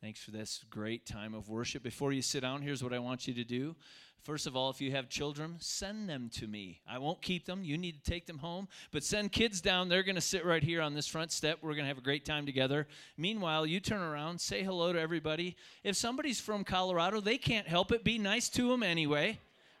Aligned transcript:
Thanks 0.00 0.20
for 0.20 0.30
this 0.30 0.64
great 0.70 1.06
time 1.06 1.34
of 1.34 1.48
worship. 1.48 1.82
Before 1.82 2.12
you 2.12 2.22
sit 2.22 2.40
down, 2.40 2.62
here's 2.62 2.84
what 2.84 2.92
I 2.92 3.00
want 3.00 3.26
you 3.26 3.34
to 3.34 3.44
do. 3.44 3.74
First 4.22 4.46
of 4.46 4.54
all, 4.56 4.70
if 4.70 4.80
you 4.80 4.92
have 4.92 5.08
children, 5.08 5.56
send 5.58 6.08
them 6.08 6.30
to 6.34 6.46
me. 6.46 6.80
I 6.88 6.98
won't 6.98 7.20
keep 7.20 7.46
them. 7.46 7.64
You 7.64 7.76
need 7.78 8.02
to 8.02 8.10
take 8.10 8.26
them 8.26 8.38
home. 8.38 8.68
But 8.92 9.02
send 9.02 9.32
kids 9.32 9.60
down. 9.60 9.88
They're 9.88 10.02
going 10.02 10.14
to 10.16 10.20
sit 10.20 10.44
right 10.44 10.62
here 10.62 10.82
on 10.82 10.94
this 10.94 11.06
front 11.06 11.32
step. 11.32 11.58
We're 11.62 11.72
going 11.72 11.84
to 11.84 11.88
have 11.88 11.98
a 11.98 12.02
great 12.02 12.24
time 12.24 12.46
together. 12.46 12.86
Meanwhile, 13.16 13.66
you 13.66 13.80
turn 13.80 14.02
around, 14.02 14.40
say 14.40 14.62
hello 14.62 14.92
to 14.92 15.00
everybody. 15.00 15.56
If 15.82 15.96
somebody's 15.96 16.40
from 16.40 16.62
Colorado, 16.62 17.20
they 17.20 17.38
can't 17.38 17.66
help 17.66 17.90
it. 17.90 18.04
Be 18.04 18.18
nice 18.18 18.48
to 18.50 18.68
them 18.68 18.82
anyway, 18.82 19.38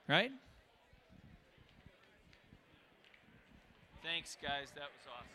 right? 0.08 0.32
Thanks, 4.02 4.36
guys. 4.40 4.72
That 4.74 4.88
was 4.88 5.04
awesome. 5.12 5.28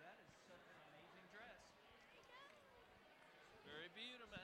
That 0.00 0.16
is 0.24 0.32
such 0.48 0.64
an 0.64 0.78
amazing 0.88 1.28
dress. 1.28 1.60
Very 3.68 3.92
beautiful. 3.92 4.40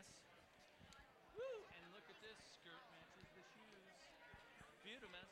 Woo! 1.41 1.65
And 1.73 1.83
look 1.97 2.05
at 2.05 2.21
this 2.21 2.37
skirt 2.61 2.85
matches 2.93 3.25
the 3.33 3.41
shoes. 3.49 3.81
Beautiful. 4.85 5.25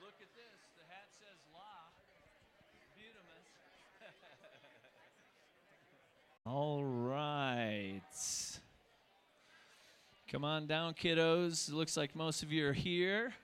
Look 0.00 0.16
at 0.16 0.32
this. 0.32 0.56
The 0.80 0.88
hat 0.88 1.12
says 1.12 1.36
"La." 1.52 1.92
Beautiful. 2.96 3.36
All 6.58 6.82
right. 6.82 8.00
Come 10.32 10.42
on 10.42 10.66
down, 10.66 10.94
kiddos. 10.94 11.68
It 11.68 11.74
looks 11.74 11.98
like 11.98 12.16
most 12.16 12.42
of 12.42 12.50
you 12.50 12.66
are 12.66 12.72
here. 12.72 13.34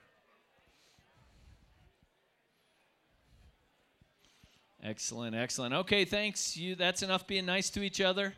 Excellent, 4.82 5.36
excellent. 5.36 5.74
Okay, 5.74 6.06
thanks. 6.06 6.56
You 6.56 6.74
that's 6.74 7.02
enough 7.02 7.26
being 7.26 7.44
nice 7.44 7.69
to 7.72 7.82
each 7.82 8.00
other. 8.00 8.32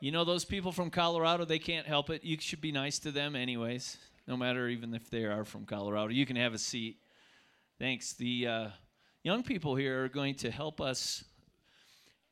You 0.00 0.10
know 0.10 0.24
those 0.24 0.46
people 0.46 0.72
from 0.72 0.88
Colorado, 0.88 1.44
they 1.44 1.58
can't 1.58 1.86
help 1.86 2.08
it. 2.08 2.24
You 2.24 2.38
should 2.40 2.62
be 2.62 2.72
nice 2.72 2.98
to 3.00 3.10
them 3.10 3.36
anyways, 3.36 3.98
no 4.26 4.38
matter 4.38 4.68
even 4.68 4.94
if 4.94 5.10
they 5.10 5.24
are 5.24 5.44
from 5.44 5.66
Colorado. 5.66 6.14
You 6.14 6.24
can 6.24 6.36
have 6.36 6.54
a 6.54 6.58
seat. 6.58 6.96
Thanks. 7.78 8.14
The 8.14 8.46
uh, 8.46 8.68
young 9.22 9.42
people 9.42 9.76
here 9.76 10.02
are 10.02 10.08
going 10.08 10.36
to 10.36 10.50
help 10.50 10.80
us 10.80 11.24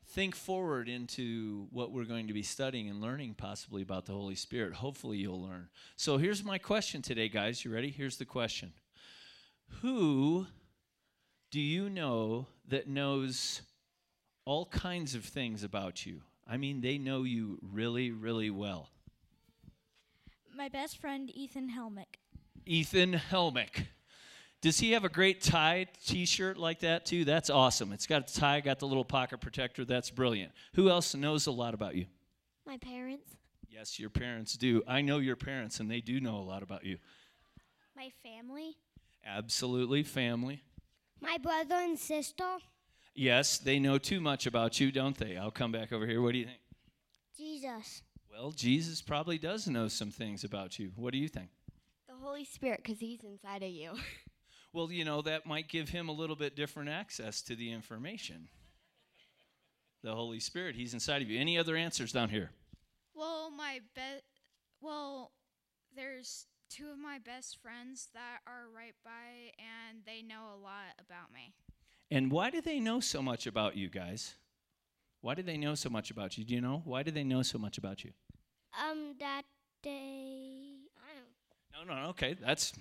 think 0.07 0.35
forward 0.35 0.87
into 0.87 1.67
what 1.71 1.91
we're 1.91 2.05
going 2.05 2.27
to 2.27 2.33
be 2.33 2.43
studying 2.43 2.89
and 2.89 3.01
learning 3.01 3.35
possibly 3.37 3.81
about 3.81 4.05
the 4.05 4.13
Holy 4.13 4.35
Spirit. 4.35 4.73
Hopefully, 4.73 5.17
you'll 5.17 5.41
learn. 5.41 5.69
So, 5.95 6.17
here's 6.17 6.43
my 6.43 6.57
question 6.57 7.01
today, 7.01 7.29
guys. 7.29 7.65
You 7.65 7.73
ready? 7.73 7.89
Here's 7.89 8.17
the 8.17 8.25
question 8.25 8.73
Who 9.81 10.47
do 11.51 11.59
you 11.59 11.89
know 11.89 12.47
that 12.67 12.87
knows 12.87 13.61
all 14.45 14.65
kinds 14.65 15.15
of 15.15 15.25
things 15.25 15.63
about 15.63 16.05
you? 16.05 16.21
I 16.47 16.57
mean, 16.57 16.81
they 16.81 16.97
know 16.97 17.23
you 17.23 17.59
really, 17.61 18.11
really 18.11 18.49
well. 18.49 18.89
My 20.55 20.69
best 20.69 20.99
friend, 20.99 21.31
Ethan 21.33 21.69
Helmick. 21.69 22.19
Ethan 22.65 23.13
Helmick. 23.13 23.87
Does 24.61 24.79
he 24.79 24.93
have 24.93 25.05
a 25.05 25.09
great 25.09 25.41
tie 25.41 25.87
t-shirt 26.05 26.57
like 26.57 26.79
that 26.79 27.05
too? 27.05 27.23
That's 27.23 27.49
awesome. 27.49 27.91
It's 27.91 28.07
got 28.07 28.29
a 28.29 28.33
tie, 28.33 28.61
got 28.61 28.79
the 28.79 28.87
little 28.87 29.05
pocket 29.05 29.41
protector. 29.41 29.85
That's 29.85 30.09
brilliant. 30.09 30.51
Who 30.73 30.89
else 30.89 31.13
knows 31.13 31.47
a 31.47 31.51
lot 31.51 31.73
about 31.73 31.95
you? 31.95 32.07
My 32.65 32.77
parents. 32.77 33.35
Yes, 33.69 33.99
your 33.99 34.09
parents 34.09 34.57
do. 34.57 34.81
I 34.87 35.01
know 35.01 35.19
your 35.19 35.35
parents 35.35 35.79
and 35.79 35.91
they 35.91 36.01
do 36.01 36.19
know 36.19 36.37
a 36.37 36.41
lot 36.41 36.63
about 36.63 36.83
you. 36.83 36.97
My 37.95 38.09
family. 38.23 38.77
Absolutely, 39.25 40.03
family. 40.03 40.63
My 41.21 41.37
brother 41.37 41.75
and 41.75 41.97
sister. 41.97 42.57
Yes, 43.13 43.57
they 43.57 43.79
know 43.79 43.97
too 43.97 44.19
much 44.19 44.45
about 44.45 44.79
you, 44.79 44.91
don't 44.91 45.17
they? 45.17 45.37
I'll 45.37 45.51
come 45.51 45.71
back 45.71 45.93
over 45.93 46.05
here. 46.05 46.21
What 46.21 46.33
do 46.33 46.39
you 46.39 46.45
think? 46.45 46.59
Jesus. 47.37 48.03
Well, 48.29 48.51
Jesus 48.51 49.01
probably 49.01 49.37
does 49.37 49.67
know 49.67 49.87
some 49.87 50.11
things 50.11 50.43
about 50.43 50.77
you. 50.77 50.91
What 50.95 51.13
do 51.13 51.17
you 51.17 51.29
think? 51.29 51.49
The 52.07 52.15
Holy 52.15 52.43
Spirit, 52.43 52.81
because 52.83 52.99
He's 52.99 53.23
inside 53.23 53.63
of 53.63 53.69
you. 53.69 53.91
Well, 54.75 54.91
you 54.91 55.05
know, 55.05 55.21
that 55.21 55.45
might 55.45 55.69
give 55.69 55.87
him 55.87 56.09
a 56.09 56.11
little 56.11 56.35
bit 56.35 56.53
different 56.53 56.89
access 56.89 57.41
to 57.43 57.55
the 57.55 57.71
information. 57.71 58.49
The 60.03 60.13
Holy 60.13 60.41
Spirit, 60.41 60.75
he's 60.75 60.93
inside 60.93 61.21
of 61.21 61.29
you. 61.29 61.39
Any 61.39 61.57
other 61.57 61.77
answers 61.77 62.11
down 62.11 62.27
here? 62.27 62.51
Well, 63.15 63.49
my 63.49 63.79
best, 63.95 64.23
well, 64.81 65.31
there's 65.95 66.47
two 66.69 66.89
of 66.91 66.97
my 66.97 67.19
best 67.19 67.57
friends 67.61 68.09
that 68.13 68.39
are 68.45 68.65
right 68.75 68.95
by 69.05 69.53
and 69.57 69.99
they 70.05 70.21
know 70.21 70.43
a 70.53 70.59
lot 70.61 70.99
about 70.99 71.31
me. 71.33 71.53
And 72.11 72.29
why 72.29 72.49
do 72.49 72.59
they 72.59 72.81
know 72.81 72.99
so 72.99 73.21
much 73.21 73.47
about 73.47 73.77
you 73.77 73.87
guys? 73.87 74.35
Why 75.21 75.35
do 75.35 75.41
they 75.41 75.55
know 75.55 75.75
so 75.75 75.89
much 75.89 76.11
about 76.11 76.37
you? 76.37 76.43
Do 76.43 76.53
you 76.53 76.59
know? 76.59 76.81
Why 76.83 77.01
do 77.01 77.11
they 77.11 77.23
know 77.23 77.43
so 77.43 77.57
much 77.57 77.77
about 77.77 78.03
you? 78.03 78.11
Um, 78.77 79.15
that 79.21 79.43
they. 79.83 80.73
I 80.97 81.15
don't. 81.15 81.87
No, 81.87 81.95
no, 81.95 82.09
okay. 82.09 82.35
That's 82.39 82.73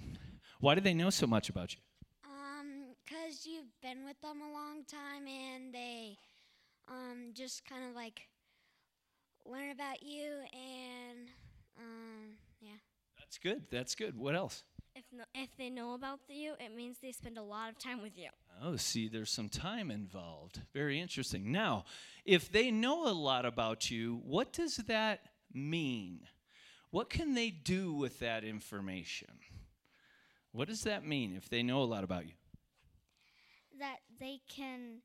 why 0.65 0.75
do 0.75 0.81
they 0.81 0.95
know 0.95 1.11
so 1.11 1.27
much 1.27 1.51
about 1.51 1.75
you? 1.75 1.81
Um, 2.25 2.95
cause 3.07 3.45
you've 3.45 3.79
been 3.83 4.07
with 4.07 4.19
them 4.23 4.41
a 4.41 4.51
long 4.51 4.83
time 4.85 5.29
and 5.29 5.75
they, 5.75 6.17
um, 6.89 7.33
just 7.35 7.69
kind 7.69 7.85
of 7.85 7.95
like 7.95 8.23
learn 9.45 9.71
about 9.71 10.03
you 10.03 10.25
and, 10.55 11.29
um, 11.79 12.39
yeah. 12.63 12.79
That's 13.19 13.37
good. 13.37 13.65
That's 13.71 13.95
good. 13.95 14.17
What 14.17 14.35
else? 14.35 14.65
If 14.97 15.05
no, 15.13 15.25
if 15.35 15.51
they 15.59 15.69
know 15.69 15.93
about 15.93 16.21
you, 16.29 16.55
it 16.59 16.75
means 16.75 16.97
they 17.03 17.13
spend 17.13 17.37
a 17.37 17.43
lot 17.43 17.69
of 17.69 17.79
time 17.79 18.01
with 18.01 18.17
you. 18.17 18.31
Oh, 18.63 18.77
see, 18.77 19.09
there's 19.09 19.31
some 19.31 19.51
time 19.51 19.91
involved. 19.91 20.63
Very 20.73 20.99
interesting. 20.99 21.53
Now, 21.53 21.85
if 22.25 22.51
they 22.51 22.71
know 22.71 23.07
a 23.07 23.13
lot 23.13 23.45
about 23.45 23.91
you, 23.91 24.23
what 24.25 24.53
does 24.53 24.77
that 24.77 25.21
mean? 25.53 26.21
What 26.91 27.11
can 27.11 27.35
they 27.35 27.51
do 27.51 27.93
with 27.93 28.21
that 28.21 28.45
information? 28.45 29.29
What 30.55 30.69
does 30.69 30.83
that 30.83 31.05
mean 31.05 31.35
if 31.37 31.49
they 31.49 31.65
know 31.65 31.83
a 31.83 31.85
lot 31.85 32.05
about 32.05 32.27
you? 32.27 32.33
That 33.81 33.97
they 34.21 34.39
can. 34.49 34.99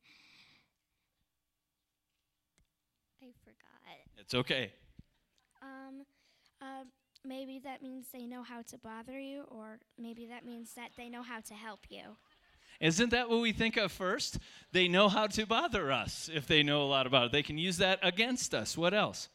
I 3.19 3.31
forgot. 3.43 3.97
It's 4.19 4.35
okay. 4.35 4.71
Um, 5.63 6.05
uh, 6.61 6.83
maybe 7.25 7.59
that 7.63 7.81
means 7.81 8.09
they 8.13 8.27
know 8.27 8.43
how 8.43 8.61
to 8.61 8.77
bother 8.77 9.19
you, 9.19 9.45
or 9.47 9.79
maybe 9.97 10.27
that 10.27 10.45
means 10.45 10.75
that 10.75 10.91
they 10.95 11.09
know 11.09 11.23
how 11.23 11.39
to 11.39 11.55
help 11.55 11.79
you. 11.89 12.03
Isn't 12.79 13.09
that 13.09 13.27
what 13.27 13.41
we 13.41 13.51
think 13.51 13.75
of 13.75 13.91
first? 13.91 14.37
They 14.71 14.87
know 14.87 15.09
how 15.09 15.25
to 15.25 15.47
bother 15.47 15.91
us 15.91 16.29
if 16.31 16.45
they 16.45 16.61
know 16.61 16.83
a 16.83 16.85
lot 16.85 17.07
about 17.07 17.25
it. 17.25 17.31
They 17.31 17.43
can 17.43 17.57
use 17.57 17.77
that 17.77 17.97
against 18.03 18.53
us. 18.53 18.77
What 18.77 18.93
else? 18.93 19.29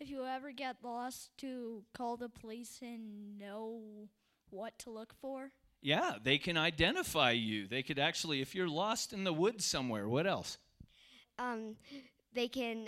If 0.00 0.10
you 0.10 0.26
ever 0.26 0.50
get 0.50 0.78
lost, 0.82 1.30
to 1.38 1.84
call 1.94 2.16
the 2.16 2.28
police 2.28 2.80
and 2.82 3.38
know 3.38 4.08
what 4.54 4.78
to 4.78 4.90
look 4.90 5.12
for. 5.20 5.50
Yeah, 5.82 6.14
they 6.22 6.38
can 6.38 6.56
identify 6.56 7.32
you. 7.32 7.66
They 7.66 7.82
could 7.82 7.98
actually, 7.98 8.40
if 8.40 8.54
you're 8.54 8.68
lost 8.68 9.12
in 9.12 9.24
the 9.24 9.32
woods 9.32 9.66
somewhere, 9.66 10.08
what 10.08 10.26
else? 10.26 10.58
Um, 11.38 11.76
they 12.32 12.48
can 12.48 12.86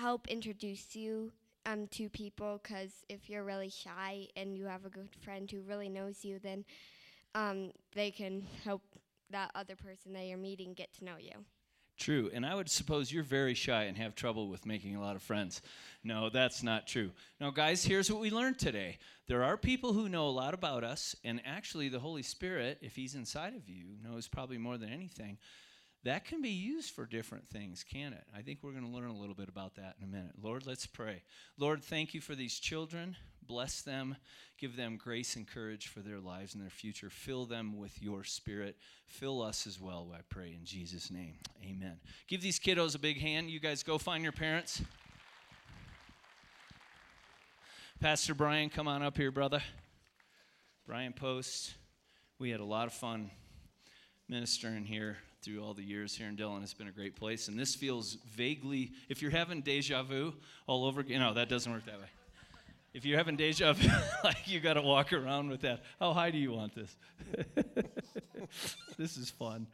help 0.00 0.28
introduce 0.28 0.96
you 0.96 1.32
um, 1.66 1.88
to 1.88 2.08
people, 2.08 2.60
because 2.62 3.04
if 3.08 3.28
you're 3.28 3.44
really 3.44 3.68
shy 3.68 4.28
and 4.36 4.56
you 4.56 4.66
have 4.66 4.84
a 4.86 4.90
good 4.90 5.10
friend 5.24 5.50
who 5.50 5.60
really 5.62 5.88
knows 5.88 6.24
you, 6.24 6.38
then 6.38 6.64
um, 7.34 7.72
they 7.94 8.10
can 8.10 8.46
help 8.64 8.82
that 9.30 9.50
other 9.54 9.76
person 9.76 10.12
that 10.12 10.24
you're 10.24 10.38
meeting 10.38 10.74
get 10.74 10.92
to 10.94 11.04
know 11.04 11.16
you. 11.18 11.44
True. 12.02 12.32
And 12.34 12.44
I 12.44 12.56
would 12.56 12.68
suppose 12.68 13.12
you're 13.12 13.22
very 13.22 13.54
shy 13.54 13.84
and 13.84 13.96
have 13.96 14.16
trouble 14.16 14.48
with 14.48 14.66
making 14.66 14.96
a 14.96 15.00
lot 15.00 15.14
of 15.14 15.22
friends. 15.22 15.62
No, 16.02 16.30
that's 16.30 16.60
not 16.60 16.88
true. 16.88 17.12
Now, 17.40 17.50
guys, 17.50 17.84
here's 17.84 18.10
what 18.10 18.20
we 18.20 18.28
learned 18.28 18.58
today 18.58 18.98
there 19.28 19.44
are 19.44 19.56
people 19.56 19.92
who 19.92 20.08
know 20.08 20.26
a 20.26 20.30
lot 20.30 20.52
about 20.52 20.82
us, 20.82 21.14
and 21.22 21.40
actually, 21.46 21.88
the 21.88 22.00
Holy 22.00 22.24
Spirit, 22.24 22.78
if 22.82 22.96
He's 22.96 23.14
inside 23.14 23.54
of 23.54 23.68
you, 23.68 23.84
knows 24.02 24.26
probably 24.26 24.58
more 24.58 24.78
than 24.78 24.88
anything. 24.88 25.38
That 26.02 26.24
can 26.24 26.42
be 26.42 26.48
used 26.48 26.92
for 26.92 27.06
different 27.06 27.48
things, 27.48 27.84
can 27.84 28.12
it? 28.14 28.24
I 28.36 28.42
think 28.42 28.58
we're 28.62 28.72
going 28.72 28.84
to 28.84 28.90
learn 28.90 29.10
a 29.10 29.16
little 29.16 29.36
bit 29.36 29.48
about 29.48 29.76
that 29.76 29.94
in 29.98 30.04
a 30.04 30.10
minute. 30.10 30.32
Lord, 30.42 30.66
let's 30.66 30.86
pray. 30.86 31.22
Lord, 31.56 31.84
thank 31.84 32.14
you 32.14 32.20
for 32.20 32.34
these 32.34 32.58
children. 32.58 33.14
Bless 33.46 33.82
them. 33.82 34.16
Give 34.58 34.76
them 34.76 34.96
grace 34.96 35.34
and 35.34 35.46
courage 35.46 35.88
for 35.88 36.00
their 36.00 36.20
lives 36.20 36.54
and 36.54 36.62
their 36.62 36.70
future. 36.70 37.10
Fill 37.10 37.46
them 37.46 37.76
with 37.76 38.00
your 38.00 38.22
spirit. 38.22 38.76
Fill 39.06 39.42
us 39.42 39.66
as 39.66 39.80
well, 39.80 40.12
I 40.14 40.20
pray, 40.28 40.56
in 40.56 40.64
Jesus' 40.64 41.10
name. 41.10 41.34
Amen. 41.64 41.98
Give 42.28 42.40
these 42.40 42.60
kiddos 42.60 42.94
a 42.94 42.98
big 42.98 43.20
hand. 43.20 43.50
You 43.50 43.58
guys 43.58 43.82
go 43.82 43.98
find 43.98 44.22
your 44.22 44.32
parents. 44.32 44.82
Pastor 48.00 48.34
Brian, 48.34 48.68
come 48.70 48.86
on 48.88 49.02
up 49.02 49.16
here, 49.16 49.30
brother. 49.30 49.62
Brian 50.86 51.12
Post. 51.12 51.74
We 52.38 52.50
had 52.50 52.60
a 52.60 52.64
lot 52.64 52.86
of 52.86 52.92
fun 52.92 53.30
ministering 54.28 54.84
here 54.84 55.18
through 55.42 55.62
all 55.62 55.74
the 55.74 55.82
years 55.82 56.16
here 56.16 56.28
in 56.28 56.36
Dillon. 56.36 56.62
It's 56.62 56.74
been 56.74 56.88
a 56.88 56.92
great 56.92 57.16
place. 57.16 57.48
And 57.48 57.58
this 57.58 57.74
feels 57.74 58.18
vaguely, 58.34 58.92
if 59.08 59.22
you're 59.22 59.30
having 59.30 59.60
deja 59.60 60.02
vu 60.02 60.34
all 60.66 60.84
over, 60.84 61.02
you 61.02 61.18
know, 61.18 61.34
that 61.34 61.48
doesn't 61.48 61.70
work 61.72 61.84
that 61.86 61.98
way. 61.98 62.06
If 62.94 63.06
you're 63.06 63.16
having 63.16 63.36
deja 63.36 63.72
vu, 63.72 63.88
like 64.24 64.46
you 64.46 64.60
got 64.60 64.74
to 64.74 64.82
walk 64.82 65.12
around 65.12 65.48
with 65.48 65.62
that. 65.62 65.82
How 65.98 66.12
high 66.12 66.30
do 66.30 66.38
you 66.38 66.52
want 66.52 66.74
this? 66.74 66.96
this 68.98 69.16
is 69.16 69.30
fun. 69.30 69.66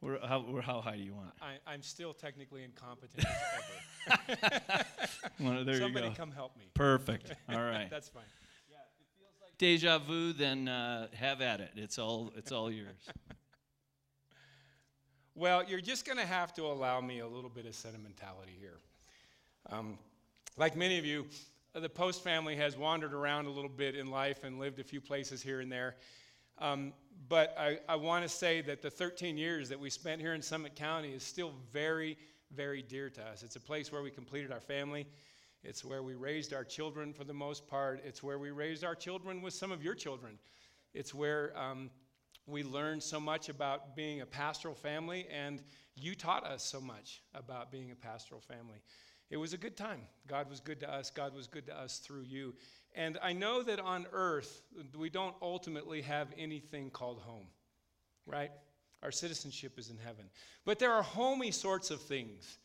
Where, 0.00 0.18
how, 0.24 0.40
where, 0.40 0.62
how 0.62 0.80
high 0.80 0.96
do 0.96 1.02
you 1.02 1.12
want 1.12 1.30
I, 1.42 1.54
I'm 1.66 1.82
still 1.82 2.12
technically 2.12 2.62
incompetent 2.62 3.24
as 3.26 4.20
ever. 4.36 4.84
Well, 5.40 5.64
there 5.64 5.78
Somebody 5.78 6.06
you 6.06 6.12
go. 6.12 6.16
come 6.16 6.30
help 6.30 6.56
me. 6.56 6.64
Perfect. 6.74 7.32
All 7.48 7.62
right. 7.62 7.88
That's 7.90 8.08
fine. 8.08 8.22
Deja 9.56 9.98
vu, 9.98 10.32
then 10.32 10.68
uh, 10.68 11.08
have 11.14 11.40
at 11.40 11.60
it. 11.60 11.72
It's 11.74 11.98
all, 11.98 12.32
it's 12.36 12.52
all 12.52 12.70
yours. 12.70 13.08
Well, 15.34 15.64
you're 15.64 15.80
just 15.80 16.04
going 16.04 16.18
to 16.18 16.26
have 16.26 16.52
to 16.54 16.62
allow 16.62 17.00
me 17.00 17.20
a 17.20 17.26
little 17.26 17.50
bit 17.50 17.66
of 17.66 17.74
sentimentality 17.74 18.56
here. 18.58 18.78
Um, 19.70 19.98
like 20.56 20.76
many 20.76 20.98
of 20.98 21.04
you, 21.04 21.26
the 21.74 21.88
Post 21.88 22.24
family 22.24 22.56
has 22.56 22.76
wandered 22.76 23.12
around 23.12 23.46
a 23.46 23.50
little 23.50 23.70
bit 23.70 23.94
in 23.94 24.10
life 24.10 24.44
and 24.44 24.58
lived 24.58 24.78
a 24.80 24.84
few 24.84 25.00
places 25.00 25.42
here 25.42 25.60
and 25.60 25.70
there. 25.70 25.96
Um, 26.58 26.92
but 27.28 27.54
I, 27.58 27.78
I 27.88 27.96
want 27.96 28.24
to 28.24 28.28
say 28.28 28.60
that 28.62 28.82
the 28.82 28.90
13 28.90 29.36
years 29.36 29.68
that 29.68 29.78
we 29.78 29.90
spent 29.90 30.20
here 30.20 30.34
in 30.34 30.42
Summit 30.42 30.74
County 30.74 31.12
is 31.12 31.22
still 31.22 31.52
very, 31.72 32.16
very 32.52 32.82
dear 32.82 33.10
to 33.10 33.22
us. 33.22 33.42
It's 33.42 33.56
a 33.56 33.60
place 33.60 33.92
where 33.92 34.02
we 34.02 34.10
completed 34.10 34.50
our 34.50 34.60
family. 34.60 35.06
It's 35.62 35.84
where 35.84 36.02
we 36.02 36.14
raised 36.14 36.52
our 36.52 36.64
children 36.64 37.12
for 37.12 37.24
the 37.24 37.34
most 37.34 37.66
part. 37.66 38.00
It's 38.04 38.22
where 38.22 38.38
we 38.38 38.50
raised 38.50 38.84
our 38.84 38.94
children 38.94 39.42
with 39.42 39.54
some 39.54 39.70
of 39.70 39.82
your 39.82 39.94
children. 39.94 40.38
It's 40.94 41.12
where 41.12 41.56
um, 41.56 41.90
we 42.46 42.62
learned 42.62 43.02
so 43.02 43.20
much 43.20 43.48
about 43.48 43.94
being 43.94 44.20
a 44.20 44.26
pastoral 44.26 44.74
family, 44.74 45.26
and 45.30 45.62
you 45.96 46.14
taught 46.14 46.44
us 46.44 46.64
so 46.64 46.80
much 46.80 47.22
about 47.34 47.70
being 47.70 47.90
a 47.90 47.94
pastoral 47.94 48.40
family. 48.40 48.78
It 49.30 49.36
was 49.36 49.52
a 49.52 49.58
good 49.58 49.76
time. 49.76 50.00
God 50.26 50.48
was 50.48 50.60
good 50.60 50.80
to 50.80 50.90
us. 50.90 51.10
God 51.10 51.34
was 51.34 51.46
good 51.46 51.66
to 51.66 51.78
us 51.78 51.98
through 51.98 52.22
you. 52.22 52.54
And 52.94 53.18
I 53.22 53.32
know 53.32 53.62
that 53.62 53.78
on 53.78 54.06
earth, 54.12 54.62
we 54.96 55.10
don't 55.10 55.34
ultimately 55.42 56.00
have 56.02 56.28
anything 56.38 56.90
called 56.90 57.20
home, 57.20 57.46
right? 58.26 58.50
Our 59.02 59.12
citizenship 59.12 59.78
is 59.78 59.90
in 59.90 59.98
heaven. 59.98 60.24
But 60.64 60.78
there 60.78 60.92
are 60.92 61.02
homey 61.02 61.50
sorts 61.50 61.90
of 61.90 62.00
things 62.00 62.58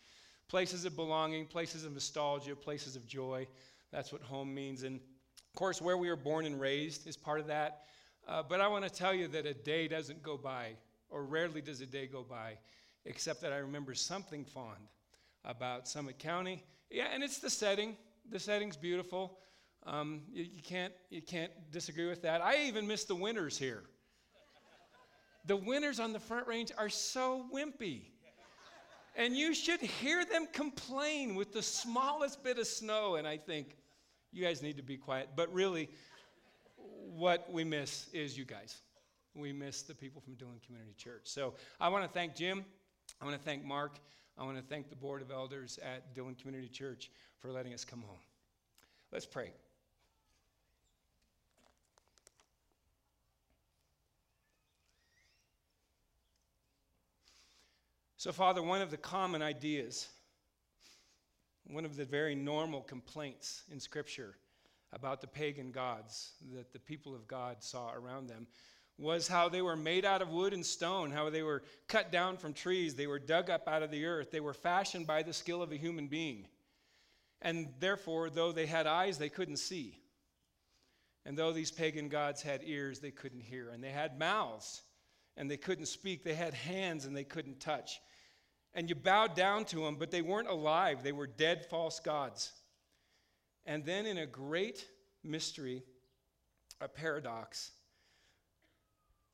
places 0.49 0.85
of 0.85 0.95
belonging, 0.95 1.47
places 1.47 1.83
of 1.83 1.93
nostalgia, 1.93 2.55
places 2.55 2.95
of 2.95 3.07
joy. 3.07 3.47
That's 3.91 4.11
what 4.11 4.21
home 4.21 4.53
means. 4.53 4.83
And 4.83 4.97
of 4.97 5.55
course, 5.55 5.81
where 5.81 5.97
we 5.97 6.09
were 6.09 6.15
born 6.15 6.45
and 6.45 6.59
raised 6.59 7.07
is 7.07 7.17
part 7.17 7.39
of 7.39 7.47
that. 7.47 7.83
Uh, 8.27 8.43
but 8.47 8.61
I 8.61 8.67
want 8.67 8.83
to 8.83 8.89
tell 8.89 9.13
you 9.13 9.27
that 9.29 9.45
a 9.45 9.53
day 9.53 9.87
doesn't 9.87 10.21
go 10.21 10.37
by, 10.37 10.75
or 11.09 11.23
rarely 11.23 11.61
does 11.61 11.81
a 11.81 11.85
day 11.85 12.05
go 12.07 12.23
by, 12.23 12.57
except 13.05 13.41
that 13.41 13.51
I 13.51 13.57
remember 13.57 13.93
something 13.93 14.45
fond 14.45 14.87
about 15.45 15.87
Summit 15.87 16.19
County. 16.19 16.63
Yeah, 16.89 17.07
and 17.13 17.23
it's 17.23 17.39
the 17.39 17.49
setting. 17.49 17.97
The 18.29 18.39
setting's 18.39 18.77
beautiful. 18.77 19.37
Um, 19.85 20.21
you, 20.31 20.43
you, 20.43 20.61
can't, 20.61 20.93
you 21.09 21.21
can't 21.21 21.51
disagree 21.71 22.07
with 22.07 22.21
that. 22.21 22.41
I 22.41 22.63
even 22.63 22.87
miss 22.87 23.03
the 23.03 23.15
winters 23.15 23.57
here. 23.57 23.83
The 25.45 25.57
winters 25.57 25.99
on 25.99 26.13
the 26.13 26.19
Front 26.19 26.47
Range 26.47 26.71
are 26.77 26.89
so 26.89 27.45
wimpy. 27.53 28.03
And 29.15 29.35
you 29.37 29.53
should 29.53 29.81
hear 29.81 30.25
them 30.25 30.47
complain 30.53 31.35
with 31.35 31.53
the 31.53 31.61
smallest 31.61 32.43
bit 32.43 32.57
of 32.57 32.65
snow. 32.65 33.15
And 33.15 33.27
I 33.27 33.37
think, 33.37 33.75
you 34.31 34.43
guys 34.43 34.63
need 34.63 34.77
to 34.77 34.83
be 34.83 34.97
quiet. 34.97 35.29
But 35.35 35.53
really, 35.53 35.89
what 36.75 37.51
we 37.51 37.63
miss 37.63 38.07
is 38.13 38.37
you 38.37 38.45
guys. 38.45 38.81
We 39.35 39.51
miss 39.51 39.83
the 39.83 39.93
people 39.93 40.21
from 40.21 40.35
Dillon 40.35 40.59
Community 40.65 40.93
Church. 40.97 41.23
So 41.25 41.53
I 41.79 41.89
want 41.89 42.03
to 42.03 42.09
thank 42.09 42.35
Jim. 42.35 42.65
I 43.21 43.25
want 43.25 43.37
to 43.37 43.43
thank 43.43 43.63
Mark. 43.63 43.99
I 44.37 44.43
want 44.43 44.57
to 44.57 44.63
thank 44.63 44.89
the 44.89 44.95
Board 44.95 45.21
of 45.21 45.31
Elders 45.31 45.79
at 45.83 46.15
Dillon 46.15 46.35
Community 46.35 46.67
Church 46.67 47.11
for 47.39 47.51
letting 47.51 47.73
us 47.73 47.85
come 47.85 48.01
home. 48.01 48.17
Let's 49.11 49.25
pray. 49.25 49.51
So, 58.17 58.31
Father, 58.31 58.63
one 58.63 58.81
of 58.81 58.89
the 58.89 58.97
common 58.97 59.41
ideas, 59.41 60.07
one 61.67 61.83
of 61.83 61.97
the 61.97 62.05
very 62.05 62.33
normal 62.33 62.81
complaints 62.81 63.63
in 63.69 63.79
Scripture 63.79 64.35
about 64.93 65.19
the 65.19 65.27
pagan 65.27 65.71
gods 65.71 66.31
that 66.53 66.71
the 66.71 66.79
people 66.79 67.13
of 67.13 67.27
God 67.27 67.61
saw 67.61 67.91
around 67.91 68.27
them 68.27 68.47
was 68.97 69.27
how 69.27 69.49
they 69.49 69.61
were 69.61 69.75
made 69.75 70.05
out 70.05 70.21
of 70.21 70.29
wood 70.29 70.53
and 70.53 70.65
stone, 70.65 71.11
how 71.11 71.29
they 71.29 71.41
were 71.41 71.63
cut 71.87 72.11
down 72.11 72.37
from 72.37 72.53
trees, 72.53 72.95
they 72.95 73.07
were 73.07 73.19
dug 73.19 73.49
up 73.49 73.67
out 73.67 73.83
of 73.83 73.91
the 73.91 74.05
earth, 74.05 74.31
they 74.31 74.39
were 74.39 74.53
fashioned 74.53 75.07
by 75.07 75.23
the 75.23 75.33
skill 75.33 75.61
of 75.61 75.71
a 75.71 75.77
human 75.77 76.07
being. 76.07 76.45
And 77.41 77.73
therefore, 77.79 78.29
though 78.29 78.51
they 78.51 78.65
had 78.65 78.87
eyes, 78.87 79.17
they 79.17 79.29
couldn't 79.29 79.57
see. 79.57 79.99
And 81.25 81.37
though 81.37 81.51
these 81.51 81.71
pagan 81.71 82.09
gods 82.09 82.41
had 82.41 82.61
ears, 82.63 82.99
they 82.99 83.11
couldn't 83.11 83.41
hear. 83.41 83.69
And 83.69 83.83
they 83.83 83.91
had 83.91 84.19
mouths, 84.19 84.81
and 85.37 85.49
they 85.49 85.57
couldn't 85.57 85.87
speak. 85.87 86.23
They 86.23 86.35
had 86.35 86.53
hands, 86.53 87.05
and 87.05 87.15
they 87.15 87.23
couldn't 87.23 87.59
touch. 87.59 87.99
And 88.73 88.89
you 88.89 88.95
bowed 88.95 89.35
down 89.35 89.65
to 89.65 89.83
them, 89.83 89.95
but 89.95 90.11
they 90.11 90.21
weren't 90.21 90.49
alive. 90.49 91.03
They 91.03 91.11
were 91.11 91.27
dead 91.27 91.65
false 91.69 91.99
gods. 91.99 92.51
And 93.65 93.85
then, 93.85 94.05
in 94.05 94.17
a 94.17 94.25
great 94.25 94.85
mystery, 95.23 95.83
a 96.81 96.87
paradox, 96.87 97.71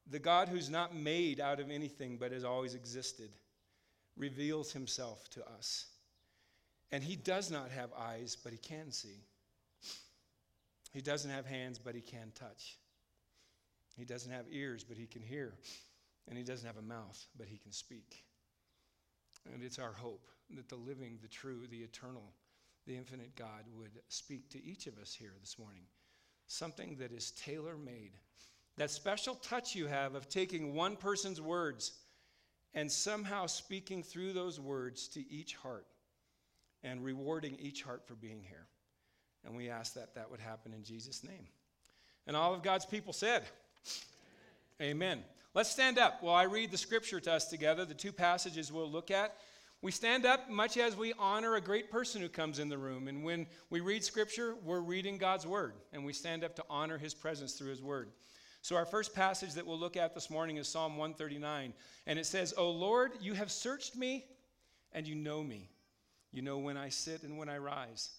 the 0.10 0.20
God 0.20 0.50
who's 0.50 0.70
not 0.70 0.96
made 0.96 1.40
out 1.40 1.60
of 1.60 1.70
anything 1.70 2.18
but 2.18 2.32
has 2.32 2.44
always 2.44 2.74
existed 2.74 3.30
reveals 4.18 4.72
himself 4.72 5.30
to 5.32 5.48
us. 5.48 5.86
And 6.92 7.04
he 7.04 7.16
does 7.16 7.52
not 7.52 7.70
have 7.70 7.90
eyes, 7.98 8.36
but 8.42 8.52
he 8.52 8.58
can 8.58 8.92
see. 8.92 9.24
He 10.92 11.02
doesn't 11.02 11.30
have 11.30 11.46
hands, 11.46 11.78
but 11.78 11.94
he 11.94 12.02
can 12.02 12.32
touch. 12.34 12.78
He 13.96 14.06
doesn't 14.06 14.32
have 14.32 14.46
ears, 14.52 14.84
but 14.84 14.98
he 14.98 15.06
can 15.06 15.22
hear. 15.22 15.54
And 16.28 16.38
he 16.38 16.44
doesn't 16.44 16.66
have 16.66 16.78
a 16.78 16.82
mouth, 16.82 17.26
but 17.38 17.48
he 17.48 17.58
can 17.58 17.72
speak. 17.72 18.24
And 19.54 19.64
it's 19.64 19.80
our 19.80 19.94
hope 19.94 20.28
that 20.56 20.70
the 20.70 20.76
living, 20.76 21.20
the 21.22 21.28
true, 21.28 21.68
the 21.70 21.84
eternal, 21.84 22.34
the 22.88 22.96
infinite 22.96 23.36
God 23.36 23.66
would 23.78 23.92
speak 24.08 24.50
to 24.50 24.64
each 24.64 24.88
of 24.88 24.98
us 24.98 25.14
here 25.14 25.34
this 25.40 25.60
morning. 25.60 25.84
Something 26.48 26.96
that 27.00 27.12
is 27.12 27.32
tailor 27.32 27.78
made. 27.78 28.14
That 28.80 28.90
special 28.90 29.36
touch 29.36 29.76
you 29.76 29.88
have 29.88 30.16
of 30.16 30.30
taking 30.30 30.74
one 30.74 30.96
person's 30.96 31.42
words 31.42 31.92
and 32.74 32.90
somehow 32.90 33.46
speaking 33.46 34.02
through 34.04 34.32
those 34.32 34.58
words 34.58 35.10
to 35.10 35.30
each 35.30 35.54
heart 35.56 35.86
and 36.82 37.04
rewarding 37.04 37.58
each 37.60 37.84
heart 37.84 38.08
for 38.08 38.16
being 38.16 38.42
here. 38.42 38.68
And 39.44 39.54
we 39.58 39.70
ask 39.70 39.96
that 39.96 40.16
that 40.16 40.32
would 40.32 40.40
happen 40.40 40.74
in 40.74 40.86
Jesus' 40.86 41.26
name. 41.26 41.50
And 42.26 42.38
all 42.38 42.54
of 42.54 42.64
God's 42.64 42.86
people 42.86 43.12
said, 43.12 43.44
Amen. 44.82 44.92
Amen. 44.92 45.24
Let's 45.54 45.70
stand 45.70 46.00
up 46.00 46.24
while 46.24 46.36
I 46.36 46.44
read 46.44 46.72
the 46.72 46.78
scripture 46.78 47.20
to 47.20 47.34
us 47.34 47.50
together, 47.50 47.84
the 47.84 47.94
two 47.94 48.14
passages 48.14 48.72
we'll 48.72 48.90
look 48.90 49.12
at. 49.12 49.36
We 49.82 49.92
stand 49.92 50.26
up 50.26 50.50
much 50.50 50.78
as 50.78 50.96
we 50.96 51.12
honor 51.20 51.56
a 51.56 51.62
great 51.62 51.92
person 51.92 52.22
who 52.22 52.30
comes 52.30 52.60
in 52.60 52.70
the 52.70 52.78
room. 52.78 53.10
And 53.10 53.26
when 53.26 53.46
we 53.70 53.82
read 53.82 54.06
scripture, 54.06 54.56
we're 54.64 54.80
reading 54.80 55.18
God's 55.18 55.46
word, 55.46 55.74
and 55.92 56.06
we 56.06 56.14
stand 56.14 56.46
up 56.46 56.56
to 56.56 56.64
honor 56.70 56.98
his 56.98 57.14
presence 57.14 57.54
through 57.54 57.72
his 57.72 57.82
word. 57.82 58.12
So, 58.62 58.76
our 58.76 58.86
first 58.86 59.16
passage 59.16 59.54
that 59.54 59.66
we'll 59.66 59.80
look 59.80 59.96
at 59.96 60.14
this 60.14 60.30
morning 60.30 60.58
is 60.58 60.68
Psalm 60.68 60.98
139. 60.98 61.74
And 62.08 62.20
it 62.20 62.26
says, 62.26 62.54
O 62.58 62.70
Lord, 62.70 63.14
you 63.22 63.34
have 63.34 63.52
searched 63.52 63.96
me, 63.96 64.26
and 64.92 65.08
you 65.08 65.16
know 65.16 65.42
me. 65.42 65.70
You 66.32 66.42
know 66.42 66.58
when 66.58 66.78
I 66.78 66.90
sit 66.90 67.24
and 67.24 67.38
when 67.38 67.50
I 67.50 67.58
rise. 67.58 68.12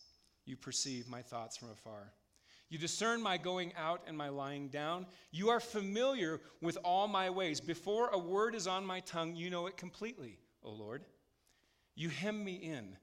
You 0.47 0.57
perceive 0.57 1.09
my 1.09 1.23
thoughts 1.23 1.57
from 1.57 1.71
afar. 1.71 2.13
You 2.71 2.79
discern 2.79 3.21
my 3.21 3.37
going 3.37 3.73
out 3.77 4.03
and 4.07 4.17
my 4.17 4.29
lying 4.29 4.69
down. 4.69 5.07
You 5.33 5.51
are 5.51 5.61
familiar 5.61 6.41
with 6.61 6.79
all 6.85 7.09
my 7.09 7.29
ways. 7.29 7.61
Before 7.61 8.09
a 8.09 8.19
word 8.19 8.55
is 8.55 8.67
on 8.67 8.87
my 8.87 9.01
tongue, 9.01 9.35
you 9.35 9.51
know 9.51 9.67
it 9.67 9.77
completely, 9.77 10.39
O 10.63 10.71
Lord. 10.71 11.05
You 11.97 12.09
hem 12.09 12.45
me 12.45 12.55
in 12.55 12.97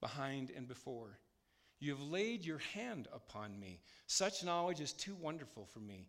behind 0.00 0.50
and 0.54 0.68
before. 0.68 1.18
You 1.80 1.92
have 1.92 2.02
laid 2.02 2.44
your 2.44 2.58
hand 2.58 3.08
upon 3.12 3.58
me. 3.58 3.80
Such 4.06 4.44
knowledge 4.44 4.80
is 4.80 4.92
too 4.92 5.14
wonderful 5.14 5.66
for 5.66 5.80
me, 5.80 6.08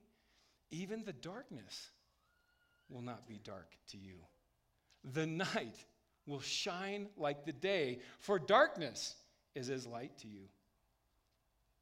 even 0.71 1.03
the 1.03 1.13
darkness 1.13 1.89
will 2.89 3.01
not 3.01 3.27
be 3.27 3.39
dark 3.43 3.75
to 3.91 3.97
you. 3.97 4.15
The 5.13 5.25
night 5.25 5.85
will 6.25 6.41
shine 6.41 7.07
like 7.17 7.45
the 7.45 7.53
day, 7.53 7.99
for 8.19 8.39
darkness 8.39 9.15
is 9.55 9.69
as 9.69 9.85
light 9.85 10.17
to 10.19 10.27
you. 10.27 10.43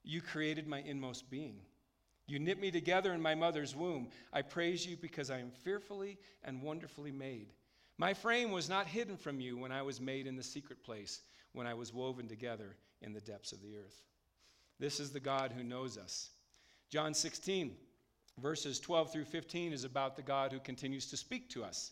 You 0.03 0.21
created 0.21 0.67
my 0.67 0.79
inmost 0.79 1.29
being. 1.29 1.59
You 2.27 2.39
knit 2.39 2.59
me 2.59 2.71
together 2.71 3.13
in 3.13 3.21
my 3.21 3.35
mother's 3.35 3.75
womb. 3.75 4.09
I 4.31 4.43
praise 4.43 4.85
you 4.85 4.97
because 4.97 5.29
I 5.31 5.39
am 5.39 5.51
fearfully 5.51 6.17
and 6.43 6.61
wonderfully 6.61 7.11
made. 7.11 7.53
My 7.97 8.13
frame 8.13 8.51
was 8.51 8.69
not 8.69 8.87
hidden 8.87 9.17
from 9.17 9.41
you 9.41 9.57
when 9.57 9.71
I 9.71 9.81
was 9.81 9.99
made 9.99 10.25
in 10.25 10.35
the 10.35 10.43
secret 10.43 10.83
place, 10.83 11.21
when 11.53 11.67
I 11.67 11.73
was 11.73 11.93
woven 11.93 12.27
together 12.27 12.77
in 13.01 13.13
the 13.13 13.19
depths 13.19 13.51
of 13.51 13.61
the 13.61 13.75
earth. 13.75 14.03
This 14.79 14.99
is 14.99 15.11
the 15.11 15.19
God 15.19 15.51
who 15.51 15.63
knows 15.63 15.97
us. 15.97 16.29
John 16.89 17.13
16, 17.13 17.75
verses 18.39 18.79
12 18.79 19.11
through 19.11 19.25
15, 19.25 19.73
is 19.73 19.83
about 19.83 20.15
the 20.15 20.21
God 20.21 20.51
who 20.51 20.59
continues 20.59 21.09
to 21.09 21.17
speak 21.17 21.49
to 21.49 21.63
us. 21.63 21.91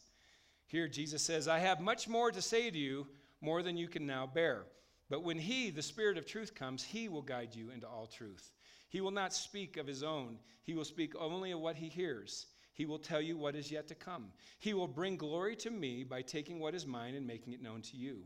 Here, 0.68 0.88
Jesus 0.88 1.22
says, 1.22 1.48
I 1.48 1.60
have 1.60 1.80
much 1.80 2.08
more 2.08 2.32
to 2.32 2.42
say 2.42 2.70
to 2.70 2.78
you, 2.78 3.08
more 3.42 3.62
than 3.62 3.78
you 3.78 3.88
can 3.88 4.06
now 4.06 4.28
bear. 4.28 4.66
But 5.10 5.24
when 5.24 5.38
He, 5.38 5.70
the 5.70 5.82
Spirit 5.82 6.18
of 6.18 6.26
truth, 6.26 6.54
comes, 6.54 6.84
He 6.84 7.08
will 7.08 7.22
guide 7.22 7.56
you 7.56 7.70
into 7.70 7.88
all 7.88 8.08
truth. 8.08 8.52
He 8.90 9.02
will 9.02 9.12
not 9.12 9.34
speak 9.34 9.78
of 9.78 9.88
His 9.88 10.04
own, 10.04 10.38
He 10.64 10.74
will 10.74 10.86
speak 10.86 11.14
only 11.18 11.52
of 11.52 11.60
what 11.60 11.76
He 11.78 11.88
hears. 11.88 12.48
He 12.74 12.86
will 12.86 13.00
tell 13.00 13.22
you 13.22 13.38
what 13.38 13.56
is 13.56 13.72
yet 13.72 13.88
to 13.88 13.96
come. 13.96 14.28
He 14.60 14.76
will 14.76 14.88
bring 14.88 15.18
glory 15.18 15.56
to 15.58 15.72
me 15.72 16.04
by 16.04 16.22
taking 16.22 16.60
what 16.60 16.76
is 16.76 16.86
mine 16.86 17.16
and 17.16 17.26
making 17.26 17.54
it 17.54 17.62
known 17.64 17.82
to 17.82 17.98
you. 17.98 18.24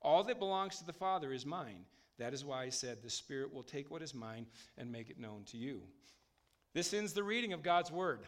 All 0.00 0.24
that 0.24 0.38
belongs 0.38 0.78
to 0.78 0.86
the 0.86 0.92
Father 0.92 1.34
is 1.34 1.44
mine. 1.44 1.84
That 2.18 2.32
is 2.32 2.44
why 2.44 2.62
I 2.62 2.68
said, 2.70 3.02
The 3.02 3.10
Spirit 3.10 3.52
will 3.52 3.62
take 3.62 3.90
what 3.90 4.00
is 4.00 4.14
mine 4.14 4.46
and 4.78 4.90
make 4.90 5.10
it 5.10 5.18
known 5.18 5.44
to 5.46 5.58
you. 5.58 5.82
This 6.72 6.94
ends 6.94 7.12
the 7.12 7.22
reading 7.22 7.52
of 7.52 7.62
God's 7.62 7.90
Word. 7.90 8.20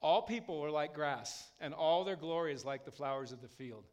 All 0.00 0.22
people 0.22 0.62
are 0.62 0.70
like 0.70 0.94
grass, 0.94 1.48
and 1.60 1.72
all 1.72 2.04
their 2.04 2.16
glory 2.16 2.52
is 2.52 2.64
like 2.64 2.84
the 2.84 2.90
flowers 2.90 3.32
of 3.32 3.40
the 3.40 3.48
field. 3.48 3.84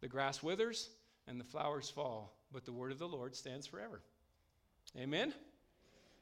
The 0.00 0.08
grass 0.08 0.42
withers 0.42 0.90
and 1.26 1.40
the 1.40 1.44
flowers 1.44 1.90
fall, 1.90 2.36
but 2.52 2.64
the 2.64 2.72
word 2.72 2.92
of 2.92 2.98
the 2.98 3.08
Lord 3.08 3.34
stands 3.34 3.66
forever. 3.66 4.00
Amen? 4.96 5.34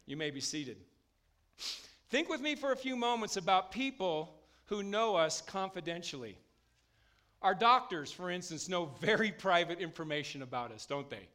You 0.07 0.17
may 0.17 0.31
be 0.31 0.41
seated. 0.41 0.79
Think 2.09 2.29
with 2.29 2.41
me 2.41 2.55
for 2.55 2.73
a 2.73 2.77
few 2.77 2.97
moments 2.97 3.37
about 3.37 3.71
people 3.71 4.37
who 4.67 4.83
know 4.83 5.17
us 5.17 5.43
confidentially. 5.43 6.39
Our 7.43 7.55
doctors, 7.55 8.11
for 8.11 8.31
instance, 8.31 8.69
know 8.69 8.87
very 9.01 9.31
private 9.39 9.79
information 9.79 10.43
about 10.43 10.73
us, 10.73 10.87
don't 10.87 11.11
they? 11.11 11.29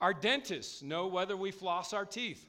Our 0.00 0.14
dentists 0.14 0.82
know 0.82 1.06
whether 1.06 1.36
we 1.36 1.50
floss 1.50 1.92
our 1.92 2.04
teeth, 2.04 2.46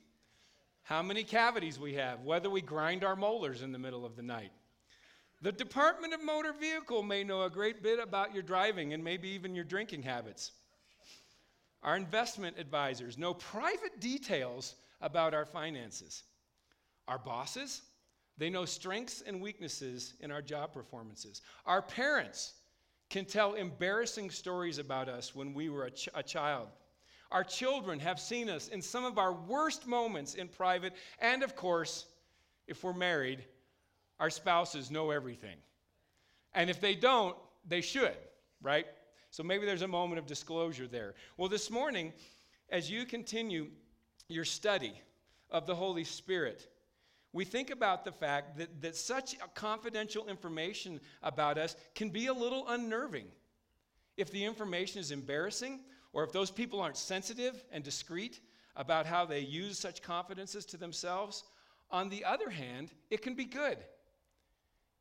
how 0.85 1.01
many 1.01 1.23
cavities 1.23 1.79
we 1.79 1.95
have, 1.95 2.21
whether 2.21 2.49
we 2.49 2.61
grind 2.61 3.03
our 3.03 3.15
molars 3.15 3.63
in 3.63 3.71
the 3.71 3.79
middle 3.79 4.05
of 4.05 4.15
the 4.15 4.21
night. 4.21 4.51
The 5.41 5.51
Department 5.51 6.13
of 6.13 6.23
Motor 6.23 6.53
Vehicle 6.53 7.01
may 7.01 7.23
know 7.23 7.41
a 7.41 7.49
great 7.49 7.81
bit 7.81 7.99
about 7.99 8.33
your 8.33 8.43
driving 8.43 8.93
and 8.93 9.03
maybe 9.03 9.27
even 9.29 9.55
your 9.55 9.63
drinking 9.63 10.03
habits. 10.03 10.51
Our 11.81 11.95
investment 11.95 12.57
advisors 12.59 13.17
know 13.17 13.33
private 13.33 13.99
details 13.99 14.75
about 15.01 15.33
our 15.33 15.45
finances. 15.45 16.23
Our 17.07 17.17
bosses, 17.17 17.81
they 18.37 18.51
know 18.51 18.65
strengths 18.65 19.21
and 19.21 19.41
weaknesses 19.41 20.13
in 20.19 20.31
our 20.31 20.41
job 20.41 20.71
performances. 20.71 21.41
Our 21.65 21.81
parents 21.81 22.53
can 23.09 23.25
tell 23.25 23.53
embarrassing 23.53 24.29
stories 24.29 24.77
about 24.77 25.09
us 25.09 25.33
when 25.33 25.55
we 25.55 25.69
were 25.69 25.85
a, 25.85 25.91
ch- 25.91 26.09
a 26.13 26.21
child. 26.21 26.67
Our 27.35 27.43
children 27.43 27.99
have 27.99 28.17
seen 28.17 28.49
us 28.49 28.69
in 28.69 28.81
some 28.81 29.03
of 29.03 29.17
our 29.17 29.33
worst 29.33 29.87
moments 29.87 30.35
in 30.35 30.47
private, 30.47 30.93
and 31.19 31.43
of 31.43 31.53
course, 31.53 32.05
if 32.65 32.81
we're 32.81 32.93
married, 32.93 33.43
our 34.21 34.29
spouses 34.29 34.89
know 34.89 35.11
everything. 35.11 35.57
And 36.53 36.69
if 36.69 36.79
they 36.79 36.95
don't, 36.95 37.35
they 37.67 37.81
should, 37.81 38.15
right? 38.61 38.85
So 39.31 39.43
maybe 39.43 39.65
there's 39.65 39.81
a 39.81 39.87
moment 39.87 40.17
of 40.17 40.25
disclosure 40.25 40.87
there. 40.87 41.13
Well, 41.35 41.49
this 41.49 41.69
morning, 41.69 42.13
as 42.69 42.89
you 42.89 43.03
continue 43.03 43.67
your 44.29 44.45
study 44.45 44.93
of 45.51 45.67
the 45.67 45.75
Holy 45.75 46.05
Spirit, 46.05 46.69
we 47.33 47.43
think 47.43 47.69
about 47.69 48.05
the 48.05 48.13
fact 48.13 48.59
that, 48.59 48.81
that 48.81 48.95
such 48.95 49.35
confidential 49.55 50.25
information 50.29 51.01
about 51.21 51.57
us 51.57 51.75
can 51.95 52.11
be 52.11 52.27
a 52.27 52.33
little 52.33 52.65
unnerving. 52.69 53.27
If 54.15 54.31
the 54.31 54.45
information 54.45 55.01
is 55.01 55.11
embarrassing, 55.11 55.81
or 56.15 56.23
if 56.23 56.31
those 56.31 56.49
people 56.49 56.79
aren't 56.79 56.95
sensitive 56.95 57.61
and 57.73 57.83
discreet 57.83 58.39
about 58.77 59.05
how 59.05 59.25
they 59.25 59.41
use 59.41 59.77
such 59.77 60.01
confidences 60.01 60.65
to 60.65 60.77
themselves, 60.77 61.43
on 61.91 62.07
the 62.07 62.23
other 62.23 62.49
hand, 62.49 62.91
it 63.09 63.21
can 63.21 63.35
be 63.35 63.43
good. 63.43 63.77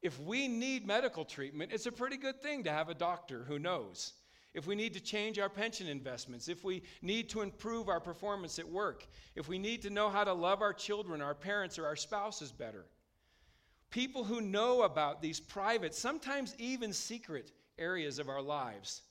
If 0.02 0.20
we 0.20 0.48
need 0.48 0.84
medical 0.84 1.24
treatment, 1.24 1.70
it's 1.72 1.86
a 1.86 1.92
pretty 1.92 2.16
good 2.16 2.42
thing 2.42 2.64
to 2.64 2.72
have 2.72 2.88
a 2.88 2.94
doctor 2.94 3.44
who 3.44 3.60
knows. 3.60 4.14
If 4.54 4.66
we 4.66 4.74
need 4.74 4.92
to 4.94 5.00
change 5.00 5.38
our 5.38 5.48
pension 5.48 5.86
investments, 5.86 6.48
if 6.48 6.64
we 6.64 6.82
need 7.00 7.28
to 7.28 7.42
improve 7.42 7.88
our 7.88 8.00
performance 8.00 8.58
at 8.58 8.68
work, 8.68 9.06
if 9.36 9.46
we 9.48 9.56
need 9.56 9.82
to 9.82 9.90
know 9.90 10.10
how 10.10 10.24
to 10.24 10.32
love 10.32 10.62
our 10.62 10.72
children, 10.72 11.22
our 11.22 11.34
parents, 11.34 11.78
or 11.78 11.86
our 11.86 11.96
spouses 11.96 12.50
better. 12.50 12.86
People 13.90 14.24
who 14.24 14.40
know 14.40 14.82
about 14.82 15.22
these 15.22 15.38
private, 15.38 15.94
sometimes 15.94 16.56
even 16.58 16.92
secret 16.92 17.52
areas 17.78 18.18
of 18.18 18.28
our 18.28 18.42
lives, 18.42 19.02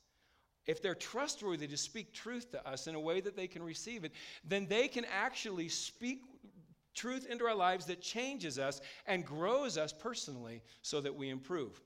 if 0.65 0.81
they're 0.81 0.95
trustworthy 0.95 1.67
to 1.67 1.77
speak 1.77 2.13
truth 2.13 2.51
to 2.51 2.67
us 2.67 2.87
in 2.87 2.95
a 2.95 2.99
way 2.99 3.21
that 3.21 3.35
they 3.35 3.47
can 3.47 3.63
receive 3.63 4.03
it, 4.03 4.13
then 4.43 4.65
they 4.67 4.87
can 4.87 5.05
actually 5.05 5.67
speak 5.67 6.21
truth 6.93 7.25
into 7.29 7.45
our 7.45 7.55
lives 7.55 7.85
that 7.85 8.01
changes 8.01 8.59
us 8.59 8.79
and 9.07 9.25
grows 9.25 9.77
us 9.77 9.91
personally 9.91 10.61
so 10.81 11.01
that 11.01 11.15
we 11.15 11.29
improve. 11.29 11.81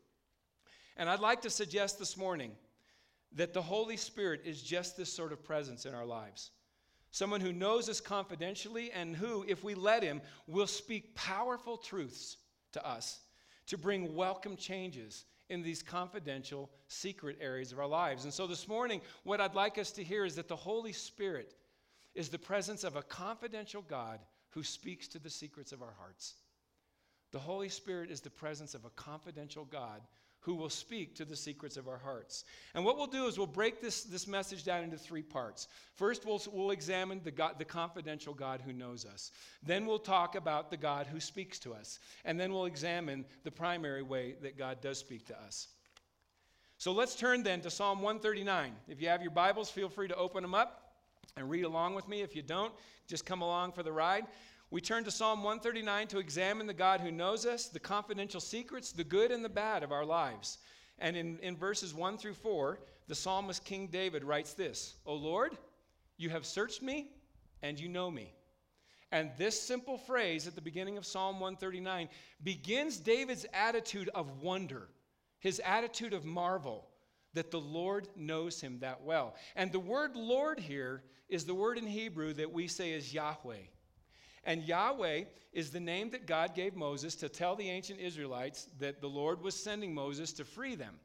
And 0.97 1.09
I'd 1.09 1.19
like 1.19 1.41
to 1.43 1.49
suggest 1.49 1.99
this 1.99 2.17
morning 2.17 2.51
that 3.33 3.53
the 3.53 3.61
Holy 3.61 3.97
Spirit 3.97 4.41
is 4.45 4.61
just 4.61 4.97
this 4.97 5.11
sort 5.11 5.31
of 5.31 5.43
presence 5.43 5.85
in 5.85 5.93
our 5.93 6.05
lives. 6.05 6.51
Someone 7.11 7.41
who 7.41 7.53
knows 7.53 7.89
us 7.89 8.01
confidentially 8.01 8.91
and 8.91 9.15
who, 9.15 9.45
if 9.47 9.63
we 9.63 9.75
let 9.75 10.03
him, 10.03 10.21
will 10.45 10.67
speak 10.67 11.15
powerful 11.15 11.77
truths 11.77 12.37
to 12.73 12.85
us 12.85 13.19
to 13.67 13.77
bring 13.77 14.15
welcome 14.15 14.55
changes 14.55 15.25
in 15.49 15.61
these 15.61 15.81
confidential, 15.81 16.69
secret 16.87 17.37
areas 17.39 17.71
of 17.71 17.79
our 17.79 17.87
lives. 17.87 18.23
And 18.25 18.33
so 18.33 18.47
this 18.47 18.67
morning, 18.67 19.01
what 19.23 19.39
I'd 19.39 19.55
like 19.55 19.77
us 19.77 19.91
to 19.91 20.03
hear 20.03 20.25
is 20.25 20.35
that 20.35 20.47
the 20.47 20.55
Holy 20.55 20.91
Spirit 20.91 21.53
is 22.15 22.29
the 22.29 22.39
presence 22.39 22.83
of 22.83 22.95
a 22.95 23.03
confidential 23.03 23.81
God 23.81 24.19
who 24.49 24.63
speaks 24.63 25.07
to 25.09 25.19
the 25.19 25.29
secrets 25.29 25.71
of 25.71 25.81
our 25.81 25.93
hearts. 25.97 26.35
The 27.31 27.39
Holy 27.39 27.69
Spirit 27.69 28.09
is 28.09 28.21
the 28.21 28.29
presence 28.29 28.73
of 28.73 28.85
a 28.85 28.89
confidential 28.91 29.65
God 29.65 30.01
who 30.47 30.55
will 30.55 30.69
speak 30.69 31.13
to 31.13 31.25
the 31.25 31.35
secrets 31.35 31.75
of 31.75 31.89
our 31.89 31.97
hearts. 31.97 32.45
And 32.73 32.85
what 32.85 32.95
we'll 32.95 33.05
do 33.05 33.25
is 33.25 33.37
we'll 33.37 33.47
break 33.47 33.81
this, 33.81 34.03
this 34.03 34.29
message 34.29 34.63
down 34.63 34.81
into 34.81 34.97
three 34.97 35.21
parts. 35.21 35.67
First, 35.95 36.25
we'll, 36.25 36.41
we'll 36.53 36.71
examine 36.71 37.19
the, 37.21 37.31
God, 37.31 37.55
the 37.57 37.65
confidential 37.65 38.33
God 38.33 38.61
who 38.65 38.71
knows 38.71 39.03
us. 39.03 39.33
Then 39.61 39.85
we'll 39.85 39.99
talk 39.99 40.35
about 40.35 40.71
the 40.71 40.77
God 40.77 41.05
who 41.05 41.19
speaks 41.19 41.59
to 41.59 41.73
us. 41.73 41.99
And 42.23 42.39
then 42.39 42.53
we'll 42.53 42.63
examine 42.63 43.25
the 43.43 43.51
primary 43.51 44.03
way 44.03 44.35
that 44.41 44.57
God 44.57 44.79
does 44.79 44.99
speak 44.99 45.25
to 45.25 45.37
us. 45.37 45.67
So 46.77 46.93
let's 46.93 47.15
turn 47.15 47.43
then 47.43 47.59
to 47.59 47.69
Psalm 47.69 48.01
139. 48.01 48.71
If 48.87 49.01
you 49.01 49.09
have 49.09 49.21
your 49.21 49.31
Bibles, 49.31 49.69
feel 49.69 49.89
free 49.89 50.07
to 50.07 50.15
open 50.15 50.43
them 50.43 50.55
up 50.55 50.93
and 51.35 51.49
read 51.49 51.65
along 51.65 51.93
with 51.93 52.07
me. 52.07 52.21
If 52.21 52.37
you 52.37 52.41
don't, 52.41 52.71
just 53.05 53.25
come 53.25 53.41
along 53.41 53.73
for 53.73 53.83
the 53.83 53.91
ride. 53.91 54.23
We 54.69 54.81
turn 54.81 55.05
to 55.05 55.11
Psalm 55.11 55.43
139 55.43 56.07
to 56.07 56.19
examine 56.19 56.67
the 56.67 56.73
God 56.73 56.99
who 56.99 57.11
knows 57.11 57.45
us, 57.45 57.67
the 57.67 57.79
confidential 57.79 58.41
secrets, 58.41 58.91
the 58.91 59.03
good 59.03 59.31
and 59.31 59.43
the 59.43 59.49
bad 59.49 59.81
of 59.81 59.93
our 59.93 60.05
lives. 60.05 60.57
And 60.99 61.15
in, 61.15 61.39
in 61.39 61.55
verses 61.55 61.93
1 61.93 62.17
through 62.17 62.33
4, 62.33 62.79
the 63.07 63.15
psalmist 63.15 63.63
King 63.63 63.87
David 63.87 64.23
writes 64.23 64.53
this 64.53 64.95
O 65.05 65.13
Lord, 65.13 65.57
you 66.17 66.29
have 66.29 66.45
searched 66.45 66.81
me 66.81 67.11
and 67.61 67.79
you 67.79 67.87
know 67.87 68.11
me. 68.11 68.33
And 69.11 69.31
this 69.37 69.59
simple 69.59 69.97
phrase 69.97 70.47
at 70.47 70.55
the 70.55 70.61
beginning 70.61 70.97
of 70.97 71.05
Psalm 71.05 71.39
139 71.39 72.09
begins 72.43 72.97
David's 72.97 73.45
attitude 73.53 74.09
of 74.09 74.41
wonder, 74.41 74.89
his 75.39 75.61
attitude 75.63 76.11
of 76.11 76.25
marvel 76.25 76.89
that 77.33 77.51
the 77.51 77.59
Lord 77.59 78.09
knows 78.17 78.59
him 78.59 78.79
that 78.79 79.01
well. 79.01 79.35
And 79.55 79.71
the 79.71 79.79
word 79.79 80.15
Lord 80.15 80.59
here 80.59 81.03
is 81.29 81.45
the 81.45 81.53
word 81.53 81.77
in 81.77 81.87
Hebrew 81.87 82.33
that 82.33 82.51
we 82.51 82.67
say 82.67 82.91
is 82.91 83.13
Yahweh. 83.13 83.67
And 84.43 84.63
Yahweh 84.63 85.23
is 85.51 85.71
the 85.71 85.79
name 85.79 86.09
that 86.11 86.27
God 86.27 86.55
gave 86.55 86.75
Moses 86.75 87.15
to 87.15 87.29
tell 87.29 87.55
the 87.55 87.69
ancient 87.69 87.99
Israelites 87.99 88.67
that 88.79 89.01
the 89.01 89.09
Lord 89.09 89.41
was 89.41 89.55
sending 89.55 89.93
Moses 89.93 90.33
to 90.33 90.45
free 90.45 90.75
them. 90.75 90.95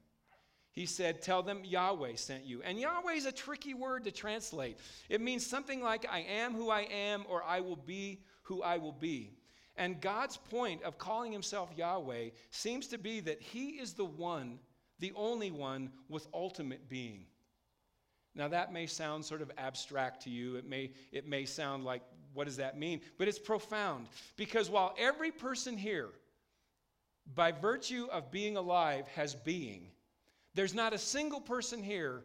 He 0.73 0.87
said, 0.87 1.21
Tell 1.21 1.43
them 1.43 1.65
Yahweh 1.65 2.17
sent 2.17 2.45
you. 2.45 2.63
And 2.63 2.81
Yahweh 2.81 3.13
is 3.13 3.27
a 3.27 3.33
tricky 3.33 3.75
word 3.75 4.05
to 4.05 4.11
translate. 4.11 4.79
It 5.09 5.21
means 5.21 5.47
something 5.47 5.83
like, 5.83 6.07
I 6.11 6.21
am 6.21 6.55
who 6.55 6.71
I 6.71 6.83
am, 6.83 7.25
or 7.29 7.43
I 7.45 7.61
will 7.61 7.77
be 7.77 8.23
who 8.43 8.63
I 8.63 8.79
will 8.79 8.93
be. 8.93 9.35
And 9.77 10.01
God's 10.01 10.37
point 10.37 10.83
of 10.83 10.99
calling 10.99 11.33
himself 11.33 11.71
Yahweh 11.77 12.31
seems 12.51 12.87
to 12.89 12.99
be 12.99 13.21
that 13.21 13.41
he 13.41 13.71
is 13.71 13.95
the 13.95 14.05
one, 14.05 14.59
the 14.99 15.13
only 15.15 15.51
one 15.51 15.91
with 16.09 16.27
ultimate 16.33 16.89
being. 16.89 17.27
Now, 18.35 18.49
that 18.49 18.73
may 18.73 18.87
sound 18.87 19.25
sort 19.25 19.43
of 19.43 19.51
abstract 19.59 20.23
to 20.23 20.31
you. 20.31 20.57
It 20.57 20.67
may, 20.67 20.93
it 21.11 21.29
may 21.29 21.45
sound 21.45 21.85
like 21.85 22.03
what 22.35 22.47
does 22.47 22.57
that 22.57 22.79
mean? 22.79 23.01
But 23.19 23.29
it's 23.29 23.39
profound 23.39 24.07
because 24.37 24.71
while 24.71 24.95
every 24.99 25.31
person 25.31 25.77
here, 25.77 26.09
by 27.35 27.53
virtue 27.53 28.09
of 28.11 28.31
being 28.31 28.57
alive, 28.57 29.07
has 29.09 29.35
being, 29.35 29.89
there's 30.55 30.75
not 30.75 30.93
a 30.93 30.99
single 30.99 31.41
person 31.41 31.83
here 31.83 32.25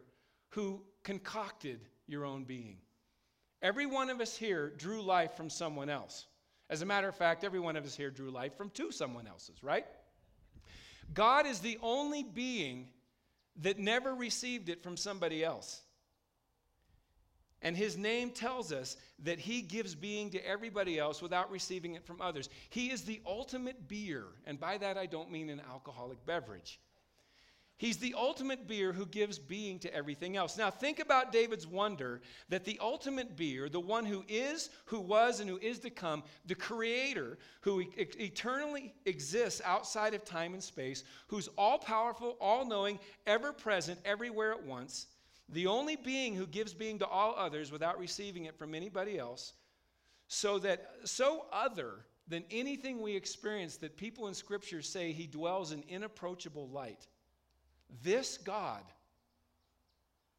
who 0.50 0.82
concocted 1.02 1.80
your 2.06 2.24
own 2.24 2.44
being. 2.44 2.78
Every 3.62 3.86
one 3.86 4.10
of 4.10 4.20
us 4.20 4.36
here 4.36 4.70
drew 4.76 5.02
life 5.02 5.34
from 5.34 5.50
someone 5.50 5.90
else. 5.90 6.26
As 6.70 6.82
a 6.82 6.86
matter 6.86 7.08
of 7.08 7.16
fact, 7.16 7.44
every 7.44 7.60
one 7.60 7.76
of 7.76 7.84
us 7.84 7.96
here 7.96 8.10
drew 8.10 8.30
life 8.30 8.56
from 8.56 8.70
two 8.70 8.92
someone 8.92 9.26
else's, 9.26 9.62
right? 9.62 9.86
God 11.14 11.46
is 11.46 11.60
the 11.60 11.78
only 11.82 12.22
being 12.22 12.88
that 13.62 13.78
never 13.78 14.14
received 14.14 14.68
it 14.68 14.82
from 14.82 14.96
somebody 14.96 15.42
else. 15.42 15.82
And 17.62 17.76
his 17.76 17.96
name 17.96 18.30
tells 18.30 18.72
us 18.72 18.96
that 19.24 19.40
he 19.40 19.62
gives 19.62 19.94
being 19.94 20.30
to 20.30 20.46
everybody 20.46 20.98
else 20.98 21.20
without 21.20 21.50
receiving 21.50 21.94
it 21.94 22.04
from 22.04 22.20
others. 22.20 22.48
He 22.70 22.90
is 22.90 23.02
the 23.02 23.20
ultimate 23.26 23.88
beer, 23.88 24.24
and 24.46 24.60
by 24.60 24.78
that 24.78 24.96
I 24.96 25.06
don't 25.06 25.30
mean 25.30 25.50
an 25.50 25.60
alcoholic 25.68 26.24
beverage. 26.24 26.78
He's 27.78 27.98
the 27.98 28.14
ultimate 28.18 28.66
beer 28.66 28.92
who 28.92 29.06
gives 29.06 29.38
being 29.38 29.78
to 29.80 29.94
everything 29.94 30.36
else. 30.36 30.58
Now, 30.58 30.68
think 30.68 30.98
about 30.98 31.30
David's 31.30 31.66
wonder 31.66 32.20
that 32.48 32.64
the 32.64 32.76
ultimate 32.80 33.36
beer, 33.36 33.68
the 33.68 33.78
one 33.78 34.04
who 34.04 34.24
is, 34.28 34.70
who 34.86 34.98
was, 34.98 35.38
and 35.38 35.48
who 35.48 35.58
is 35.58 35.78
to 35.80 35.90
come, 35.90 36.24
the 36.46 36.56
creator 36.56 37.38
who 37.60 37.82
e- 37.82 37.88
eternally 37.96 38.94
exists 39.04 39.62
outside 39.64 40.12
of 40.12 40.24
time 40.24 40.54
and 40.54 40.62
space, 40.62 41.04
who's 41.28 41.48
all 41.56 41.78
powerful, 41.78 42.36
all 42.40 42.66
knowing, 42.66 42.98
ever 43.28 43.52
present, 43.52 44.00
everywhere 44.04 44.50
at 44.50 44.64
once, 44.64 45.06
the 45.48 45.66
only 45.66 45.96
being 45.96 46.34
who 46.34 46.46
gives 46.46 46.74
being 46.74 46.98
to 46.98 47.06
all 47.06 47.34
others 47.36 47.72
without 47.72 47.98
receiving 47.98 48.44
it 48.44 48.58
from 48.58 48.74
anybody 48.74 49.18
else, 49.18 49.54
so 50.26 50.58
that 50.58 50.90
so 51.04 51.46
other 51.52 52.04
than 52.28 52.44
anything 52.50 53.00
we 53.00 53.16
experience 53.16 53.76
that 53.78 53.96
people 53.96 54.28
in 54.28 54.34
Scripture 54.34 54.82
say 54.82 55.12
he 55.12 55.26
dwells 55.26 55.72
in 55.72 55.82
inapproachable 55.88 56.68
light. 56.68 57.06
This 58.02 58.36
God 58.36 58.82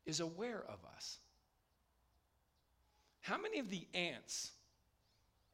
is 0.06 0.20
aware 0.20 0.64
of 0.68 0.78
us. 0.96 1.18
How 3.22 3.38
many 3.38 3.60
of 3.60 3.70
the 3.70 3.88
ants 3.94 4.52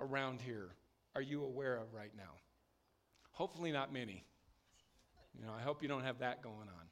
around 0.01 0.41
here 0.41 0.69
are 1.15 1.21
you 1.21 1.43
aware 1.43 1.77
of 1.77 1.93
right 1.93 2.11
now? 2.15 2.33
Hopefully, 3.31 3.71
not 3.71 3.93
many. 3.93 4.23
You 5.33 5.45
know, 5.45 5.53
I 5.57 5.61
hope 5.61 5.81
you 5.81 5.87
don't 5.87 6.03
have 6.03 6.19
that 6.19 6.41
going 6.41 6.55
on. 6.55 6.87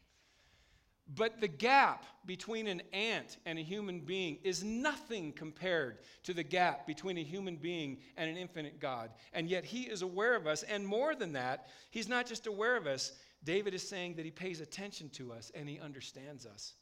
But 1.08 1.42
the 1.42 1.50
gap 1.50 2.06
between 2.26 2.68
an 2.68 2.82
ant 2.94 3.38
and 3.46 3.60
a 3.60 3.64
human 3.64 4.00
being 4.00 4.38
is 4.44 4.64
nothing 4.64 5.34
compared 5.34 6.00
to 6.24 6.34
the 6.34 6.44
gap 6.44 6.88
between 6.88 7.18
a 7.18 7.24
human 7.24 7.58
being 7.58 7.98
and 8.16 8.30
an 8.30 8.38
infinite 8.38 8.80
God. 8.80 9.12
And 9.34 9.50
yet, 9.50 9.66
He 9.66 9.84
is 9.84 10.02
aware 10.02 10.36
of 10.36 10.48
us. 10.48 10.64
And 10.64 10.88
more 10.88 11.14
than 11.14 11.34
that, 11.34 11.68
He's 11.92 12.08
not 12.08 12.26
just 12.26 12.48
aware 12.48 12.78
of 12.78 12.88
us, 12.88 13.12
David 13.44 13.74
is 13.74 13.88
saying 13.88 14.16
that 14.16 14.26
he 14.26 14.32
pays 14.32 14.62
attention 14.62 15.10
to 15.10 15.34
us 15.34 15.52
and 15.54 15.68
he 15.68 15.80
understands 15.80 16.46
us. 16.46 16.74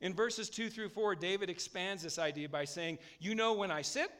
In 0.00 0.12
verses 0.12 0.50
2 0.50 0.68
through 0.68 0.90
4, 0.90 1.14
David 1.14 1.48
expands 1.48 2.02
this 2.02 2.18
idea 2.18 2.48
by 2.48 2.64
saying, 2.64 2.98
You 3.18 3.34
know 3.34 3.54
when 3.54 3.70
I 3.70 3.82
sit 3.82 4.10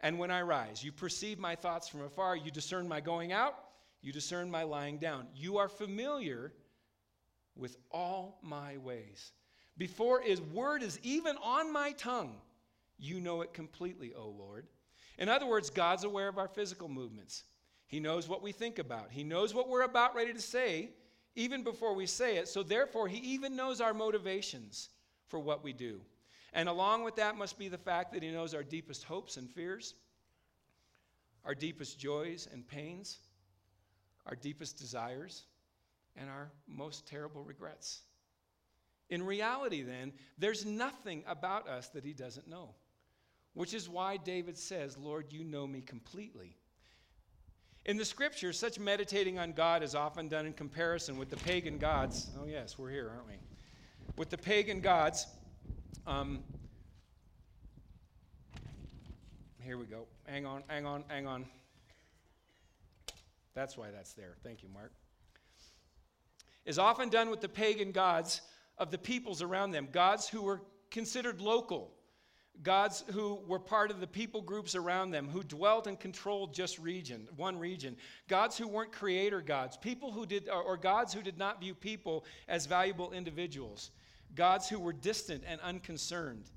and 0.00 0.18
when 0.18 0.30
I 0.30 0.42
rise. 0.42 0.84
You 0.84 0.92
perceive 0.92 1.38
my 1.38 1.54
thoughts 1.54 1.88
from 1.88 2.02
afar. 2.02 2.36
You 2.36 2.50
discern 2.50 2.86
my 2.86 3.00
going 3.00 3.32
out. 3.32 3.54
You 4.02 4.12
discern 4.12 4.50
my 4.50 4.62
lying 4.62 4.98
down. 4.98 5.26
You 5.34 5.56
are 5.56 5.68
familiar 5.68 6.52
with 7.56 7.76
all 7.90 8.38
my 8.42 8.76
ways. 8.78 9.32
Before 9.76 10.20
his 10.20 10.40
word 10.40 10.82
is 10.82 10.98
even 11.02 11.36
on 11.42 11.72
my 11.72 11.92
tongue, 11.92 12.36
you 12.98 13.20
know 13.20 13.40
it 13.40 13.54
completely, 13.54 14.12
O 14.14 14.28
Lord. 14.28 14.66
In 15.18 15.28
other 15.28 15.46
words, 15.46 15.70
God's 15.70 16.04
aware 16.04 16.28
of 16.28 16.38
our 16.38 16.48
physical 16.48 16.88
movements. 16.88 17.44
He 17.86 18.00
knows 18.00 18.28
what 18.28 18.42
we 18.42 18.52
think 18.52 18.78
about. 18.78 19.10
He 19.10 19.24
knows 19.24 19.54
what 19.54 19.68
we're 19.68 19.82
about 19.82 20.14
ready 20.14 20.32
to 20.32 20.40
say 20.40 20.90
even 21.34 21.62
before 21.62 21.94
we 21.94 22.06
say 22.06 22.36
it. 22.36 22.48
So, 22.48 22.62
therefore, 22.62 23.08
He 23.08 23.18
even 23.18 23.56
knows 23.56 23.80
our 23.80 23.94
motivations 23.94 24.90
for 25.28 25.38
what 25.38 25.62
we 25.62 25.72
do. 25.72 26.00
And 26.52 26.68
along 26.68 27.04
with 27.04 27.16
that 27.16 27.36
must 27.36 27.58
be 27.58 27.68
the 27.68 27.78
fact 27.78 28.12
that 28.12 28.22
He 28.22 28.30
knows 28.30 28.54
our 28.54 28.62
deepest 28.62 29.04
hopes 29.04 29.36
and 29.36 29.48
fears, 29.48 29.94
our 31.44 31.54
deepest 31.54 31.98
joys 31.98 32.48
and 32.52 32.66
pains, 32.66 33.18
our 34.26 34.34
deepest 34.34 34.76
desires, 34.78 35.44
and 36.16 36.28
our 36.28 36.50
most 36.66 37.06
terrible 37.06 37.42
regrets. 37.42 38.02
In 39.08 39.22
reality, 39.24 39.82
then, 39.82 40.12
there's 40.38 40.64
nothing 40.64 41.24
about 41.26 41.68
us 41.68 41.88
that 41.88 42.04
He 42.04 42.12
doesn't 42.12 42.48
know, 42.48 42.74
which 43.54 43.74
is 43.74 43.88
why 43.88 44.16
David 44.16 44.56
says, 44.56 44.96
Lord, 44.96 45.32
you 45.32 45.44
know 45.44 45.66
me 45.66 45.80
completely. 45.80 46.56
In 47.86 47.96
the 47.96 48.04
scriptures, 48.04 48.58
such 48.58 48.78
meditating 48.78 49.38
on 49.38 49.52
God 49.52 49.82
is 49.82 49.94
often 49.94 50.28
done 50.28 50.46
in 50.46 50.52
comparison 50.52 51.18
with 51.18 51.30
the 51.30 51.38
pagan 51.38 51.78
gods. 51.78 52.30
Oh, 52.38 52.44
yes, 52.46 52.78
we're 52.78 52.90
here, 52.90 53.10
aren't 53.10 53.26
we? 53.26 53.34
With 54.16 54.30
the 54.30 54.38
pagan 54.38 54.80
gods. 54.80 55.26
Um, 56.06 56.44
here 59.62 59.78
we 59.78 59.86
go. 59.86 60.06
Hang 60.26 60.46
on, 60.46 60.62
hang 60.68 60.86
on, 60.86 61.04
hang 61.08 61.26
on. 61.26 61.46
That's 63.54 63.76
why 63.76 63.90
that's 63.90 64.12
there. 64.12 64.36
Thank 64.44 64.62
you, 64.62 64.68
Mark. 64.72 64.92
Is 66.64 66.78
often 66.78 67.08
done 67.08 67.30
with 67.30 67.40
the 67.40 67.48
pagan 67.48 67.92
gods 67.92 68.42
of 68.78 68.90
the 68.90 68.98
peoples 68.98 69.42
around 69.42 69.70
them, 69.70 69.88
gods 69.90 70.28
who 70.28 70.42
were 70.42 70.62
considered 70.90 71.40
local 71.40 71.92
gods 72.62 73.04
who 73.12 73.36
were 73.46 73.58
part 73.58 73.90
of 73.90 74.00
the 74.00 74.06
people 74.06 74.42
groups 74.42 74.74
around 74.74 75.10
them, 75.10 75.28
who 75.28 75.42
dwelt 75.42 75.86
and 75.86 75.98
controlled 75.98 76.54
just 76.54 76.78
region, 76.78 77.26
one 77.36 77.58
region. 77.58 77.96
Gods 78.28 78.58
who 78.58 78.68
weren't 78.68 78.92
creator 78.92 79.40
gods, 79.40 79.76
people 79.76 80.12
who 80.12 80.26
did, 80.26 80.48
or, 80.48 80.76
gods 80.76 81.14
who 81.14 81.22
did 81.22 81.38
not 81.38 81.60
view 81.60 81.74
people 81.74 82.24
as 82.48 82.66
valuable 82.66 83.12
individuals. 83.12 83.90
Gods 84.34 84.68
who 84.68 84.78
were 84.78 84.92
distant 84.92 85.42
and 85.46 85.60
unconcerned. 85.60 86.50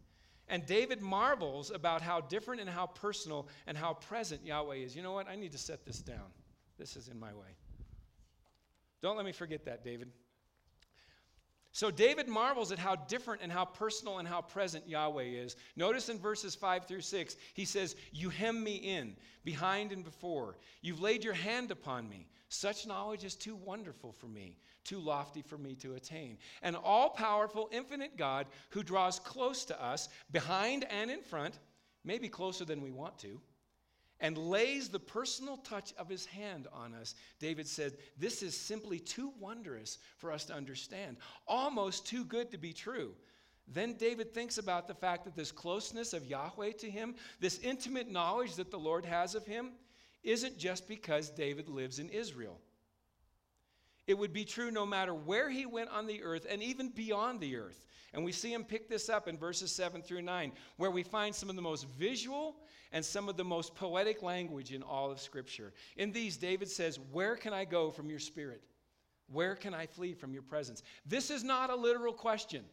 And 0.50 0.66
David 0.66 1.02
marvels 1.02 1.72
about 1.72 2.02
how 2.02 2.22
different 2.22 2.62
and 2.62 2.70
how 2.70 2.88
personal 2.88 3.48
and 3.66 3.78
how 3.78 3.94
present 3.94 4.46
Yahweh 4.46 4.76
is. 4.76 4.96
You 4.96 5.02
know 5.02 5.14
what? 5.14 5.28
I 5.28 5.36
need 5.36 5.54
to 5.54 5.58
set 5.58 5.86
this 5.86 6.00
down. 6.00 6.32
This 6.78 6.98
is 6.98 7.08
in 7.08 7.20
my 7.20 7.34
way. 7.34 7.56
Don't 9.04 9.18
let 9.18 9.26
me 9.26 9.34
forget 9.34 9.66
that, 9.66 9.84
David. 9.84 10.10
So 11.74 11.92
David 11.92 12.30
marvels 12.30 12.72
at 12.72 12.80
how 12.80 12.96
different 12.96 13.42
and 13.42 13.52
how 13.52 13.66
personal 13.66 14.20
and 14.20 14.28
how 14.28 14.42
present 14.42 14.88
Yahweh 14.88 15.24
is. 15.24 15.58
Notice 15.76 16.08
in 16.08 16.18
verses 16.18 16.56
5 16.56 16.86
through 16.86 17.02
6, 17.02 17.36
he 17.54 17.66
says, 17.66 17.98
You 18.14 18.30
hem 18.30 18.64
me 18.64 18.76
in, 18.76 19.18
behind 19.44 19.92
and 19.92 20.06
before. 20.06 20.58
You've 20.82 21.02
laid 21.02 21.24
your 21.24 21.34
hand 21.34 21.70
upon 21.70 22.08
me. 22.08 22.28
Such 22.48 22.88
knowledge 22.88 23.26
is 23.26 23.36
too 23.36 23.56
wonderful 23.56 24.14
for 24.14 24.28
me, 24.28 24.56
too 24.86 25.00
lofty 25.00 25.42
for 25.42 25.58
me 25.58 25.76
to 25.76 25.96
attain. 25.96 26.38
An 26.62 26.76
all 26.76 27.10
powerful, 27.10 27.68
infinite 27.74 28.16
God 28.16 28.46
who 28.70 28.84
draws 28.84 29.20
close 29.20 29.66
to 29.66 29.84
us, 29.84 30.08
behind 30.32 30.86
and 30.90 31.12
in 31.12 31.24
front, 31.24 31.60
maybe 32.06 32.30
closer 32.30 32.64
than 32.64 32.82
we 32.82 32.92
want 32.92 33.18
to 33.20 33.42
and 34.24 34.38
lays 34.38 34.88
the 34.88 35.00
personal 35.00 35.58
touch 35.58 35.94
of 35.98 36.08
his 36.08 36.26
hand 36.26 36.66
on 36.72 36.96
us, 36.96 37.14
David 37.40 37.68
said, 37.68 37.98
This 38.18 38.42
is 38.42 38.58
simply 38.58 38.98
too 38.98 39.34
wondrous 39.38 40.00
for 40.18 40.32
us 40.32 40.46
to 40.46 40.54
understand, 40.54 41.18
almost 41.46 42.08
too 42.08 42.24
good 42.24 42.50
to 42.52 42.58
be 42.58 42.72
true. 42.72 43.14
Then 43.68 43.94
David 43.94 44.34
thinks 44.34 44.58
about 44.58 44.88
the 44.88 44.94
fact 44.94 45.26
that 45.26 45.36
this 45.36 45.52
closeness 45.52 46.14
of 46.14 46.26
Yahweh 46.26 46.72
to 46.80 46.90
him, 46.90 47.16
this 47.42 47.60
intimate 47.60 48.10
knowledge 48.10 48.56
that 48.56 48.72
the 48.72 48.80
Lord 48.80 49.04
has 49.04 49.36
of 49.36 49.46
him, 49.46 49.72
isn't 50.24 50.58
just 50.58 50.88
because 50.88 51.30
David 51.30 51.68
lives 51.68 52.00
in 52.00 52.10
Israel. 52.10 52.60
It 54.06 54.18
would 54.18 54.34
be 54.34 54.46
true 54.46 54.72
no 54.72 54.86
matter 54.86 55.14
where 55.14 55.50
he 55.50 55.66
went 55.66 55.90
on 55.90 56.08
the 56.08 56.24
earth 56.24 56.46
and 56.50 56.62
even 56.62 56.90
beyond 56.90 57.40
the 57.40 57.56
earth. 57.56 57.88
And 58.14 58.24
we 58.24 58.32
see 58.32 58.54
him 58.54 58.64
pick 58.64 58.90
this 58.90 59.10
up 59.10 59.28
in 59.28 59.38
verses 59.38 59.72
7 59.72 60.02
through 60.02 60.22
9, 60.22 60.52
where 60.78 60.92
we 60.92 61.04
find 61.04 61.34
some 61.34 61.50
of 61.50 61.56
the 61.56 61.62
most 61.62 61.88
visual 61.88 62.58
and 62.92 63.04
some 63.04 63.28
of 63.28 63.38
the 63.38 63.44
most 63.44 63.74
poetic 63.74 64.22
language 64.22 64.72
in 64.72 64.84
all 64.84 65.10
of 65.10 65.20
Scripture. 65.20 65.74
In 65.98 66.12
these, 66.12 66.38
David 66.38 66.70
says, 66.70 67.00
Where 67.12 67.36
can 67.36 67.54
I 67.54 67.66
go 67.66 67.90
from 67.90 68.10
your 68.10 68.20
spirit? 68.20 68.62
Where 69.32 69.56
can 69.56 69.74
I 69.74 69.88
flee 69.88 70.14
from 70.14 70.34
your 70.34 70.44
presence? 70.44 70.84
This 71.06 71.32
is 71.32 71.44
not 71.44 71.72
a 71.72 71.76
literal 71.76 72.14
question. 72.14 72.64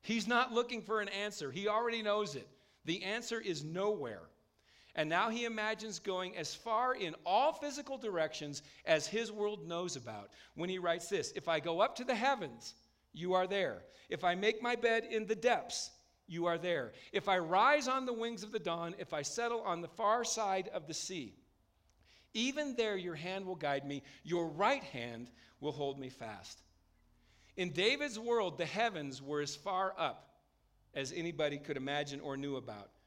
He's 0.00 0.26
not 0.26 0.52
looking 0.52 0.80
for 0.80 1.00
an 1.00 1.08
answer, 1.08 1.50
he 1.50 1.68
already 1.68 2.02
knows 2.02 2.34
it. 2.34 2.48
The 2.84 3.02
answer 3.02 3.40
is 3.40 3.64
nowhere. 3.64 4.22
And 4.98 5.08
now 5.08 5.30
he 5.30 5.44
imagines 5.44 6.00
going 6.00 6.36
as 6.36 6.56
far 6.56 6.92
in 6.96 7.14
all 7.24 7.52
physical 7.52 7.98
directions 7.98 8.64
as 8.84 9.06
his 9.06 9.30
world 9.30 9.64
knows 9.64 9.94
about 9.94 10.30
when 10.56 10.68
he 10.68 10.80
writes 10.80 11.08
this 11.08 11.32
If 11.36 11.46
I 11.46 11.60
go 11.60 11.80
up 11.80 11.94
to 11.96 12.04
the 12.04 12.16
heavens, 12.16 12.74
you 13.12 13.34
are 13.34 13.46
there. 13.46 13.84
If 14.08 14.24
I 14.24 14.34
make 14.34 14.60
my 14.60 14.74
bed 14.74 15.06
in 15.08 15.24
the 15.24 15.36
depths, 15.36 15.92
you 16.26 16.46
are 16.46 16.58
there. 16.58 16.94
If 17.12 17.28
I 17.28 17.38
rise 17.38 17.86
on 17.86 18.06
the 18.06 18.12
wings 18.12 18.42
of 18.42 18.50
the 18.50 18.58
dawn, 18.58 18.96
if 18.98 19.14
I 19.14 19.22
settle 19.22 19.60
on 19.60 19.82
the 19.82 19.88
far 19.88 20.24
side 20.24 20.68
of 20.74 20.88
the 20.88 20.94
sea, 20.94 21.36
even 22.34 22.74
there 22.74 22.96
your 22.96 23.14
hand 23.14 23.46
will 23.46 23.54
guide 23.54 23.86
me, 23.86 24.02
your 24.24 24.48
right 24.48 24.82
hand 24.82 25.30
will 25.60 25.70
hold 25.70 26.00
me 26.00 26.08
fast. 26.08 26.60
In 27.56 27.70
David's 27.70 28.18
world, 28.18 28.58
the 28.58 28.66
heavens 28.66 29.22
were 29.22 29.42
as 29.42 29.54
far 29.54 29.94
up 29.96 30.40
as 30.92 31.12
anybody 31.12 31.58
could 31.58 31.76
imagine 31.76 32.18
or 32.18 32.36
knew 32.36 32.56
about. 32.56 32.97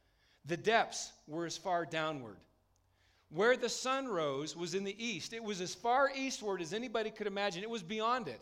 The 0.45 0.57
depths 0.57 1.11
were 1.27 1.45
as 1.45 1.57
far 1.57 1.85
downward. 1.85 2.37
Where 3.29 3.55
the 3.55 3.69
sun 3.69 4.07
rose 4.07 4.55
was 4.55 4.75
in 4.75 4.83
the 4.83 5.03
east. 5.03 5.33
It 5.33 5.43
was 5.43 5.61
as 5.61 5.73
far 5.73 6.11
eastward 6.13 6.61
as 6.61 6.73
anybody 6.73 7.11
could 7.11 7.27
imagine. 7.27 7.63
It 7.63 7.69
was 7.69 7.83
beyond 7.83 8.27
it. 8.27 8.41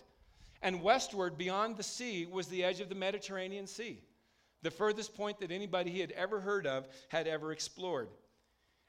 And 0.61 0.81
westward, 0.81 1.37
beyond 1.37 1.77
the 1.77 1.83
sea, 1.83 2.25
was 2.25 2.47
the 2.47 2.63
edge 2.63 2.79
of 2.79 2.89
the 2.89 2.95
Mediterranean 2.95 3.67
Sea, 3.67 4.01
the 4.61 4.71
furthest 4.71 5.15
point 5.15 5.39
that 5.39 5.51
anybody 5.51 5.91
he 5.91 5.99
had 5.99 6.11
ever 6.11 6.39
heard 6.41 6.67
of 6.67 6.87
had 7.07 7.27
ever 7.27 7.51
explored. 7.51 8.09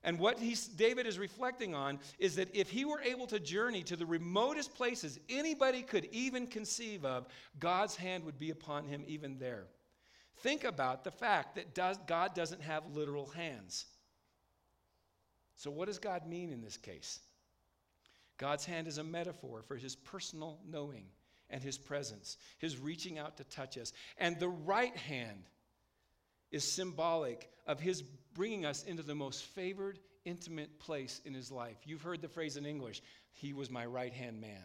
And 0.03 0.19
what 0.19 0.41
David 0.77 1.07
is 1.07 1.19
reflecting 1.19 1.75
on 1.75 1.99
is 2.19 2.35
that 2.37 2.49
if 2.55 2.71
he 2.71 2.87
were 2.87 3.03
able 3.03 3.27
to 3.27 3.39
journey 3.39 3.83
to 3.83 3.97
the 3.97 4.07
remotest 4.07 4.75
places 4.75 5.21
anybody 5.29 5.83
could 5.83 6.07
even 6.07 6.47
conceive 6.47 7.05
of, 7.05 7.27
God's 7.59 7.97
hand 7.97 8.25
would 8.25 8.39
be 8.39 8.51
upon 8.51 8.87
him 8.87 9.05
even 9.07 9.39
there. 9.39 9.67
Think 10.43 10.65
about 10.65 11.05
the 11.05 11.11
fact 11.11 11.57
that 11.57 11.75
does, 11.75 11.99
God 12.07 12.35
doesn't 12.35 12.63
have 12.63 12.95
literal 12.95 13.27
hands. 13.27 13.87
So, 15.57 15.71
what 15.71 15.87
does 15.87 15.99
God 15.99 16.27
mean 16.27 16.51
in 16.51 16.63
this 16.63 16.79
case? 16.79 17.21
God's 18.39 18.65
hand 18.65 18.89
is 18.89 18.97
a 18.97 19.05
metaphor 19.05 19.63
for 19.69 19.77
his 19.77 19.95
personal 19.97 20.59
knowing 20.67 21.05
and 21.51 21.63
his 21.63 21.77
presence, 21.77 22.39
his 22.59 22.79
reaching 22.79 23.19
out 23.19 23.37
to 23.37 23.45
touch 23.45 23.77
us. 23.77 23.93
And 24.17 24.39
the 24.39 24.49
right 24.49 24.97
hand 24.97 25.45
is 26.51 26.65
symbolic 26.65 27.51
of 27.67 27.79
his 27.79 28.03
bringing 28.35 28.65
us 28.65 28.85
into 28.85 29.03
the 29.03 29.15
most 29.15 29.45
favored, 29.45 29.99
intimate 30.25 30.79
place 30.79 31.21
in 31.27 31.35
his 31.35 31.51
life. 31.51 31.77
You've 31.85 32.03
heard 32.03 32.23
the 32.23 32.29
phrase 32.29 32.57
in 32.57 32.65
English, 32.65 33.03
he 33.33 33.53
was 33.53 33.71
my 33.71 33.85
right 33.85 34.13
hand 34.13 34.41
man. 34.41 34.65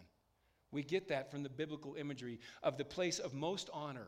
We 0.71 0.83
get 0.83 1.09
that 1.09 1.31
from 1.31 1.43
the 1.43 1.49
biblical 1.49 1.95
imagery 1.95 2.39
of 2.63 2.77
the 2.77 2.85
place 2.85 3.19
of 3.19 3.33
most 3.33 3.69
honor 3.73 4.07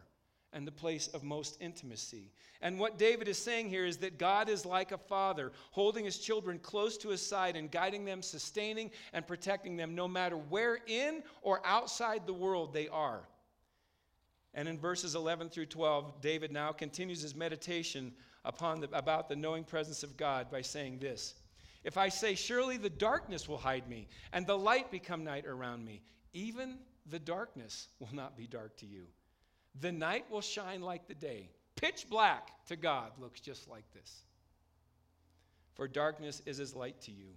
and 0.54 0.66
the 0.66 0.72
place 0.72 1.08
of 1.10 1.24
most 1.24 1.58
intimacy. 1.60 2.32
And 2.62 2.80
what 2.80 2.98
David 2.98 3.28
is 3.28 3.38
saying 3.38 3.70
here 3.70 3.86
is 3.86 3.98
that 3.98 4.18
God 4.18 4.50
is 4.50 4.66
like 4.66 4.92
a 4.92 4.98
father, 4.98 5.52
holding 5.72 6.06
his 6.06 6.18
children 6.18 6.60
close 6.60 6.98
to 7.00 7.10
his 7.10 7.26
side 7.26 7.56
and 7.56 7.70
guiding 7.70 8.06
them, 8.06 8.22
sustaining 8.22 8.92
and 9.14 9.28
protecting 9.28 9.78
them, 9.78 9.94
no 9.94 10.08
matter 10.08 10.38
where 10.38 10.80
in 10.88 11.22
or 11.42 11.62
outside 11.66 12.26
the 12.26 12.34
world 12.34 12.74
they 12.74 12.88
are. 12.88 13.22
And 14.54 14.68
in 14.68 14.80
verses 14.80 15.14
11 15.14 15.50
through 15.50 15.68
12, 15.68 16.20
David 16.22 16.52
now 16.52 16.72
continues 16.72 17.22
his 17.22 17.36
meditation 17.36 18.14
upon 18.44 18.80
the, 18.80 18.90
about 18.92 19.30
the 19.30 19.36
knowing 19.36 19.64
presence 19.64 20.02
of 20.02 20.18
God 20.18 20.50
by 20.50 20.62
saying 20.62 20.98
this 20.98 21.36
If 21.84 21.98
I 21.98 22.10
say, 22.10 22.34
Surely 22.34 22.78
the 22.78 22.90
darkness 22.90 23.48
will 23.48 23.58
hide 23.58 23.88
me, 23.88 24.08
and 24.34 24.48
the 24.48 24.58
light 24.58 24.90
become 24.90 25.24
night 25.24 25.46
around 25.46 25.86
me, 25.86 26.02
even 26.34 26.80
the 27.06 27.20
darkness 27.20 27.90
will 28.00 28.14
not 28.14 28.36
be 28.36 28.48
dark 28.48 28.76
to 28.78 28.88
you. 28.88 29.06
The 29.80 29.92
night 29.92 30.26
will 30.30 30.42
shine 30.42 30.82
like 30.82 31.08
the 31.08 31.14
day. 31.14 31.50
Pitch 31.76 32.08
black 32.10 32.66
to 32.68 32.76
God 32.76 33.12
looks 33.20 33.40
just 33.40 33.68
like 33.68 33.86
this. 33.94 34.24
For 35.76 35.88
darkness 35.88 36.42
is 36.46 36.60
as 36.60 36.76
light 36.76 37.00
to 37.02 37.12
you. 37.12 37.28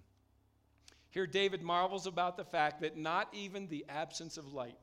Here, 1.11 1.27
David 1.27 1.63
marvels 1.63 2.07
about 2.07 2.37
the 2.37 2.45
fact 2.45 2.81
that 2.81 2.97
not 2.97 3.29
even 3.33 3.67
the 3.67 3.85
absence 3.89 4.39
of 4.39 4.55
light 4.55 4.79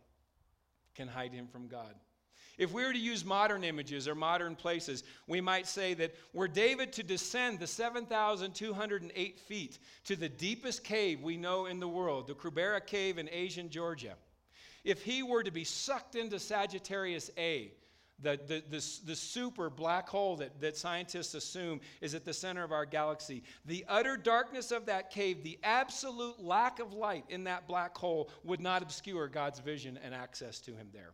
can 0.94 1.08
hide 1.08 1.34
him 1.34 1.48
from 1.48 1.68
God. 1.68 1.96
If 2.58 2.74
we 2.74 2.84
were 2.84 2.94
to 2.94 3.00
use 3.00 3.24
modern 3.24 3.64
images 3.64 4.08
or 4.08 4.16
modern 4.16 4.56
places, 4.56 5.04
we 5.28 5.42
might 5.42 5.68
say 5.68 5.94
that 5.96 6.16
were 6.34 6.48
David 6.48 6.92
to 6.94 7.04
descend 7.04 7.60
the 7.60 7.68
7,208 7.68 9.40
feet 9.40 9.80
to 10.06 10.16
the 10.16 10.30
deepest 10.30 10.84
cave 10.84 11.22
we 11.22 11.38
know 11.38 11.68
in 11.68 11.80
the 11.80 11.88
world, 11.88 12.28
the 12.28 12.34
Krubera 12.34 12.84
Cave 12.86 13.20
in 13.20 13.30
Asian 13.32 13.70
Georgia, 13.70 14.16
if 14.88 15.04
he 15.04 15.22
were 15.22 15.44
to 15.44 15.52
be 15.52 15.66
sucked 15.66 16.16
into 16.16 16.40
Sagittarius 16.40 17.30
A, 17.38 17.74
the, 18.20 18.40
the, 18.48 18.64
the, 18.70 18.84
the, 19.06 19.16
super 19.16 19.70
black 19.70 20.08
hole 20.08 20.38
that, 20.38 20.62
that 20.62 20.78
scientists 20.78 21.36
assume 21.36 21.82
is 22.00 22.16
at 22.16 22.24
the 22.24 22.34
center 22.34 22.64
of 22.64 22.72
our 22.72 22.86
galaxy, 22.86 23.44
the 23.66 23.84
utter 23.90 24.16
darkness 24.16 24.72
of 24.72 24.86
that 24.86 25.12
cave, 25.12 25.44
the 25.44 25.60
absolute 25.62 26.42
lack 26.42 26.80
of 26.80 26.94
light 26.94 27.26
in 27.28 27.44
that 27.44 27.68
black 27.68 27.96
hole 27.96 28.32
would 28.46 28.62
not 28.62 28.82
obscure 28.82 29.28
God's 29.28 29.60
vision 29.60 30.00
and 30.04 30.16
access 30.16 30.62
to 30.62 30.72
him 30.72 30.88
there. 30.94 31.12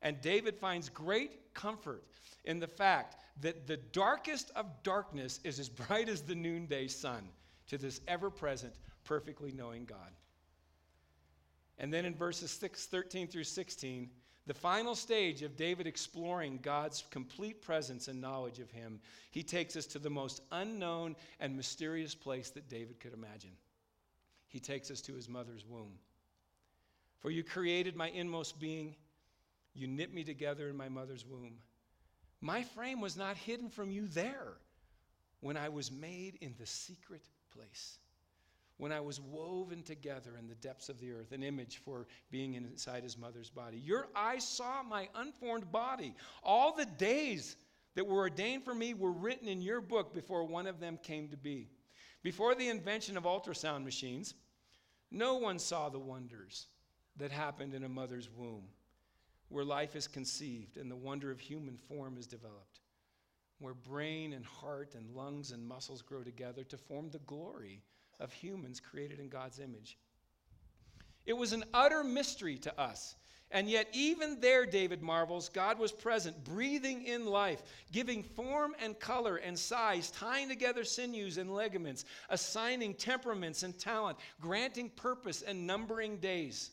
And 0.00 0.20
David 0.22 0.56
finds 0.56 0.88
great 0.88 1.52
comfort 1.52 2.02
in 2.46 2.58
the 2.58 2.66
fact 2.66 3.16
that 3.42 3.66
the 3.66 3.76
darkest 3.76 4.50
of 4.56 4.66
darkness 4.82 5.38
is 5.44 5.60
as 5.60 5.68
bright 5.68 6.08
as 6.08 6.22
the 6.22 6.34
noonday 6.34 6.88
sun 6.88 7.28
to 7.68 7.76
this 7.76 8.00
ever 8.08 8.30
present, 8.30 8.72
perfectly 9.04 9.52
knowing 9.52 9.84
God. 9.84 10.12
And 11.78 11.92
then 11.92 12.04
in 12.04 12.14
verses 12.14 12.50
6, 12.50 12.86
13 12.86 13.28
through 13.28 13.44
16, 13.44 14.10
the 14.46 14.54
final 14.54 14.94
stage 14.94 15.42
of 15.42 15.56
David 15.56 15.86
exploring 15.86 16.58
God's 16.62 17.04
complete 17.10 17.60
presence 17.60 18.08
and 18.08 18.20
knowledge 18.20 18.58
of 18.58 18.70
him, 18.70 18.98
he 19.30 19.42
takes 19.42 19.76
us 19.76 19.86
to 19.86 19.98
the 19.98 20.10
most 20.10 20.40
unknown 20.50 21.14
and 21.38 21.56
mysterious 21.56 22.14
place 22.14 22.50
that 22.50 22.68
David 22.68 22.98
could 22.98 23.12
imagine. 23.12 23.52
He 24.48 24.58
takes 24.58 24.90
us 24.90 25.00
to 25.02 25.14
his 25.14 25.28
mother's 25.28 25.66
womb. 25.66 25.92
For 27.20 27.30
you 27.30 27.44
created 27.44 27.94
my 27.94 28.08
inmost 28.08 28.58
being, 28.58 28.96
you 29.74 29.86
knit 29.86 30.14
me 30.14 30.24
together 30.24 30.68
in 30.68 30.76
my 30.76 30.88
mother's 30.88 31.26
womb. 31.26 31.58
My 32.40 32.62
frame 32.62 33.00
was 33.00 33.16
not 33.16 33.36
hidden 33.36 33.68
from 33.68 33.90
you 33.90 34.08
there 34.08 34.54
when 35.40 35.56
I 35.56 35.68
was 35.68 35.92
made 35.92 36.38
in 36.40 36.54
the 36.58 36.66
secret 36.66 37.22
place 37.52 37.98
when 38.78 38.92
I 38.92 39.00
was 39.00 39.20
woven 39.20 39.82
together 39.82 40.36
in 40.38 40.48
the 40.48 40.54
depths 40.54 40.88
of 40.88 41.00
the 41.00 41.10
earth, 41.12 41.32
an 41.32 41.42
image 41.42 41.78
for 41.84 42.06
being 42.30 42.54
inside 42.54 43.02
his 43.02 43.18
mother's 43.18 43.50
body. 43.50 43.78
Your 43.78 44.08
eyes 44.14 44.46
saw 44.46 44.82
my 44.82 45.08
unformed 45.16 45.70
body. 45.70 46.14
All 46.42 46.74
the 46.74 46.86
days 46.86 47.56
that 47.96 48.06
were 48.06 48.18
ordained 48.18 48.64
for 48.64 48.74
me 48.74 48.94
were 48.94 49.10
written 49.10 49.48
in 49.48 49.60
your 49.60 49.80
book 49.80 50.14
before 50.14 50.44
one 50.44 50.68
of 50.68 50.78
them 50.78 50.98
came 51.02 51.28
to 51.28 51.36
be. 51.36 51.68
Before 52.22 52.54
the 52.54 52.68
invention 52.68 53.16
of 53.16 53.24
ultrasound 53.24 53.84
machines, 53.84 54.34
no 55.10 55.36
one 55.36 55.58
saw 55.58 55.88
the 55.88 55.98
wonders 55.98 56.68
that 57.16 57.32
happened 57.32 57.74
in 57.74 57.82
a 57.82 57.88
mother's 57.88 58.30
womb, 58.30 58.64
where 59.48 59.64
life 59.64 59.96
is 59.96 60.06
conceived 60.06 60.76
and 60.76 60.88
the 60.88 60.96
wonder 60.96 61.32
of 61.32 61.40
human 61.40 61.76
form 61.76 62.16
is 62.16 62.28
developed, 62.28 62.80
where 63.58 63.74
brain 63.74 64.34
and 64.34 64.44
heart 64.44 64.94
and 64.94 65.10
lungs 65.10 65.50
and 65.50 65.66
muscles 65.66 66.02
grow 66.02 66.22
together 66.22 66.62
to 66.62 66.76
form 66.76 67.10
the 67.10 67.18
glory 67.20 67.82
of 68.20 68.32
humans 68.32 68.80
created 68.80 69.20
in 69.20 69.28
God's 69.28 69.58
image. 69.58 69.98
It 71.26 71.34
was 71.36 71.52
an 71.52 71.64
utter 71.74 72.02
mystery 72.02 72.56
to 72.58 72.80
us. 72.80 73.14
And 73.50 73.68
yet, 73.70 73.88
even 73.94 74.40
there, 74.40 74.66
David 74.66 75.02
marvels, 75.02 75.48
God 75.48 75.78
was 75.78 75.90
present, 75.90 76.44
breathing 76.44 77.06
in 77.06 77.24
life, 77.24 77.62
giving 77.92 78.22
form 78.22 78.74
and 78.82 78.98
color 78.98 79.36
and 79.36 79.58
size, 79.58 80.10
tying 80.10 80.48
together 80.48 80.84
sinews 80.84 81.38
and 81.38 81.54
ligaments, 81.54 82.04
assigning 82.28 82.92
temperaments 82.92 83.62
and 83.62 83.78
talent, 83.78 84.18
granting 84.38 84.90
purpose 84.90 85.40
and 85.40 85.66
numbering 85.66 86.18
days. 86.18 86.72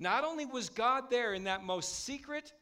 Not 0.00 0.24
only 0.24 0.44
was 0.44 0.68
God 0.68 1.08
there 1.08 1.34
in 1.34 1.44
that 1.44 1.62
most 1.62 2.04
secret 2.04 2.52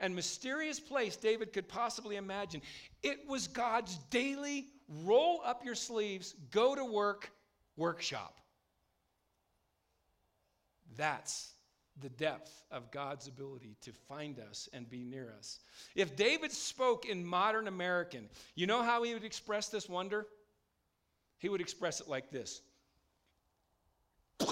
and 0.00 0.14
mysterious 0.14 0.80
place 0.80 1.16
David 1.16 1.52
could 1.52 1.68
possibly 1.68 2.16
imagine, 2.16 2.62
it 3.02 3.28
was 3.28 3.48
God's 3.48 3.98
daily 4.10 4.68
roll 4.88 5.42
up 5.44 5.62
your 5.62 5.74
sleeves, 5.74 6.34
go 6.50 6.74
to 6.74 6.84
work, 6.86 7.30
workshop. 7.78 8.38
That's 10.96 11.52
the 12.00 12.08
depth 12.10 12.64
of 12.70 12.90
God's 12.90 13.26
ability 13.26 13.76
to 13.82 13.92
find 14.08 14.38
us 14.38 14.68
and 14.72 14.88
be 14.88 15.02
near 15.04 15.34
us. 15.36 15.60
If 15.94 16.16
David 16.16 16.52
spoke 16.52 17.06
in 17.06 17.24
modern 17.24 17.68
American, 17.68 18.28
you 18.54 18.66
know 18.66 18.82
how 18.82 19.02
he 19.02 19.14
would 19.14 19.24
express 19.24 19.68
this 19.68 19.88
wonder? 19.88 20.26
He 21.38 21.48
would 21.48 21.60
express 21.60 22.00
it 22.00 22.08
like 22.08 22.30
this. 22.30 22.60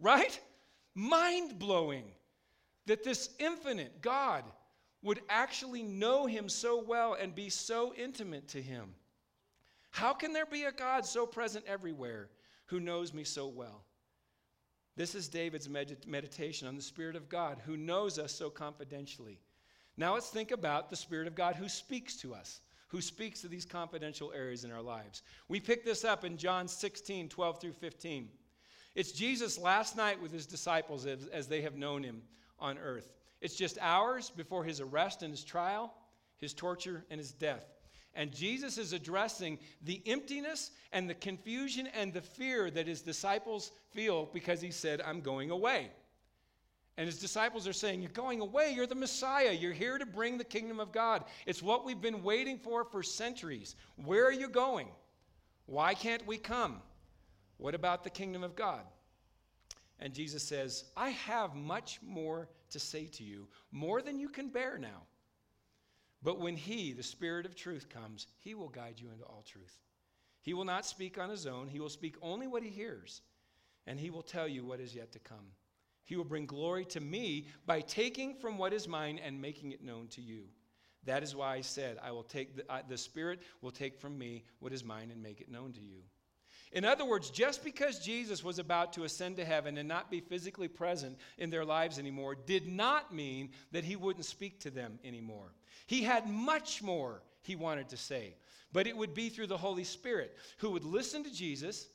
right? 0.00 0.40
Mind 0.94 1.58
blowing 1.58 2.04
that 2.86 3.04
this 3.04 3.30
infinite 3.38 4.02
God 4.02 4.44
would 5.02 5.20
actually 5.28 5.82
know 5.82 6.26
him 6.26 6.48
so 6.48 6.82
well 6.82 7.14
and 7.14 7.34
be 7.34 7.48
so 7.48 7.94
intimate 7.94 8.48
to 8.48 8.60
him. 8.60 8.94
How 9.90 10.12
can 10.12 10.32
there 10.32 10.46
be 10.46 10.64
a 10.64 10.72
God 10.72 11.04
so 11.04 11.26
present 11.26 11.64
everywhere 11.66 12.30
who 12.66 12.80
knows 12.80 13.12
me 13.12 13.24
so 13.24 13.46
well? 13.46 13.84
This 14.96 15.14
is 15.14 15.28
David's 15.28 15.68
med- 15.68 16.06
meditation 16.06 16.68
on 16.68 16.76
the 16.76 16.82
Spirit 16.82 17.16
of 17.16 17.28
God 17.28 17.60
who 17.64 17.76
knows 17.76 18.18
us 18.18 18.32
so 18.32 18.50
confidentially. 18.50 19.40
Now 19.96 20.14
let's 20.14 20.30
think 20.30 20.50
about 20.50 20.90
the 20.90 20.96
Spirit 20.96 21.26
of 21.26 21.34
God 21.34 21.56
who 21.56 21.68
speaks 21.68 22.16
to 22.18 22.34
us, 22.34 22.60
who 22.88 23.00
speaks 23.00 23.40
to 23.40 23.48
these 23.48 23.64
confidential 23.64 24.32
areas 24.32 24.64
in 24.64 24.72
our 24.72 24.82
lives. 24.82 25.22
We 25.48 25.60
pick 25.60 25.84
this 25.84 26.04
up 26.04 26.24
in 26.24 26.36
John 26.36 26.68
16, 26.68 27.28
12 27.28 27.60
through 27.60 27.72
15. 27.72 28.28
It's 28.94 29.12
Jesus' 29.12 29.58
last 29.58 29.96
night 29.96 30.20
with 30.20 30.32
his 30.32 30.46
disciples 30.46 31.06
as, 31.06 31.26
as 31.26 31.46
they 31.46 31.62
have 31.62 31.76
known 31.76 32.02
him 32.02 32.22
on 32.58 32.78
earth. 32.78 33.12
It's 33.40 33.56
just 33.56 33.78
hours 33.80 34.30
before 34.30 34.64
his 34.64 34.80
arrest 34.80 35.22
and 35.22 35.30
his 35.30 35.44
trial, 35.44 35.94
his 36.36 36.52
torture, 36.52 37.04
and 37.10 37.18
his 37.18 37.32
death. 37.32 37.64
And 38.14 38.32
Jesus 38.32 38.76
is 38.76 38.92
addressing 38.92 39.58
the 39.82 40.02
emptiness 40.06 40.72
and 40.92 41.08
the 41.08 41.14
confusion 41.14 41.86
and 41.88 42.12
the 42.12 42.20
fear 42.20 42.70
that 42.70 42.86
his 42.86 43.02
disciples 43.02 43.70
feel 43.92 44.28
because 44.32 44.60
he 44.60 44.70
said, 44.70 45.00
I'm 45.00 45.20
going 45.20 45.50
away. 45.50 45.90
And 46.96 47.06
his 47.06 47.18
disciples 47.18 47.66
are 47.66 47.72
saying, 47.72 48.02
You're 48.02 48.10
going 48.10 48.40
away. 48.40 48.72
You're 48.74 48.86
the 48.86 48.94
Messiah. 48.94 49.52
You're 49.52 49.72
here 49.72 49.96
to 49.96 50.04
bring 50.04 50.36
the 50.36 50.44
kingdom 50.44 50.80
of 50.80 50.92
God. 50.92 51.24
It's 51.46 51.62
what 51.62 51.84
we've 51.84 52.00
been 52.00 52.22
waiting 52.22 52.58
for 52.58 52.84
for 52.84 53.02
centuries. 53.02 53.76
Where 53.96 54.26
are 54.26 54.32
you 54.32 54.48
going? 54.48 54.88
Why 55.66 55.94
can't 55.94 56.26
we 56.26 56.36
come? 56.36 56.82
What 57.56 57.74
about 57.74 58.04
the 58.04 58.10
kingdom 58.10 58.42
of 58.42 58.56
God? 58.56 58.82
And 60.00 60.12
Jesus 60.12 60.42
says, 60.42 60.84
I 60.96 61.10
have 61.10 61.54
much 61.54 62.00
more 62.02 62.48
to 62.70 62.78
say 62.78 63.06
to 63.06 63.22
you, 63.22 63.46
more 63.70 64.02
than 64.02 64.18
you 64.18 64.28
can 64.28 64.48
bear 64.48 64.78
now. 64.78 65.02
But 66.22 66.40
when 66.40 66.56
He, 66.56 66.92
the 66.92 67.02
Spirit 67.02 67.46
of 67.46 67.54
truth, 67.54 67.88
comes, 67.88 68.26
He 68.38 68.54
will 68.54 68.68
guide 68.68 68.94
you 68.98 69.08
into 69.10 69.24
all 69.24 69.44
truth. 69.46 69.78
He 70.42 70.54
will 70.54 70.64
not 70.64 70.86
speak 70.86 71.18
on 71.18 71.30
His 71.30 71.46
own, 71.46 71.68
He 71.68 71.80
will 71.80 71.88
speak 71.88 72.16
only 72.22 72.46
what 72.46 72.62
He 72.62 72.70
hears, 72.70 73.22
and 73.86 73.98
He 73.98 74.10
will 74.10 74.22
tell 74.22 74.48
you 74.48 74.64
what 74.64 74.80
is 74.80 74.94
yet 74.94 75.12
to 75.12 75.18
come. 75.18 75.52
He 76.04 76.16
will 76.16 76.24
bring 76.24 76.46
glory 76.46 76.84
to 76.86 77.00
me 77.00 77.46
by 77.66 77.80
taking 77.80 78.34
from 78.34 78.58
what 78.58 78.72
is 78.72 78.88
mine 78.88 79.20
and 79.24 79.40
making 79.40 79.72
it 79.72 79.84
known 79.84 80.08
to 80.08 80.20
you. 80.20 80.44
That 81.04 81.22
is 81.22 81.34
why 81.34 81.54
I 81.54 81.60
said, 81.60 81.98
I 82.02 82.10
will 82.10 82.22
take 82.22 82.56
the, 82.56 82.70
uh, 82.70 82.82
the 82.86 82.98
Spirit 82.98 83.40
will 83.62 83.70
take 83.70 83.98
from 83.98 84.18
me 84.18 84.44
what 84.58 84.72
is 84.72 84.84
mine 84.84 85.10
and 85.10 85.22
make 85.22 85.40
it 85.40 85.50
known 85.50 85.72
to 85.72 85.80
you. 85.80 86.02
In 86.72 86.84
other 86.84 87.04
words, 87.04 87.30
just 87.30 87.64
because 87.64 87.98
Jesus 87.98 88.44
was 88.44 88.60
about 88.60 88.92
to 88.92 89.02
ascend 89.02 89.36
to 89.36 89.44
heaven 89.44 89.76
and 89.78 89.88
not 89.88 90.10
be 90.10 90.20
physically 90.20 90.68
present 90.68 91.18
in 91.36 91.50
their 91.50 91.64
lives 91.64 91.98
anymore 91.98 92.36
did 92.36 92.68
not 92.68 93.12
mean 93.12 93.50
that 93.72 93.84
he 93.84 93.96
wouldn't 93.96 94.24
speak 94.24 94.60
to 94.60 94.70
them 94.70 94.98
anymore. 95.04 95.52
He 95.86 96.02
had 96.02 96.28
much 96.28 96.82
more 96.82 97.22
he 97.42 97.56
wanted 97.56 97.88
to 97.88 97.96
say, 97.96 98.34
but 98.72 98.86
it 98.86 98.96
would 98.96 99.14
be 99.14 99.30
through 99.30 99.48
the 99.48 99.56
Holy 99.56 99.82
Spirit 99.82 100.36
who 100.58 100.70
would 100.70 100.84
listen 100.84 101.24
to 101.24 101.32
Jesus 101.32 101.88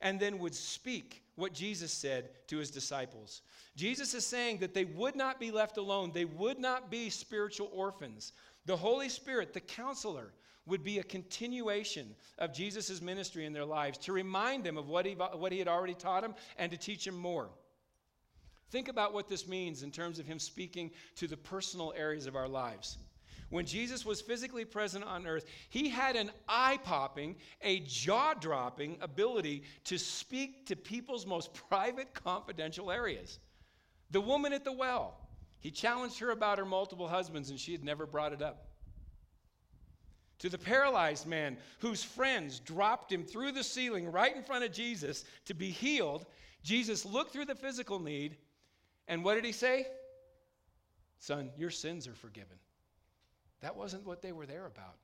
and 0.00 0.18
then 0.18 0.38
would 0.38 0.54
speak 0.54 1.22
what 1.34 1.52
Jesus 1.52 1.92
said 1.92 2.30
to 2.48 2.56
his 2.56 2.70
disciples. 2.70 3.42
Jesus 3.76 4.14
is 4.14 4.26
saying 4.26 4.58
that 4.58 4.74
they 4.74 4.84
would 4.84 5.16
not 5.16 5.40
be 5.40 5.50
left 5.50 5.76
alone, 5.76 6.10
they 6.12 6.24
would 6.24 6.58
not 6.58 6.90
be 6.90 7.10
spiritual 7.10 7.70
orphans. 7.72 8.32
The 8.64 8.76
Holy 8.76 9.08
Spirit, 9.08 9.52
the 9.52 9.60
counselor, 9.60 10.32
would 10.66 10.84
be 10.84 10.98
a 10.98 11.02
continuation 11.02 12.14
of 12.38 12.52
Jesus' 12.52 13.02
ministry 13.02 13.46
in 13.46 13.52
their 13.52 13.64
lives 13.64 13.98
to 13.98 14.12
remind 14.12 14.64
them 14.64 14.76
of 14.76 14.88
what 14.88 15.06
he, 15.06 15.14
what 15.14 15.52
he 15.52 15.58
had 15.58 15.68
already 15.68 15.94
taught 15.94 16.22
them 16.22 16.34
and 16.56 16.70
to 16.70 16.78
teach 16.78 17.04
them 17.04 17.16
more. 17.16 17.48
Think 18.70 18.88
about 18.88 19.12
what 19.12 19.28
this 19.28 19.46
means 19.46 19.82
in 19.82 19.90
terms 19.90 20.18
of 20.18 20.26
him 20.26 20.38
speaking 20.38 20.92
to 21.16 21.26
the 21.26 21.36
personal 21.36 21.92
areas 21.96 22.26
of 22.26 22.36
our 22.36 22.48
lives. 22.48 22.96
When 23.50 23.66
Jesus 23.66 24.06
was 24.06 24.22
physically 24.22 24.64
present 24.64 25.04
on 25.04 25.26
earth, 25.26 25.44
he 25.68 25.90
had 25.90 26.16
an 26.16 26.30
eye 26.48 26.78
popping, 26.82 27.36
a 27.60 27.80
jaw 27.80 28.32
dropping 28.32 28.96
ability 29.02 29.64
to 29.84 29.98
speak 29.98 30.66
to 30.66 30.76
people's 30.76 31.26
most 31.26 31.52
private, 31.52 32.14
confidential 32.14 32.90
areas. 32.90 33.40
The 34.10 34.22
woman 34.22 34.54
at 34.54 34.64
the 34.64 34.72
well, 34.72 35.18
he 35.60 35.70
challenged 35.70 36.18
her 36.20 36.30
about 36.30 36.56
her 36.56 36.64
multiple 36.64 37.08
husbands, 37.08 37.50
and 37.50 37.60
she 37.60 37.72
had 37.72 37.84
never 37.84 38.06
brought 38.06 38.32
it 38.32 38.40
up 38.40 38.71
to 40.42 40.48
the 40.48 40.58
paralyzed 40.58 41.24
man 41.24 41.56
whose 41.78 42.02
friends 42.02 42.58
dropped 42.58 43.12
him 43.12 43.22
through 43.22 43.52
the 43.52 43.62
ceiling 43.62 44.10
right 44.10 44.34
in 44.34 44.42
front 44.42 44.64
of 44.64 44.72
Jesus 44.72 45.24
to 45.44 45.54
be 45.54 45.70
healed. 45.70 46.26
Jesus 46.64 47.04
looked 47.04 47.32
through 47.32 47.44
the 47.44 47.54
physical 47.54 48.00
need, 48.00 48.36
and 49.06 49.22
what 49.22 49.36
did 49.36 49.44
he 49.44 49.52
say? 49.52 49.86
Son, 51.20 51.50
your 51.56 51.70
sins 51.70 52.08
are 52.08 52.14
forgiven. 52.14 52.56
That 53.60 53.76
wasn't 53.76 54.04
what 54.04 54.20
they 54.20 54.32
were 54.32 54.44
there 54.44 54.66
about. 54.66 54.96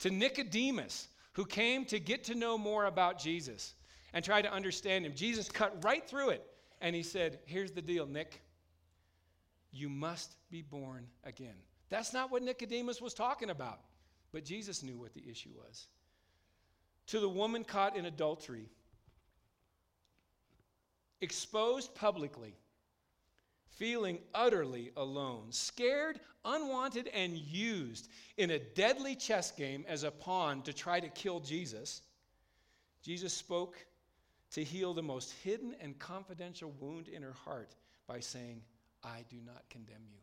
To 0.00 0.10
Nicodemus, 0.10 1.08
who 1.32 1.46
came 1.46 1.86
to 1.86 1.98
get 1.98 2.24
to 2.24 2.34
know 2.34 2.58
more 2.58 2.84
about 2.84 3.18
Jesus 3.18 3.72
and 4.12 4.22
try 4.22 4.42
to 4.42 4.52
understand 4.52 5.06
him, 5.06 5.14
Jesus 5.14 5.48
cut 5.48 5.82
right 5.82 6.06
through 6.06 6.30
it 6.30 6.46
and 6.82 6.94
he 6.94 7.02
said, 7.02 7.38
Here's 7.46 7.72
the 7.72 7.80
deal, 7.80 8.04
Nick. 8.04 8.42
You 9.72 9.88
must 9.88 10.36
be 10.50 10.60
born 10.60 11.06
again. 11.24 11.54
That's 11.88 12.12
not 12.12 12.30
what 12.30 12.42
Nicodemus 12.42 13.00
was 13.00 13.14
talking 13.14 13.48
about. 13.48 13.80
But 14.32 14.44
Jesus 14.44 14.82
knew 14.82 14.96
what 14.96 15.14
the 15.14 15.28
issue 15.28 15.50
was. 15.56 15.86
To 17.08 17.20
the 17.20 17.28
woman 17.28 17.64
caught 17.64 17.96
in 17.96 18.06
adultery, 18.06 18.68
exposed 21.20 21.94
publicly, 21.94 22.54
feeling 23.68 24.18
utterly 24.34 24.92
alone, 24.96 25.46
scared, 25.50 26.20
unwanted, 26.44 27.08
and 27.08 27.36
used 27.36 28.08
in 28.36 28.50
a 28.50 28.58
deadly 28.58 29.16
chess 29.16 29.50
game 29.50 29.84
as 29.88 30.04
a 30.04 30.10
pawn 30.10 30.62
to 30.62 30.72
try 30.72 31.00
to 31.00 31.08
kill 31.08 31.40
Jesus, 31.40 32.02
Jesus 33.02 33.32
spoke 33.32 33.76
to 34.52 34.62
heal 34.62 34.94
the 34.94 35.02
most 35.02 35.32
hidden 35.42 35.74
and 35.80 35.98
confidential 35.98 36.72
wound 36.78 37.08
in 37.08 37.22
her 37.22 37.32
heart 37.44 37.74
by 38.06 38.20
saying, 38.20 38.62
I 39.02 39.24
do 39.28 39.36
not 39.44 39.64
condemn 39.70 40.04
you. 40.10 40.18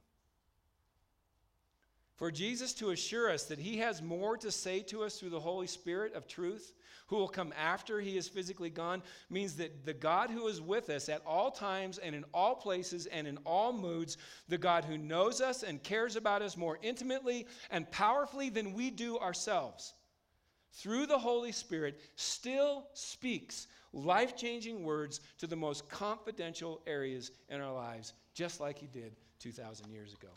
For 2.17 2.31
Jesus 2.31 2.73
to 2.73 2.89
assure 2.89 3.31
us 3.31 3.43
that 3.43 3.59
he 3.59 3.77
has 3.77 4.01
more 4.01 4.37
to 4.37 4.51
say 4.51 4.81
to 4.81 5.03
us 5.03 5.19
through 5.19 5.29
the 5.29 5.39
Holy 5.39 5.67
Spirit 5.67 6.13
of 6.15 6.27
truth, 6.27 6.73
who 7.07 7.15
will 7.15 7.27
come 7.27 7.53
after 7.57 8.01
he 8.01 8.17
is 8.17 8.27
physically 8.27 8.71
gone, 8.71 9.03
means 9.29 9.55
that 9.57 9.85
the 9.85 9.93
God 9.93 10.31
who 10.31 10.47
is 10.47 10.59
with 10.59 10.89
us 10.89 11.09
at 11.09 11.21
all 11.27 11.51
times 11.51 11.99
and 11.99 12.15
in 12.15 12.25
all 12.33 12.55
places 12.55 13.05
and 13.05 13.27
in 13.27 13.37
all 13.45 13.71
moods, 13.71 14.17
the 14.49 14.57
God 14.57 14.83
who 14.83 14.97
knows 14.97 15.41
us 15.41 15.61
and 15.61 15.83
cares 15.83 16.15
about 16.15 16.41
us 16.41 16.57
more 16.57 16.79
intimately 16.81 17.45
and 17.69 17.89
powerfully 17.91 18.49
than 18.49 18.73
we 18.73 18.89
do 18.89 19.19
ourselves, 19.19 19.93
through 20.73 21.05
the 21.05 21.19
Holy 21.19 21.51
Spirit, 21.51 22.01
still 22.15 22.87
speaks 22.93 23.67
life 23.93 24.35
changing 24.35 24.83
words 24.83 25.21
to 25.37 25.45
the 25.45 25.55
most 25.55 25.87
confidential 25.87 26.81
areas 26.87 27.31
in 27.49 27.61
our 27.61 27.73
lives, 27.73 28.13
just 28.33 28.59
like 28.59 28.79
he 28.79 28.87
did 28.87 29.15
2,000 29.39 29.91
years 29.91 30.13
ago. 30.13 30.29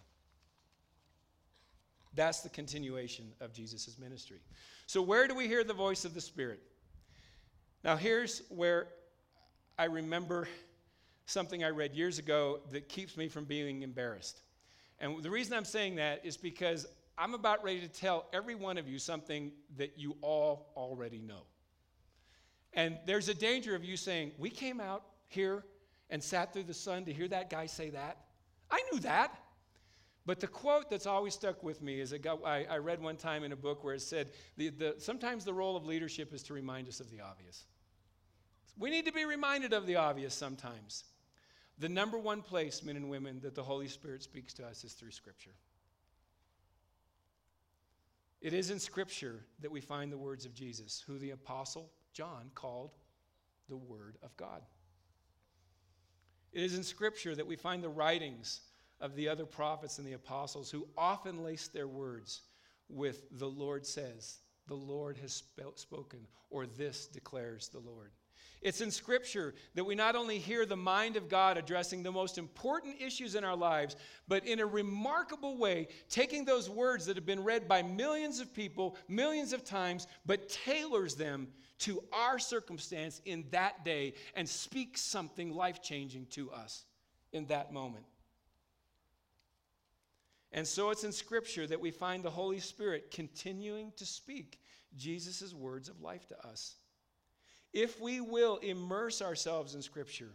That's 2.15 2.41
the 2.41 2.49
continuation 2.49 3.33
of 3.41 3.53
Jesus' 3.53 3.99
ministry. 3.99 4.41
So, 4.87 5.01
where 5.01 5.29
do 5.29 5.35
we 5.35 5.47
hear 5.47 5.63
the 5.63 5.75
voice 5.75 6.05
of 6.05 6.15
the 6.15 6.21
Spirit? 6.21 6.61
Now, 7.85 7.97
here's 7.97 8.43
where 8.49 8.89
I 9.79 9.85
remember 9.85 10.49
something 11.27 11.63
I 11.65 11.71
read 11.71 11.95
years 11.95 12.19
ago 12.19 12.61
that 12.73 12.89
keeps 12.89 13.17
me 13.17 13.29
from 13.29 13.45
being 13.45 13.83
embarrassed. 13.83 14.43
And 14.99 15.23
the 15.23 15.31
reason 15.31 15.55
I'm 15.55 15.65
saying 15.65 15.97
that 15.97 16.21
is 16.25 16.37
because 16.37 16.87
I'm 17.17 17.35
about 17.35 17.63
ready 17.63 17.81
to 17.81 17.89
tell 17.89 18.27
every 18.33 18.55
one 18.55 18.77
of 18.77 18.89
you 18.89 18.99
something 18.99 19.53
that 19.77 19.99
you 19.99 20.17
all 20.21 20.73
already 20.77 21.21
know. 21.21 21.43
And 22.73 22.99
there's 23.07 23.29
a 23.29 23.35
danger 23.35 23.75
of 23.75 23.85
you 23.85 23.97
saying, 23.97 24.33
We 24.39 24.51
came 24.51 24.81
out 24.81 25.05
here 25.29 25.65
and 26.11 26.23
sat 26.23 26.53
through 26.53 26.65
the 26.65 26.75
sun 26.75 27.05
to 27.05 27.13
hear 27.13 27.29
that 27.29 27.51
guy 27.51 27.67
say 27.67 27.91
that. 27.91 28.19
I 28.71 28.83
knew 28.93 29.01
that. 29.01 29.35
But 30.31 30.39
the 30.39 30.47
quote 30.47 30.89
that's 30.89 31.07
always 31.07 31.35
stuck 31.35 31.65
with 31.65 31.83
me 31.83 31.99
is 31.99 32.13
got, 32.23 32.47
I, 32.47 32.65
I, 32.71 32.77
read 32.77 33.03
one 33.03 33.17
time 33.17 33.43
in 33.43 33.51
a 33.51 33.57
book 33.57 33.83
where 33.83 33.95
it 33.95 34.01
said, 34.01 34.31
the, 34.57 34.69
the, 34.69 34.95
Sometimes 34.99 35.45
the 35.45 35.53
role 35.53 35.77
of 35.77 35.85
leadership 35.85 36.33
is 36.33 36.45
to 36.45 36.55
remind 36.55 36.87
us 36.87 37.01
of 37.01 37.11
the 37.11 37.21
obvious. 37.21 37.65
We 38.79 38.91
need 38.91 39.07
to 39.07 39.13
be 39.13 39.25
reminded 39.25 39.73
of 39.73 39.87
the 39.87 39.97
obvious 39.97 40.33
sometimes. 40.33 41.03
The 41.81 41.89
number 41.89 42.17
one 42.17 42.43
place, 42.43 42.85
men 42.85 42.95
and 42.95 43.11
women, 43.11 43.41
that 43.43 43.57
the 43.57 43.65
Holy 43.65 43.89
Spirit 43.89 44.23
speaks 44.23 44.55
to 44.55 44.65
us 44.65 44.85
is 44.85 44.93
through 44.93 45.11
Scripture. 45.11 45.57
It 48.41 48.55
is 48.55 48.71
in 48.71 48.79
Scripture 48.79 49.41
that 49.63 49.73
we 49.73 49.81
find 49.81 50.13
the 50.13 50.17
words 50.17 50.47
of 50.47 50.55
Jesus, 50.55 51.03
who 51.05 51.19
the 51.19 51.31
Apostle 51.33 51.91
John 52.13 52.53
called 52.55 52.93
the 53.69 53.77
Word 53.77 54.17
of 54.23 54.37
God. 54.37 54.63
It 56.53 56.63
is 56.63 56.77
in 56.77 56.85
Scripture 56.85 57.35
that 57.35 57.49
we 57.49 57.57
find 57.57 57.83
the 57.83 57.89
writings 57.89 58.61
of 59.01 59.15
the 59.17 59.29
other 59.29 59.47
prophets 59.47 59.99
and 59.99 60.07
the 60.07 60.13
apostles 60.13 60.71
who 60.71 60.87
often 60.97 61.43
lace 61.43 61.69
their 61.69 61.89
words 61.89 62.43
with 62.89 63.23
the 63.39 63.49
Lord 63.49 63.87
says, 63.87 64.39
the 64.67 64.75
Lord 64.75 65.17
has 65.19 65.33
sp- 65.41 65.77
spoken, 65.77 66.21
or 66.51 66.67
this 66.67 67.07
declares 67.07 67.69
the 67.69 67.79
Lord. 67.79 68.11
It's 68.63 68.83
in 68.83 68.91
Scripture 68.91 69.55
that 69.75 69.85
we 69.85 69.95
not 69.95 70.17
only 70.17 70.39
hear 70.39 70.67
the 70.67 70.77
mind 70.77 71.17
of 71.17 71.31
God 71.31 71.57
addressing 71.57 72.03
the 72.03 72.13
most 72.13 72.37
important 72.37 73.01
issues 73.01 73.35
in 73.35 73.43
our 73.43 73.57
lives, 73.57 73.97
but 74.29 74.47
in 74.47 74.61
a 74.61 74.67
remarkable 74.67 75.57
way, 75.57 75.89
taking 76.11 76.45
those 76.45 76.69
words 76.69 77.07
that 77.07 77.17
have 77.17 77.25
been 77.25 77.43
read 77.43 77.67
by 77.67 77.83
millions 77.83 78.39
of 78.39 78.55
people, 78.55 78.97
millions 79.09 79.55
of 79.55 79.65
times, 79.65 80.07
but 80.27 80.51
tailors 80.51 81.15
them 81.15 81.49
to 81.79 82.03
our 82.13 82.39
circumstance 82.39 83.23
in 83.25 83.45
that 83.51 83.83
day 83.83 84.13
and 84.35 84.47
speaks 84.47 85.01
something 85.01 85.55
life 85.55 85.81
changing 85.81 86.27
to 86.27 86.51
us 86.51 86.85
in 87.33 87.47
that 87.47 87.73
moment. 87.73 88.05
And 90.53 90.67
so 90.67 90.91
it's 90.91 91.05
in 91.05 91.13
Scripture 91.13 91.67
that 91.67 91.81
we 91.81 91.91
find 91.91 92.23
the 92.23 92.31
Holy 92.31 92.59
Spirit 92.59 93.11
continuing 93.11 93.93
to 93.97 94.05
speak 94.05 94.61
Jesus' 94.97 95.55
words 95.55 95.89
of 95.89 96.01
life 96.01 96.27
to 96.29 96.47
us. 96.47 96.75
If 97.73 98.01
we 98.01 98.21
will 98.21 98.57
immerse 98.57 99.23
ourselves 99.23 99.77
in 99.77 99.83
Scripture, 99.83 100.35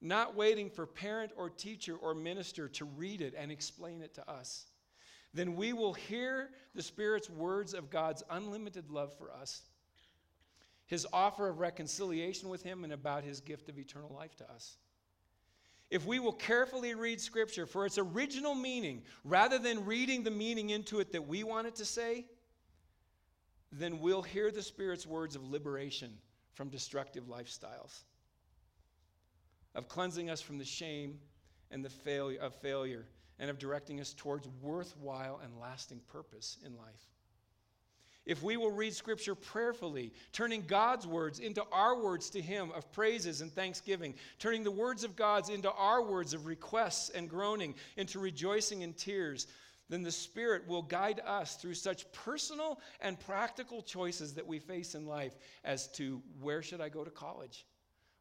not 0.00 0.36
waiting 0.36 0.70
for 0.70 0.86
parent 0.86 1.32
or 1.36 1.50
teacher 1.50 1.96
or 1.96 2.14
minister 2.14 2.68
to 2.68 2.84
read 2.84 3.20
it 3.20 3.34
and 3.36 3.50
explain 3.50 4.00
it 4.00 4.14
to 4.14 4.30
us, 4.30 4.66
then 5.34 5.56
we 5.56 5.72
will 5.72 5.94
hear 5.94 6.50
the 6.74 6.82
Spirit's 6.82 7.30
words 7.30 7.74
of 7.74 7.90
God's 7.90 8.22
unlimited 8.30 8.90
love 8.90 9.12
for 9.16 9.32
us, 9.32 9.62
His 10.86 11.06
offer 11.12 11.48
of 11.48 11.58
reconciliation 11.58 12.48
with 12.48 12.62
Him, 12.62 12.84
and 12.84 12.92
about 12.92 13.24
His 13.24 13.40
gift 13.40 13.68
of 13.68 13.78
eternal 13.78 14.14
life 14.14 14.36
to 14.36 14.50
us 14.52 14.76
if 15.92 16.06
we 16.06 16.18
will 16.18 16.32
carefully 16.32 16.94
read 16.94 17.20
Scripture 17.20 17.66
for 17.66 17.84
its 17.84 17.98
original 17.98 18.54
meaning, 18.54 19.02
rather 19.24 19.58
than 19.58 19.84
reading 19.84 20.22
the 20.22 20.30
meaning 20.30 20.70
into 20.70 21.00
it 21.00 21.12
that 21.12 21.28
we 21.28 21.44
want 21.44 21.66
it 21.66 21.74
to 21.74 21.84
say, 21.84 22.24
then 23.70 24.00
we'll 24.00 24.22
hear 24.22 24.50
the 24.50 24.62
Spirit's 24.62 25.06
words 25.06 25.36
of 25.36 25.44
liberation 25.44 26.14
from 26.54 26.70
destructive 26.70 27.24
lifestyles, 27.24 28.04
of 29.74 29.86
cleansing 29.86 30.30
us 30.30 30.40
from 30.40 30.56
the 30.56 30.64
shame 30.64 31.18
and 31.70 31.84
the 31.84 31.90
failure 31.90 32.40
of 32.40 32.54
failure 32.54 33.04
and 33.38 33.50
of 33.50 33.58
directing 33.58 34.00
us 34.00 34.14
towards 34.14 34.48
worthwhile 34.62 35.42
and 35.44 35.60
lasting 35.60 36.00
purpose 36.10 36.56
in 36.64 36.74
life. 36.74 37.11
If 38.24 38.42
we 38.42 38.56
will 38.56 38.70
read 38.70 38.94
Scripture 38.94 39.34
prayerfully, 39.34 40.12
turning 40.32 40.62
God's 40.62 41.06
words 41.06 41.40
into 41.40 41.64
our 41.72 42.00
words 42.00 42.30
to 42.30 42.40
Him 42.40 42.70
of 42.72 42.90
praises 42.92 43.40
and 43.40 43.52
thanksgiving, 43.52 44.14
turning 44.38 44.62
the 44.62 44.70
words 44.70 45.02
of 45.02 45.16
God's 45.16 45.48
into 45.48 45.72
our 45.72 46.02
words 46.02 46.32
of 46.32 46.46
requests 46.46 47.10
and 47.10 47.28
groaning, 47.28 47.74
into 47.96 48.20
rejoicing 48.20 48.84
and 48.84 48.96
tears, 48.96 49.48
then 49.88 50.02
the 50.02 50.12
Spirit 50.12 50.66
will 50.68 50.82
guide 50.82 51.20
us 51.26 51.56
through 51.56 51.74
such 51.74 52.10
personal 52.12 52.80
and 53.00 53.18
practical 53.18 53.82
choices 53.82 54.34
that 54.34 54.46
we 54.46 54.60
face 54.60 54.94
in 54.94 55.04
life 55.04 55.36
as 55.64 55.88
to 55.88 56.22
where 56.40 56.62
should 56.62 56.80
I 56.80 56.88
go 56.88 57.04
to 57.04 57.10
college? 57.10 57.66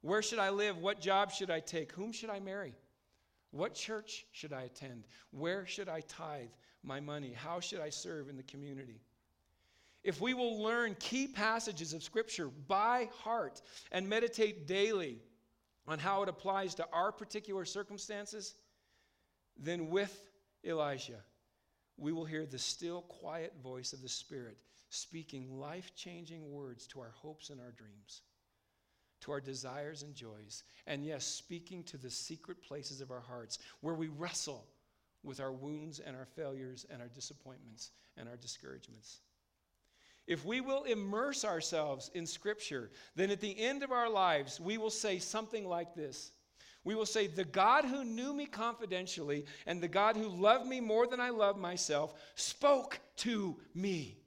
Where 0.01 0.23
should 0.23 0.39
I 0.39 0.49
live? 0.49 0.79
What 0.79 0.99
job 0.99 1.31
should 1.31 1.51
I 1.51 1.59
take? 1.59 1.91
Whom 1.91 2.11
should 2.11 2.31
I 2.31 2.39
marry? 2.39 2.73
What 3.51 3.75
church 3.75 4.25
should 4.31 4.51
I 4.51 4.63
attend? 4.63 5.05
Where 5.29 5.67
should 5.67 5.89
I 5.89 6.01
tithe 6.01 6.49
my 6.83 6.99
money? 6.99 7.33
How 7.33 7.59
should 7.59 7.79
I 7.79 7.89
serve 7.89 8.29
in 8.29 8.35
the 8.35 8.43
community? 8.43 8.99
If 10.03 10.19
we 10.19 10.33
will 10.33 10.61
learn 10.61 10.95
key 10.99 11.27
passages 11.27 11.93
of 11.93 12.01
Scripture 12.03 12.47
by 12.47 13.09
heart 13.23 13.61
and 13.91 14.09
meditate 14.09 14.67
daily 14.67 15.19
on 15.87 15.99
how 15.99 16.23
it 16.23 16.29
applies 16.29 16.75
to 16.75 16.87
our 16.91 17.11
particular 17.11 17.65
circumstances, 17.65 18.55
then 19.57 19.89
with 19.89 20.29
Elijah, 20.65 21.23
we 21.97 22.11
will 22.11 22.25
hear 22.25 22.45
the 22.45 22.57
still, 22.57 23.01
quiet 23.01 23.53
voice 23.61 23.93
of 23.93 24.01
the 24.01 24.09
Spirit 24.09 24.57
speaking 24.89 25.57
life 25.57 25.95
changing 25.95 26.51
words 26.51 26.85
to 26.87 26.99
our 26.99 27.13
hopes 27.15 27.49
and 27.49 27.61
our 27.61 27.71
dreams, 27.71 28.21
to 29.21 29.31
our 29.31 29.39
desires 29.39 30.03
and 30.03 30.13
joys, 30.15 30.63
and 30.87 31.05
yes, 31.05 31.25
speaking 31.25 31.83
to 31.83 31.97
the 31.97 32.09
secret 32.09 32.61
places 32.61 33.01
of 33.01 33.11
our 33.11 33.21
hearts 33.21 33.59
where 33.79 33.93
we 33.93 34.07
wrestle 34.07 34.67
with 35.23 35.39
our 35.39 35.51
wounds 35.51 35.99
and 35.99 36.15
our 36.15 36.25
failures 36.25 36.85
and 36.89 37.01
our 37.01 37.07
disappointments 37.07 37.91
and 38.17 38.27
our 38.27 38.35
discouragements. 38.35 39.21
If 40.27 40.45
we 40.45 40.61
will 40.61 40.83
immerse 40.83 41.43
ourselves 41.43 42.11
in 42.13 42.25
Scripture, 42.25 42.91
then 43.15 43.31
at 43.31 43.41
the 43.41 43.59
end 43.59 43.83
of 43.83 43.91
our 43.91 44.09
lives, 44.09 44.59
we 44.59 44.77
will 44.77 44.89
say 44.89 45.19
something 45.19 45.67
like 45.67 45.95
this. 45.95 46.31
We 46.83 46.95
will 46.95 47.05
say, 47.05 47.27
The 47.27 47.43
God 47.43 47.85
who 47.85 48.03
knew 48.03 48.33
me 48.33 48.45
confidentially 48.45 49.45
and 49.65 49.81
the 49.81 49.87
God 49.87 50.15
who 50.15 50.27
loved 50.27 50.67
me 50.67 50.79
more 50.79 51.07
than 51.07 51.19
I 51.19 51.29
love 51.29 51.57
myself 51.57 52.13
spoke 52.35 52.99
to 53.17 53.57
me. 53.73 54.17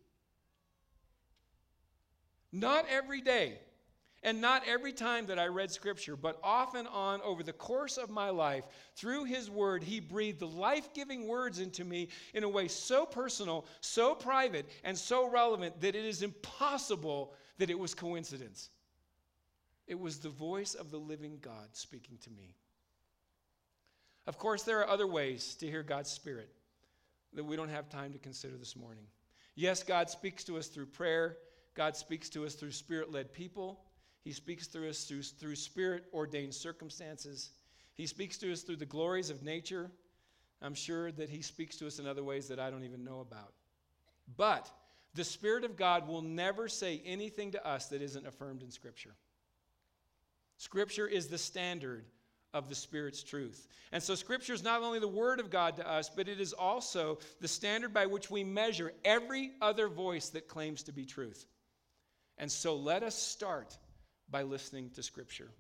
Not 2.53 2.87
every 2.89 3.21
day, 3.21 3.59
and 4.25 4.41
not 4.41 4.63
every 4.67 4.93
time 4.93 5.27
that 5.27 5.39
I 5.39 5.47
read 5.47 5.71
Scripture, 5.71 6.17
but 6.17 6.41
off 6.43 6.75
and 6.75 6.89
on 6.89 7.21
over 7.21 7.43
the 7.43 7.53
course 7.53 7.99
of 7.99 8.09
my 8.09 8.31
life, 8.31 8.65
through 8.97 9.25
His 9.25 9.51
Word, 9.51 9.83
He 9.83 10.01
breathed 10.01 10.41
the 10.41 10.49
life 10.49 10.93
giving 10.95 11.29
words 11.29 11.61
into 11.61 11.85
me 11.85 12.09
in 12.33 12.43
a 12.43 12.49
way 12.49 12.67
so 12.67 13.05
personal, 13.05 13.67
so 13.83 14.15
private, 14.15 14.67
and 14.83 14.97
so 14.97 15.29
relevant 15.29 15.79
that 15.83 15.95
it 15.95 16.05
is 16.05 16.23
impossible 16.23 17.35
that 17.59 17.71
it 17.71 17.79
was 17.79 17.95
coincidence. 17.95 18.71
It 19.87 20.01
was 20.01 20.19
the 20.19 20.31
voice 20.31 20.73
of 20.75 20.91
the 20.91 20.97
living 20.97 21.39
God 21.43 21.69
speaking 21.73 22.17
to 22.25 22.31
me. 22.31 22.57
Of 24.27 24.39
course, 24.39 24.63
there 24.63 24.81
are 24.81 24.89
other 24.89 25.07
ways 25.07 25.55
to 25.57 25.67
hear 25.67 25.83
God's 25.83 26.11
Spirit 26.11 26.49
that 27.35 27.45
we 27.45 27.57
don't 27.57 27.69
have 27.69 27.91
time 27.91 28.15
to 28.15 28.19
consider 28.19 28.57
this 28.57 28.75
morning. 28.75 29.05
Yes, 29.55 29.83
God 29.83 30.09
speaks 30.09 30.45
to 30.45 30.57
us 30.57 30.69
through 30.69 30.87
prayer. 30.87 31.37
God 31.75 31.97
speaks 31.97 32.31
to 32.31 32.47
us 32.47 32.55
through 32.55 32.71
spirit 32.71 33.13
led 33.13 33.33
people. 33.33 33.81
He 34.25 34.33
speaks 34.33 34.67
through 34.67 34.89
us 34.89 35.05
through, 35.05 35.23
through 35.23 35.55
spirit 35.57 36.05
ordained 36.13 36.55
circumstances. 36.55 37.51
He 37.95 38.07
speaks 38.07 38.39
to 38.39 38.51
us 38.51 38.63
through 38.63 38.77
the 38.77 38.87
glories 38.87 39.31
of 39.31 39.43
nature. 39.43 39.91
I'm 40.63 40.75
sure 40.75 41.13
that 41.13 41.29
He 41.29 41.43
speaks 41.43 41.77
to 41.77 41.87
us 41.87 41.99
in 41.99 42.07
other 42.07 42.25
ways 42.25 42.49
that 42.49 42.59
I 42.59 42.71
don't 42.71 42.85
even 42.85 43.05
know 43.05 43.21
about. 43.21 43.53
But 44.37 44.71
the 45.15 45.25
Spirit 45.25 45.65
of 45.65 45.77
God 45.77 46.09
will 46.09 46.23
never 46.23 46.69
say 46.69 47.03
anything 47.05 47.53
to 47.53 47.67
us 47.67 47.89
that 47.89 48.03
isn't 48.03 48.27
affirmed 48.27 48.63
in 48.63 48.71
Scripture. 48.71 49.15
Scripture 50.57 51.07
is 51.07 51.29
the 51.29 51.39
standard 51.39 52.05
of 52.55 52.69
the 52.69 52.75
Spirit's 52.75 53.23
truth. 53.23 53.69
And 53.93 54.03
so, 54.03 54.15
Scripture 54.15 54.55
is 54.55 54.65
not 54.65 54.83
only 54.83 55.01
the 55.01 55.09
Word 55.09 55.39
of 55.39 55.51
God 55.51 55.77
to 55.77 55.89
us, 55.89 56.09
but 56.09 56.29
it 56.29 56.41
is 56.41 56.53
also 56.53 57.19
the 57.41 57.49
standard 57.49 57.93
by 57.93 58.07
which 58.07 58.31
we 58.31 58.43
measure 58.43 58.93
every 59.05 59.53
other 59.61 59.89
voice 59.89 60.31
that 60.31 60.49
claims 60.49 60.85
to 60.85 60.93
be 60.93 61.05
truth. 61.05 61.47
And 62.39 62.51
so, 62.51 62.75
let 62.75 63.03
us 63.03 63.17
start 63.17 63.77
by 64.31 64.43
listening 64.43 64.91
to 64.91 65.03
Scripture. 65.03 65.51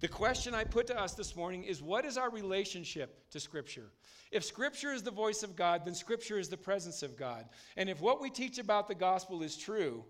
The 0.00 0.08
question 0.08 0.54
I 0.54 0.64
put 0.64 0.86
to 0.86 0.98
us 0.98 1.12
this 1.12 1.36
morning 1.36 1.64
is 1.64 1.82
what 1.82 2.06
is 2.06 2.16
our 2.16 2.30
relationship 2.30 3.30
to 3.30 3.40
Scripture? 3.40 3.90
If 4.30 4.44
Scripture 4.44 4.92
is 4.92 5.02
the 5.02 5.10
voice 5.10 5.42
of 5.42 5.56
God, 5.56 5.84
then 5.84 5.94
Scripture 5.94 6.38
is 6.38 6.48
the 6.48 6.56
presence 6.56 7.02
of 7.02 7.16
God. 7.16 7.46
And 7.76 7.88
if 7.90 8.00
what 8.00 8.20
we 8.20 8.30
teach 8.30 8.58
about 8.58 8.88
the 8.88 8.94
gospel 8.94 9.42
is 9.42 9.58
true, 9.58 10.04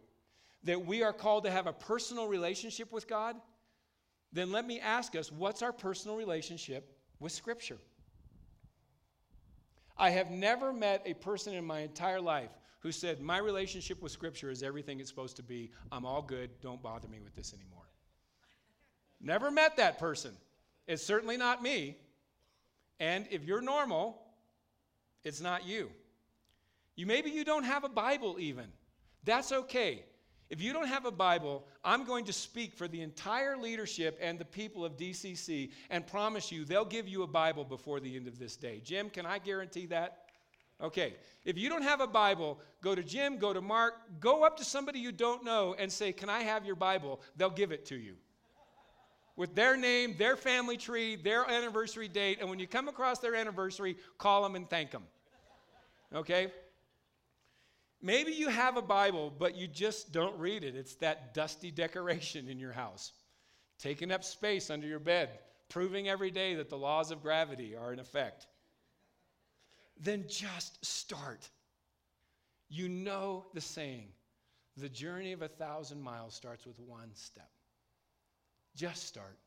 that 0.63 0.87
we 0.87 1.03
are 1.03 1.13
called 1.13 1.45
to 1.45 1.51
have 1.51 1.67
a 1.67 1.73
personal 1.73 2.29
relationship 2.29 2.93
with 2.93 3.09
God, 3.09 3.35
then 4.33 4.53
let 4.53 4.65
me 4.65 4.79
ask 4.79 5.17
us 5.17 5.33
what's 5.33 5.63
our 5.63 5.73
personal 5.73 6.17
relationship 6.17 6.97
with 7.19 7.33
Scripture? 7.33 7.79
I 9.99 10.11
have 10.11 10.31
never 10.31 10.73
met 10.73 11.03
a 11.05 11.15
person 11.15 11.55
in 11.55 11.65
my 11.65 11.81
entire 11.81 12.21
life 12.21 12.51
who 12.81 12.93
said, 12.93 13.21
My 13.21 13.39
relationship 13.39 14.03
with 14.03 14.13
Scripture 14.13 14.51
is 14.51 14.63
everything 14.63 15.01
it's 15.01 15.09
supposed 15.09 15.37
to 15.37 15.43
be. 15.43 15.71
I'm 15.93 16.05
all 16.05 16.23
good. 16.23 16.51
Don't 16.61 16.83
bother 16.83 17.09
me 17.09 17.21
with 17.21 17.35
this 17.35 17.55
anymore. 17.55 17.85
Never 19.21 19.51
met 19.51 19.77
that 19.77 19.99
person. 19.99 20.33
It's 20.87 21.05
certainly 21.05 21.37
not 21.37 21.63
me. 21.63 21.97
And 22.99 23.27
if 23.31 23.45
you're 23.45 23.61
normal, 23.61 24.21
it's 25.25 25.41
not 25.41 25.67
you. 25.67 25.91
You 26.97 27.07
maybe 27.07 27.31
you 27.31 27.45
don't 27.45 27.65
have 27.65 27.85
a 27.85 27.89
Bible 27.89 28.37
even. 28.39 28.67
That's 29.25 29.53
okay. 29.53 30.05
If 30.49 30.61
you 30.61 30.73
don't 30.73 30.89
have 30.89 31.05
a 31.05 31.13
Bible, 31.13 31.65
I'm 31.85 32.05
going 32.05 32.25
to 32.25 32.33
speak 32.33 32.75
for 32.75 32.89
the 32.89 33.03
entire 33.03 33.57
leadership 33.57 34.19
and 34.21 34.39
the 34.39 34.45
people 34.45 34.85
of 34.85 34.97
DCC 34.97 35.71
and 35.91 36.05
promise 36.05 36.51
you 36.51 36.65
they'll 36.65 36.85
give 36.85 37.07
you 37.07 37.23
a 37.23 37.27
Bible 37.27 37.65
before 37.65 38.01
the 38.01 38.17
end 38.17 38.27
of 38.27 38.39
this 38.39 38.57
day. 38.57 38.81
Jim, 38.85 39.11
can 39.11 39.27
I 39.27 39.39
guarantee 39.39 39.87
that? 39.87 40.30
Okay. 40.83 41.15
If 41.45 41.59
you 41.59 41.69
don't 41.69 41.83
have 41.83 42.01
a 42.01 42.07
Bible, 42.07 42.59
go 42.83 42.95
to 42.95 43.03
Jim, 43.03 43.39
go 43.39 43.53
to 43.53 43.61
Mark, 43.61 43.95
go 44.21 44.45
up 44.45 44.57
to 44.59 44.65
somebody 44.65 44.99
you 44.99 45.13
don't 45.13 45.45
know 45.45 45.75
and 45.79 45.91
say, 45.91 46.13
Can 46.13 46.29
I 46.29 46.41
have 46.41 46.65
your 46.65 46.77
Bible? 46.77 47.21
They'll 47.37 47.51
give 47.51 47.73
it 47.73 47.87
to 47.87 47.97
you. 47.97 48.17
With 49.37 49.55
their 49.55 49.77
name, 49.77 50.17
their 50.19 50.37
family 50.37 50.77
tree, 50.77 51.17
their 51.17 51.49
anniversary 51.49 52.09
date, 52.09 52.39
and 52.41 52.51
when 52.51 52.59
you 52.59 52.67
come 52.67 52.89
across 52.89 53.21
their 53.21 53.35
anniversary, 53.35 53.97
call 54.19 54.43
them 54.43 54.55
and 54.55 54.69
thank 54.69 54.91
them. 54.91 55.05
Okay? 56.15 56.53
Maybe 58.03 58.33
you 58.33 58.49
have 58.49 58.77
a 58.77 58.83
Bible, 58.83 59.33
but 59.39 59.57
you 59.57 59.67
just 59.67 60.13
don't 60.13 60.39
read 60.39 60.65
it. 60.65 60.75
It's 60.75 60.95
that 60.97 61.35
dusty 61.35 61.71
decoration 61.71 62.49
in 62.49 62.59
your 62.59 62.73
house, 62.73 63.13
taking 63.79 64.11
up 64.11 64.25
space 64.25 64.71
under 64.71 64.87
your 64.87 64.99
bed, 64.99 65.31
proving 65.69 66.09
every 66.09 66.31
day 66.31 66.55
that 66.55 66.69
the 66.69 66.79
laws 66.79 67.11
of 67.11 67.23
gravity 67.23 67.77
are 67.77 67.93
in 67.93 67.99
effect. 67.99 68.47
Then 70.01 70.25
just 70.29 70.85
start. 70.85 71.49
You 72.69 72.89
know 72.89 73.47
the 73.55 73.61
saying 73.61 74.09
the 74.77 74.89
journey 74.89 75.33
of 75.33 75.43
a 75.43 75.49
thousand 75.49 76.01
miles 76.01 76.35
starts 76.35 76.67
with 76.67 76.79
one 76.81 77.11
step. 77.15 77.51
Just 78.75 79.07
start. 79.07 79.39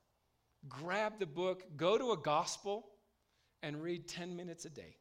Grab 0.70 1.14
the 1.20 1.26
book, 1.26 1.64
go 1.76 1.98
to 1.98 2.12
a 2.12 2.18
gospel, 2.18 2.86
and 3.64 3.82
read 3.82 4.08
10 4.08 4.36
minutes 4.36 4.66
a 4.66 4.70
day. 4.70 4.98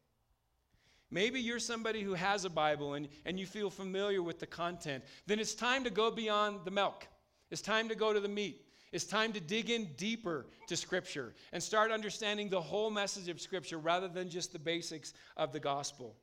Maybe 1.11 1.41
you're 1.41 1.59
somebody 1.59 2.03
who 2.03 2.15
has 2.15 2.45
a 2.45 2.51
Bible 2.51 2.95
and, 2.95 3.09
and 3.27 3.39
you 3.39 3.45
feel 3.45 3.69
familiar 3.69 4.23
with 4.23 4.39
the 4.39 4.47
content. 4.47 5.05
Then 5.27 5.39
it's 5.39 5.55
time 5.55 5.85
to 5.85 5.91
go 5.91 6.11
beyond 6.11 6.61
the 6.65 6.71
milk. 6.71 7.07
It's 7.51 7.61
time 7.61 7.89
to 7.91 7.95
go 7.95 8.15
to 8.15 8.21
the 8.21 8.29
meat. 8.29 8.65
It's 8.93 9.05
time 9.05 9.33
to 9.33 9.41
dig 9.41 9.71
in 9.71 9.89
deeper 9.97 10.47
to 10.69 10.77
Scripture 10.77 11.35
and 11.53 11.63
start 11.63 11.91
understanding 11.91 12.51
the 12.51 12.61
whole 12.61 12.91
message 12.91 13.29
of 13.29 13.41
Scripture 13.41 13.79
rather 13.79 14.07
than 14.07 14.29
just 14.29 14.53
the 14.53 14.59
basics 14.59 15.15
of 15.37 15.53
the 15.53 15.61
gospel. 15.61 16.15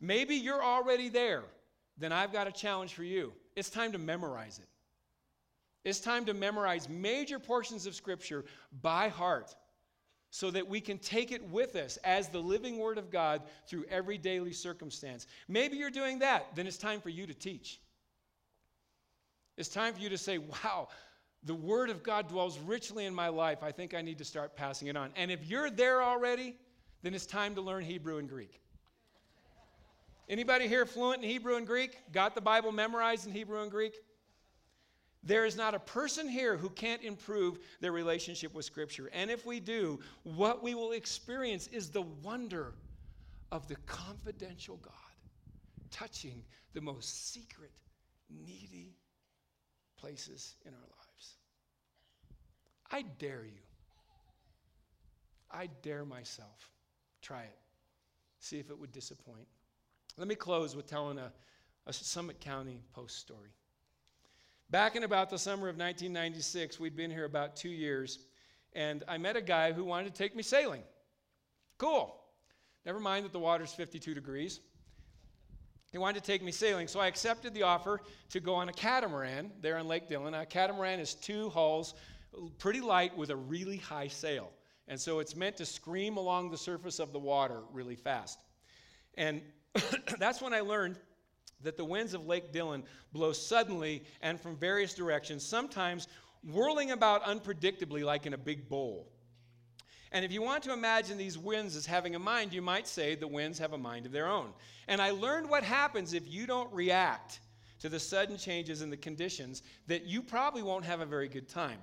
Maybe 0.00 0.36
you're 0.36 0.62
already 0.62 1.08
there. 1.08 1.44
Then 1.96 2.12
I've 2.12 2.32
got 2.32 2.46
a 2.46 2.52
challenge 2.52 2.94
for 2.94 3.04
you. 3.04 3.32
It's 3.56 3.70
time 3.70 3.92
to 3.92 3.98
memorize 3.98 4.58
it. 4.58 4.68
It's 5.82 6.00
time 6.00 6.26
to 6.26 6.34
memorize 6.34 6.88
major 6.90 7.38
portions 7.38 7.86
of 7.86 7.94
Scripture 7.94 8.44
by 8.82 9.08
heart 9.08 9.54
so 10.30 10.50
that 10.50 10.68
we 10.68 10.80
can 10.80 10.98
take 10.98 11.32
it 11.32 11.42
with 11.48 11.74
us 11.74 11.96
as 11.98 12.28
the 12.28 12.38
living 12.38 12.78
Word 12.78 12.98
of 12.98 13.10
God 13.10 13.42
through 13.66 13.84
every 13.88 14.18
daily 14.18 14.52
circumstance. 14.52 15.26
Maybe 15.48 15.78
you're 15.78 15.90
doing 15.90 16.18
that, 16.18 16.54
then 16.54 16.66
it's 16.66 16.76
time 16.76 17.00
for 17.00 17.08
you 17.08 17.26
to 17.26 17.34
teach. 17.34 17.80
It's 19.56 19.68
time 19.68 19.94
for 19.94 20.00
you 20.00 20.10
to 20.10 20.18
say, 20.18 20.38
wow, 20.38 20.88
the 21.44 21.54
Word 21.54 21.90
of 21.90 22.02
God 22.02 22.28
dwells 22.28 22.58
richly 22.58 23.06
in 23.06 23.14
my 23.14 23.28
life. 23.28 23.62
I 23.62 23.72
think 23.72 23.94
I 23.94 24.02
need 24.02 24.18
to 24.18 24.24
start 24.24 24.56
passing 24.56 24.88
it 24.88 24.96
on. 24.96 25.10
And 25.16 25.30
if 25.30 25.46
you're 25.46 25.70
there 25.70 26.02
already, 26.02 26.56
then 27.02 27.14
it's 27.14 27.26
time 27.26 27.54
to 27.54 27.60
learn 27.60 27.82
Hebrew 27.82 28.18
and 28.18 28.28
Greek. 28.28 28.60
Anybody 30.28 30.68
here 30.68 30.86
fluent 30.86 31.22
in 31.24 31.28
Hebrew 31.28 31.56
and 31.56 31.66
Greek? 31.66 31.98
Got 32.12 32.34
the 32.34 32.40
Bible 32.40 32.72
memorized 32.72 33.26
in 33.26 33.32
Hebrew 33.32 33.62
and 33.62 33.70
Greek? 33.70 33.94
There 35.22 35.44
is 35.44 35.56
not 35.56 35.74
a 35.74 35.78
person 35.78 36.28
here 36.28 36.56
who 36.56 36.70
can't 36.70 37.02
improve 37.02 37.58
their 37.80 37.92
relationship 37.92 38.54
with 38.54 38.64
Scripture. 38.64 39.10
And 39.12 39.30
if 39.30 39.44
we 39.44 39.60
do, 39.60 39.98
what 40.22 40.62
we 40.62 40.74
will 40.74 40.92
experience 40.92 41.66
is 41.68 41.90
the 41.90 42.02
wonder 42.02 42.74
of 43.50 43.66
the 43.66 43.76
confidential 43.86 44.76
God 44.76 44.94
touching 45.90 46.44
the 46.72 46.80
most 46.80 47.32
secret, 47.32 47.72
needy 48.30 48.94
places 49.98 50.54
in 50.64 50.72
our 50.72 50.80
lives. 50.80 50.99
I 52.90 53.02
dare 53.18 53.44
you. 53.44 53.62
I 55.50 55.68
dare 55.82 56.04
myself. 56.04 56.70
Try 57.22 57.42
it. 57.42 57.58
See 58.38 58.58
if 58.58 58.70
it 58.70 58.78
would 58.78 58.92
disappoint. 58.92 59.46
Let 60.16 60.28
me 60.28 60.34
close 60.34 60.74
with 60.74 60.86
telling 60.86 61.18
a, 61.18 61.32
a 61.86 61.92
Summit 61.92 62.40
County 62.40 62.82
Post 62.92 63.18
story. 63.18 63.50
Back 64.70 64.94
in 64.94 65.02
about 65.02 65.30
the 65.30 65.38
summer 65.38 65.68
of 65.68 65.76
1996, 65.76 66.78
we'd 66.78 66.96
been 66.96 67.10
here 67.10 67.24
about 67.24 67.56
two 67.56 67.70
years, 67.70 68.20
and 68.72 69.02
I 69.08 69.18
met 69.18 69.36
a 69.36 69.40
guy 69.40 69.72
who 69.72 69.84
wanted 69.84 70.14
to 70.14 70.18
take 70.18 70.36
me 70.36 70.42
sailing. 70.42 70.82
Cool. 71.78 72.16
Never 72.86 73.00
mind 73.00 73.24
that 73.24 73.32
the 73.32 73.40
water's 73.40 73.72
52 73.72 74.14
degrees. 74.14 74.60
He 75.90 75.98
wanted 75.98 76.22
to 76.22 76.26
take 76.26 76.42
me 76.42 76.52
sailing, 76.52 76.86
so 76.86 77.00
I 77.00 77.08
accepted 77.08 77.52
the 77.52 77.64
offer 77.64 78.00
to 78.30 78.38
go 78.38 78.54
on 78.54 78.68
a 78.68 78.72
catamaran 78.72 79.50
there 79.60 79.76
on 79.76 79.88
Lake 79.88 80.08
Dillon. 80.08 80.34
A 80.34 80.46
catamaran 80.46 81.00
is 81.00 81.14
two 81.14 81.50
hulls, 81.50 81.94
pretty 82.58 82.80
light, 82.80 83.16
with 83.16 83.30
a 83.30 83.36
really 83.36 83.76
high 83.76 84.08
sail. 84.08 84.50
And 84.88 85.00
so 85.00 85.20
it's 85.20 85.36
meant 85.36 85.56
to 85.58 85.66
scream 85.66 86.16
along 86.16 86.50
the 86.50 86.58
surface 86.58 86.98
of 86.98 87.12
the 87.12 87.18
water 87.18 87.60
really 87.72 87.96
fast. 87.96 88.38
And 89.16 89.42
that's 90.18 90.40
when 90.40 90.52
I 90.52 90.60
learned 90.60 90.98
that 91.62 91.76
the 91.76 91.84
winds 91.84 92.14
of 92.14 92.26
Lake 92.26 92.52
Dillon 92.52 92.82
blow 93.12 93.32
suddenly 93.32 94.04
and 94.22 94.40
from 94.40 94.56
various 94.56 94.94
directions, 94.94 95.44
sometimes 95.44 96.08
whirling 96.42 96.90
about 96.90 97.22
unpredictably 97.24 98.02
like 98.02 98.26
in 98.26 98.32
a 98.32 98.38
big 98.38 98.68
bowl. 98.68 99.08
And 100.12 100.24
if 100.24 100.32
you 100.32 100.42
want 100.42 100.64
to 100.64 100.72
imagine 100.72 101.18
these 101.18 101.38
winds 101.38 101.76
as 101.76 101.86
having 101.86 102.16
a 102.16 102.18
mind, 102.18 102.52
you 102.52 102.62
might 102.62 102.88
say 102.88 103.14
the 103.14 103.28
winds 103.28 103.58
have 103.58 103.74
a 103.74 103.78
mind 103.78 104.06
of 104.06 104.12
their 104.12 104.26
own. 104.26 104.52
And 104.88 105.00
I 105.00 105.10
learned 105.10 105.48
what 105.48 105.62
happens 105.62 106.14
if 106.14 106.26
you 106.26 106.46
don't 106.46 106.72
react 106.72 107.40
to 107.80 107.88
the 107.88 108.00
sudden 108.00 108.36
changes 108.36 108.82
in 108.82 108.90
the 108.90 108.96
conditions, 108.96 109.62
that 109.86 110.04
you 110.04 110.22
probably 110.22 110.62
won't 110.62 110.84
have 110.84 111.00
a 111.00 111.06
very 111.06 111.28
good 111.28 111.48
time. 111.48 111.78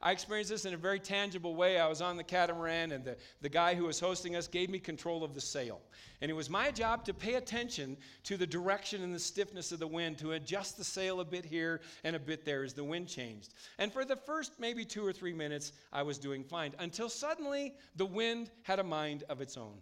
I 0.00 0.12
experienced 0.12 0.50
this 0.50 0.64
in 0.64 0.74
a 0.74 0.76
very 0.76 1.00
tangible 1.00 1.56
way. 1.56 1.80
I 1.80 1.88
was 1.88 2.00
on 2.00 2.16
the 2.16 2.22
catamaran, 2.22 2.92
and 2.92 3.04
the, 3.04 3.16
the 3.40 3.48
guy 3.48 3.74
who 3.74 3.84
was 3.84 3.98
hosting 3.98 4.36
us 4.36 4.46
gave 4.46 4.70
me 4.70 4.78
control 4.78 5.24
of 5.24 5.34
the 5.34 5.40
sail. 5.40 5.80
And 6.20 6.30
it 6.30 6.34
was 6.34 6.48
my 6.48 6.70
job 6.70 7.04
to 7.06 7.14
pay 7.14 7.34
attention 7.34 7.96
to 8.22 8.36
the 8.36 8.46
direction 8.46 9.02
and 9.02 9.12
the 9.12 9.18
stiffness 9.18 9.72
of 9.72 9.80
the 9.80 9.88
wind, 9.88 10.18
to 10.18 10.32
adjust 10.32 10.78
the 10.78 10.84
sail 10.84 11.18
a 11.18 11.24
bit 11.24 11.44
here 11.44 11.80
and 12.04 12.14
a 12.14 12.20
bit 12.20 12.44
there 12.44 12.62
as 12.62 12.74
the 12.74 12.84
wind 12.84 13.08
changed. 13.08 13.54
And 13.78 13.92
for 13.92 14.04
the 14.04 14.14
first 14.14 14.52
maybe 14.60 14.84
two 14.84 15.04
or 15.04 15.12
three 15.12 15.32
minutes, 15.32 15.72
I 15.92 16.02
was 16.02 16.18
doing 16.18 16.44
fine, 16.44 16.74
until 16.78 17.08
suddenly 17.08 17.74
the 17.96 18.06
wind 18.06 18.50
had 18.62 18.78
a 18.78 18.84
mind 18.84 19.24
of 19.28 19.40
its 19.40 19.56
own. 19.56 19.78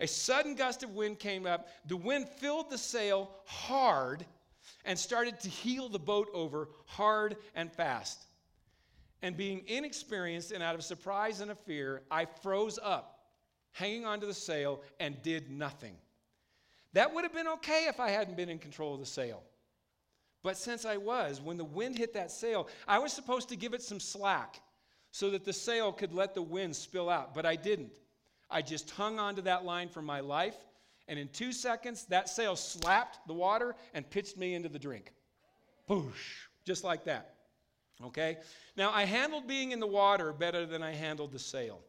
A 0.00 0.06
sudden 0.06 0.54
gust 0.54 0.82
of 0.82 0.94
wind 0.94 1.18
came 1.18 1.46
up, 1.46 1.68
the 1.86 1.96
wind 1.96 2.26
filled 2.26 2.70
the 2.70 2.78
sail 2.78 3.30
hard 3.44 4.24
and 4.86 4.98
started 4.98 5.38
to 5.40 5.50
heel 5.50 5.90
the 5.90 5.98
boat 5.98 6.28
over 6.32 6.70
hard 6.86 7.36
and 7.54 7.70
fast. 7.70 8.26
And 9.22 9.36
being 9.36 9.62
inexperienced 9.68 10.50
and 10.50 10.62
out 10.62 10.74
of 10.74 10.82
surprise 10.82 11.40
and 11.40 11.50
a 11.50 11.54
fear, 11.54 12.02
I 12.10 12.24
froze 12.24 12.78
up, 12.82 13.20
hanging 13.70 14.04
onto 14.04 14.26
the 14.26 14.34
sail, 14.34 14.82
and 14.98 15.20
did 15.22 15.50
nothing. 15.50 15.94
That 16.92 17.14
would 17.14 17.24
have 17.24 17.32
been 17.32 17.48
okay 17.48 17.86
if 17.88 18.00
I 18.00 18.10
hadn't 18.10 18.36
been 18.36 18.48
in 18.48 18.58
control 18.58 18.94
of 18.94 19.00
the 19.00 19.06
sail. 19.06 19.42
But 20.42 20.56
since 20.56 20.84
I 20.84 20.96
was, 20.96 21.40
when 21.40 21.56
the 21.56 21.64
wind 21.64 21.96
hit 21.96 22.14
that 22.14 22.30
sail, 22.32 22.68
I 22.88 22.98
was 22.98 23.12
supposed 23.12 23.48
to 23.50 23.56
give 23.56 23.74
it 23.74 23.82
some 23.82 24.00
slack 24.00 24.60
so 25.12 25.30
that 25.30 25.44
the 25.44 25.52
sail 25.52 25.92
could 25.92 26.12
let 26.12 26.34
the 26.34 26.42
wind 26.42 26.74
spill 26.74 27.08
out, 27.08 27.34
but 27.34 27.46
I 27.46 27.54
didn't. 27.54 27.98
I 28.50 28.60
just 28.60 28.90
hung 28.90 29.18
onto 29.18 29.42
that 29.42 29.64
line 29.64 29.88
for 29.88 30.02
my 30.02 30.20
life, 30.20 30.56
and 31.06 31.18
in 31.18 31.28
two 31.28 31.52
seconds, 31.52 32.06
that 32.06 32.28
sail 32.28 32.56
slapped 32.56 33.26
the 33.26 33.34
water 33.34 33.76
and 33.94 34.08
pitched 34.08 34.36
me 34.36 34.54
into 34.54 34.68
the 34.68 34.78
drink. 34.78 35.12
Boosh, 35.88 36.46
just 36.64 36.82
like 36.82 37.04
that. 37.04 37.31
Okay? 38.04 38.38
Now, 38.76 38.90
I 38.92 39.04
handled 39.04 39.46
being 39.46 39.72
in 39.72 39.80
the 39.80 39.86
water 39.86 40.32
better 40.32 40.66
than 40.66 40.82
I 40.82 40.92
handled 40.92 41.32
the 41.32 41.38
sail. 41.38 41.80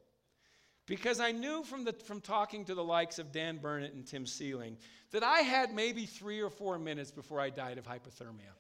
Because 0.86 1.20
I 1.20 1.32
knew 1.32 1.64
from, 1.64 1.86
the, 1.86 1.94
from 1.94 2.20
talking 2.20 2.66
to 2.66 2.76
the 2.76 2.84
likes 2.84 3.18
of 3.18 3.32
Dan 3.32 3.58
Burnett 3.58 3.94
and 3.94 4.06
Tim 4.06 4.26
Sealing 4.26 4.78
that 5.12 5.24
I 5.24 5.40
had 5.40 5.74
maybe 5.74 6.06
three 6.06 6.42
or 6.42 6.50
four 6.50 6.78
minutes 6.78 7.10
before 7.12 7.40
I 7.40 7.50
died 7.50 7.78
of 7.78 7.86
hypothermia. 7.88 8.52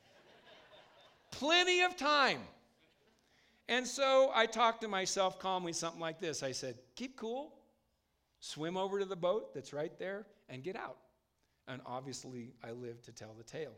Plenty 1.31 1.81
of 1.81 1.97
time. 1.97 2.39
And 3.67 3.87
so 3.87 4.31
I 4.33 4.45
talked 4.45 4.81
to 4.81 4.87
myself 4.87 5.39
calmly, 5.39 5.73
something 5.73 5.99
like 5.99 6.19
this 6.19 6.43
I 6.43 6.51
said, 6.51 6.75
Keep 6.95 7.17
cool, 7.17 7.53
swim 8.39 8.77
over 8.77 8.99
to 8.99 9.05
the 9.05 9.15
boat 9.15 9.53
that's 9.53 9.73
right 9.73 9.97
there, 9.99 10.25
and 10.47 10.63
get 10.63 10.75
out. 10.75 10.97
And 11.67 11.81
obviously, 11.85 12.53
I 12.63 12.71
lived 12.71 13.05
to 13.05 13.11
tell 13.11 13.33
the 13.37 13.43
tale. 13.43 13.73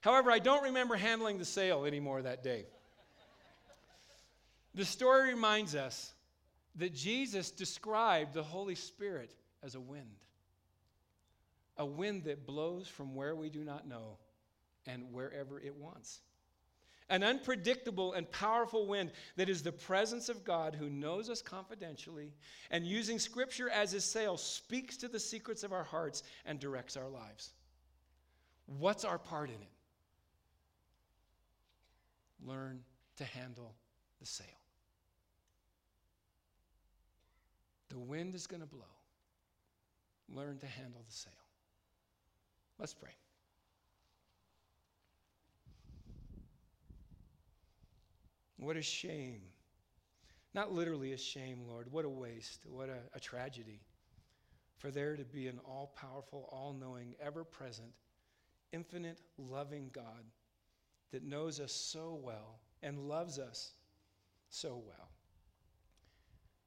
However, 0.00 0.30
I 0.30 0.38
don't 0.38 0.64
remember 0.64 0.96
handling 0.96 1.38
the 1.38 1.44
sail 1.44 1.84
anymore 1.84 2.22
that 2.22 2.42
day. 2.42 2.66
The 4.74 4.84
story 4.84 5.28
reminds 5.28 5.74
us 5.74 6.12
that 6.76 6.94
Jesus 6.94 7.50
described 7.50 8.34
the 8.34 8.42
Holy 8.42 8.74
Spirit 8.74 9.32
as 9.62 9.76
a 9.76 9.80
wind, 9.80 10.16
a 11.76 11.86
wind 11.86 12.24
that 12.24 12.46
blows 12.46 12.88
from 12.88 13.14
where 13.14 13.36
we 13.36 13.50
do 13.50 13.62
not 13.62 13.86
know 13.86 14.18
and 14.86 15.12
wherever 15.12 15.60
it 15.60 15.74
wants. 15.76 16.20
An 17.10 17.22
unpredictable 17.22 18.14
and 18.14 18.30
powerful 18.30 18.86
wind 18.86 19.12
that 19.36 19.48
is 19.48 19.62
the 19.62 19.70
presence 19.70 20.28
of 20.28 20.42
God 20.42 20.74
who 20.74 20.88
knows 20.88 21.28
us 21.28 21.42
confidentially 21.42 22.32
and 22.70 22.86
using 22.86 23.18
Scripture 23.18 23.68
as 23.68 23.92
his 23.92 24.04
sail 24.04 24.36
speaks 24.36 24.96
to 24.96 25.08
the 25.08 25.20
secrets 25.20 25.62
of 25.62 25.72
our 25.72 25.84
hearts 25.84 26.22
and 26.46 26.58
directs 26.58 26.96
our 26.96 27.08
lives. 27.08 27.52
What's 28.66 29.04
our 29.04 29.18
part 29.18 29.50
in 29.50 29.56
it? 29.56 29.70
Learn 32.44 32.80
to 33.16 33.24
handle 33.24 33.74
the 34.18 34.26
sail. 34.26 34.63
The 37.94 38.00
wind 38.00 38.34
is 38.34 38.48
going 38.48 38.60
to 38.60 38.66
blow. 38.66 38.82
Learn 40.28 40.58
to 40.58 40.66
handle 40.66 41.00
the 41.06 41.12
sail. 41.12 41.32
Let's 42.76 42.92
pray. 42.92 43.12
What 48.58 48.76
a 48.76 48.82
shame. 48.82 49.42
Not 50.54 50.72
literally 50.72 51.12
a 51.12 51.16
shame, 51.16 51.60
Lord. 51.68 51.86
What 51.92 52.04
a 52.04 52.08
waste. 52.08 52.62
What 52.68 52.88
a, 52.88 52.98
a 53.14 53.20
tragedy. 53.20 53.80
For 54.76 54.90
there 54.90 55.14
to 55.14 55.24
be 55.24 55.46
an 55.46 55.60
all 55.64 55.94
powerful, 55.94 56.48
all 56.50 56.72
knowing, 56.72 57.14
ever 57.20 57.44
present, 57.44 57.92
infinite, 58.72 59.20
loving 59.38 59.90
God 59.92 60.24
that 61.12 61.22
knows 61.22 61.60
us 61.60 61.72
so 61.72 62.18
well 62.20 62.58
and 62.82 63.08
loves 63.08 63.38
us 63.38 63.74
so 64.48 64.82
well 64.84 65.13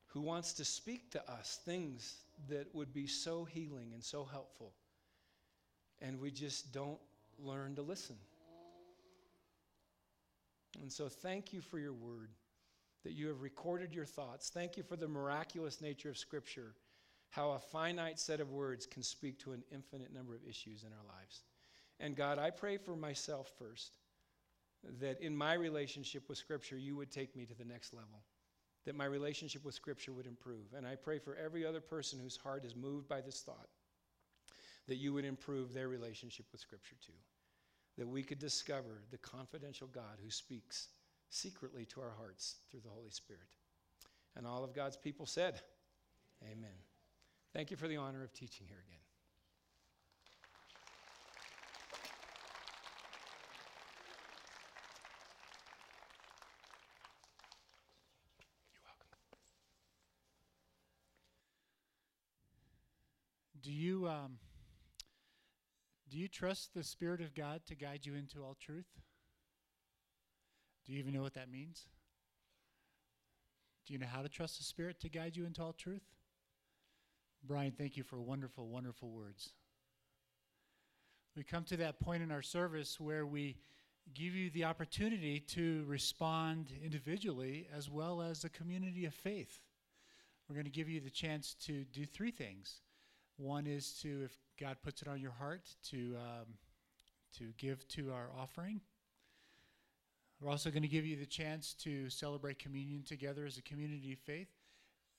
who 0.07 0.21
wants 0.21 0.53
to 0.53 0.65
speak 0.65 1.11
to 1.11 1.31
us 1.31 1.59
things 1.65 2.17
that 2.49 2.73
would 2.73 2.93
be 2.93 3.07
so 3.07 3.43
healing 3.43 3.91
and 3.93 4.03
so 4.03 4.23
helpful. 4.23 4.73
And 6.01 6.19
we 6.19 6.31
just 6.31 6.71
don't 6.71 6.99
learn 7.39 7.75
to 7.75 7.81
listen. 7.81 8.15
And 10.81 10.91
so, 10.91 11.09
thank 11.09 11.53
you 11.53 11.61
for 11.61 11.79
your 11.79 11.93
word, 11.93 12.29
that 13.03 13.13
you 13.13 13.27
have 13.27 13.41
recorded 13.41 13.93
your 13.93 14.05
thoughts. 14.05 14.49
Thank 14.49 14.77
you 14.77 14.83
for 14.83 14.95
the 14.95 15.07
miraculous 15.07 15.81
nature 15.81 16.09
of 16.09 16.17
Scripture, 16.17 16.75
how 17.31 17.51
a 17.51 17.59
finite 17.59 18.19
set 18.19 18.39
of 18.39 18.51
words 18.51 18.85
can 18.85 19.01
speak 19.01 19.39
to 19.39 19.53
an 19.53 19.63
infinite 19.71 20.13
number 20.13 20.35
of 20.35 20.41
issues 20.47 20.83
in 20.83 20.89
our 20.89 21.15
lives. 21.17 21.41
And 21.99 22.15
God, 22.15 22.37
I 22.37 22.51
pray 22.51 22.77
for 22.77 22.95
myself 22.95 23.51
first, 23.57 23.97
that 24.99 25.19
in 25.19 25.35
my 25.35 25.53
relationship 25.53 26.29
with 26.29 26.37
Scripture, 26.37 26.77
you 26.77 26.95
would 26.95 27.11
take 27.11 27.35
me 27.35 27.45
to 27.45 27.55
the 27.55 27.65
next 27.65 27.93
level 27.93 28.21
that 28.87 28.95
my 28.95 29.05
relationship 29.05 29.65
with 29.65 29.75
Scripture 29.75 30.13
would 30.13 30.25
improve. 30.25 30.73
And 30.75 30.87
I 30.87 30.95
pray 30.95 31.19
for 31.19 31.35
every 31.35 31.65
other 31.65 31.81
person 31.81 32.19
whose 32.19 32.37
heart 32.37 32.63
is 32.63 32.73
moved 32.73 33.09
by 33.09 33.19
this 33.19 33.41
thought 33.41 33.67
that 34.87 34.95
you 34.95 35.11
would 35.11 35.25
improve 35.25 35.73
their 35.73 35.89
relationship 35.89 36.45
with 36.53 36.61
Scripture 36.61 36.95
too. 37.05 37.11
That 37.97 38.07
we 38.07 38.23
could 38.23 38.39
discover 38.39 39.03
the 39.11 39.17
confidential 39.17 39.87
God 39.87 40.19
who 40.23 40.29
speaks 40.29 40.87
secretly 41.29 41.83
to 41.87 41.99
our 41.99 42.13
hearts 42.17 42.55
through 42.71 42.79
the 42.79 42.89
Holy 42.89 43.11
Spirit. 43.11 43.57
And 44.37 44.47
all 44.47 44.63
of 44.63 44.73
God's 44.73 44.95
people 44.95 45.25
said, 45.25 45.59
Amen. 46.41 46.69
Thank 47.53 47.71
you 47.71 47.75
for 47.75 47.89
the 47.89 47.97
honor 47.97 48.23
of 48.23 48.31
teaching 48.31 48.67
here 48.67 48.83
again. 48.87 49.06
Do 63.61 63.71
you 63.71 64.07
um, 64.07 64.37
do 66.09 66.17
you 66.17 66.27
trust 66.27 66.73
the 66.73 66.83
Spirit 66.83 67.21
of 67.21 67.35
God 67.35 67.61
to 67.67 67.75
guide 67.75 68.05
you 68.05 68.15
into 68.15 68.43
all 68.43 68.55
truth? 68.59 68.87
Do 70.85 70.93
you 70.93 70.99
even 70.99 71.13
know 71.13 71.21
what 71.21 71.33
that 71.33 71.51
means? 71.51 71.87
Do 73.85 73.93
you 73.93 73.99
know 73.99 74.07
how 74.07 74.21
to 74.21 74.29
trust 74.29 74.57
the 74.57 74.63
Spirit 74.63 74.99
to 75.01 75.09
guide 75.09 75.35
you 75.35 75.45
into 75.45 75.61
all 75.61 75.73
truth? 75.73 76.03
Brian, 77.43 77.71
thank 77.71 77.97
you 77.97 78.03
for 78.03 78.21
wonderful, 78.21 78.67
wonderful 78.67 79.09
words. 79.09 79.51
We 81.35 81.43
come 81.43 81.63
to 81.65 81.77
that 81.77 81.99
point 81.99 82.23
in 82.23 82.31
our 82.31 82.41
service 82.41 82.99
where 82.99 83.25
we 83.25 83.57
give 84.13 84.33
you 84.33 84.49
the 84.49 84.63
opportunity 84.63 85.39
to 85.39 85.83
respond 85.87 86.71
individually 86.83 87.67
as 87.75 87.89
well 87.89 88.21
as 88.21 88.43
a 88.43 88.49
community 88.49 89.05
of 89.05 89.13
faith. 89.13 89.59
We're 90.47 90.55
going 90.55 90.65
to 90.65 90.71
give 90.71 90.89
you 90.89 91.01
the 91.01 91.09
chance 91.09 91.55
to 91.65 91.83
do 91.85 92.05
three 92.05 92.31
things. 92.31 92.81
One 93.37 93.67
is 93.67 93.93
to, 94.01 94.23
if 94.25 94.37
God 94.59 94.77
puts 94.83 95.01
it 95.01 95.07
on 95.07 95.21
your 95.21 95.31
heart, 95.31 95.69
to 95.89 96.15
um, 96.17 96.45
to 97.37 97.53
give 97.57 97.87
to 97.89 98.11
our 98.11 98.29
offering. 98.37 98.81
We're 100.39 100.51
also 100.51 100.69
going 100.69 100.83
to 100.83 100.87
give 100.87 101.05
you 101.05 101.15
the 101.15 101.25
chance 101.25 101.73
to 101.83 102.09
celebrate 102.09 102.59
communion 102.59 103.03
together 103.03 103.45
as 103.45 103.57
a 103.57 103.61
community 103.61 104.13
of 104.13 104.19
faith. 104.19 104.49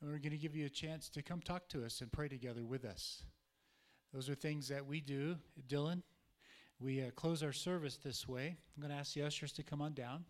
And 0.00 0.10
we're 0.10 0.18
going 0.18 0.30
to 0.32 0.38
give 0.38 0.54
you 0.54 0.66
a 0.66 0.70
chance 0.70 1.08
to 1.10 1.22
come 1.22 1.40
talk 1.40 1.68
to 1.70 1.84
us 1.84 2.00
and 2.00 2.12
pray 2.12 2.28
together 2.28 2.64
with 2.64 2.84
us. 2.84 3.24
Those 4.12 4.28
are 4.28 4.34
things 4.34 4.68
that 4.68 4.86
we 4.86 5.00
do. 5.00 5.36
Dylan, 5.68 6.02
we 6.80 7.02
uh, 7.02 7.10
close 7.10 7.42
our 7.42 7.52
service 7.52 7.96
this 7.96 8.28
way. 8.28 8.56
I'm 8.76 8.82
going 8.82 8.92
to 8.92 8.98
ask 8.98 9.14
the 9.14 9.24
ushers 9.24 9.52
to 9.52 9.64
come 9.64 9.82
on 9.82 9.92
down. 9.92 10.24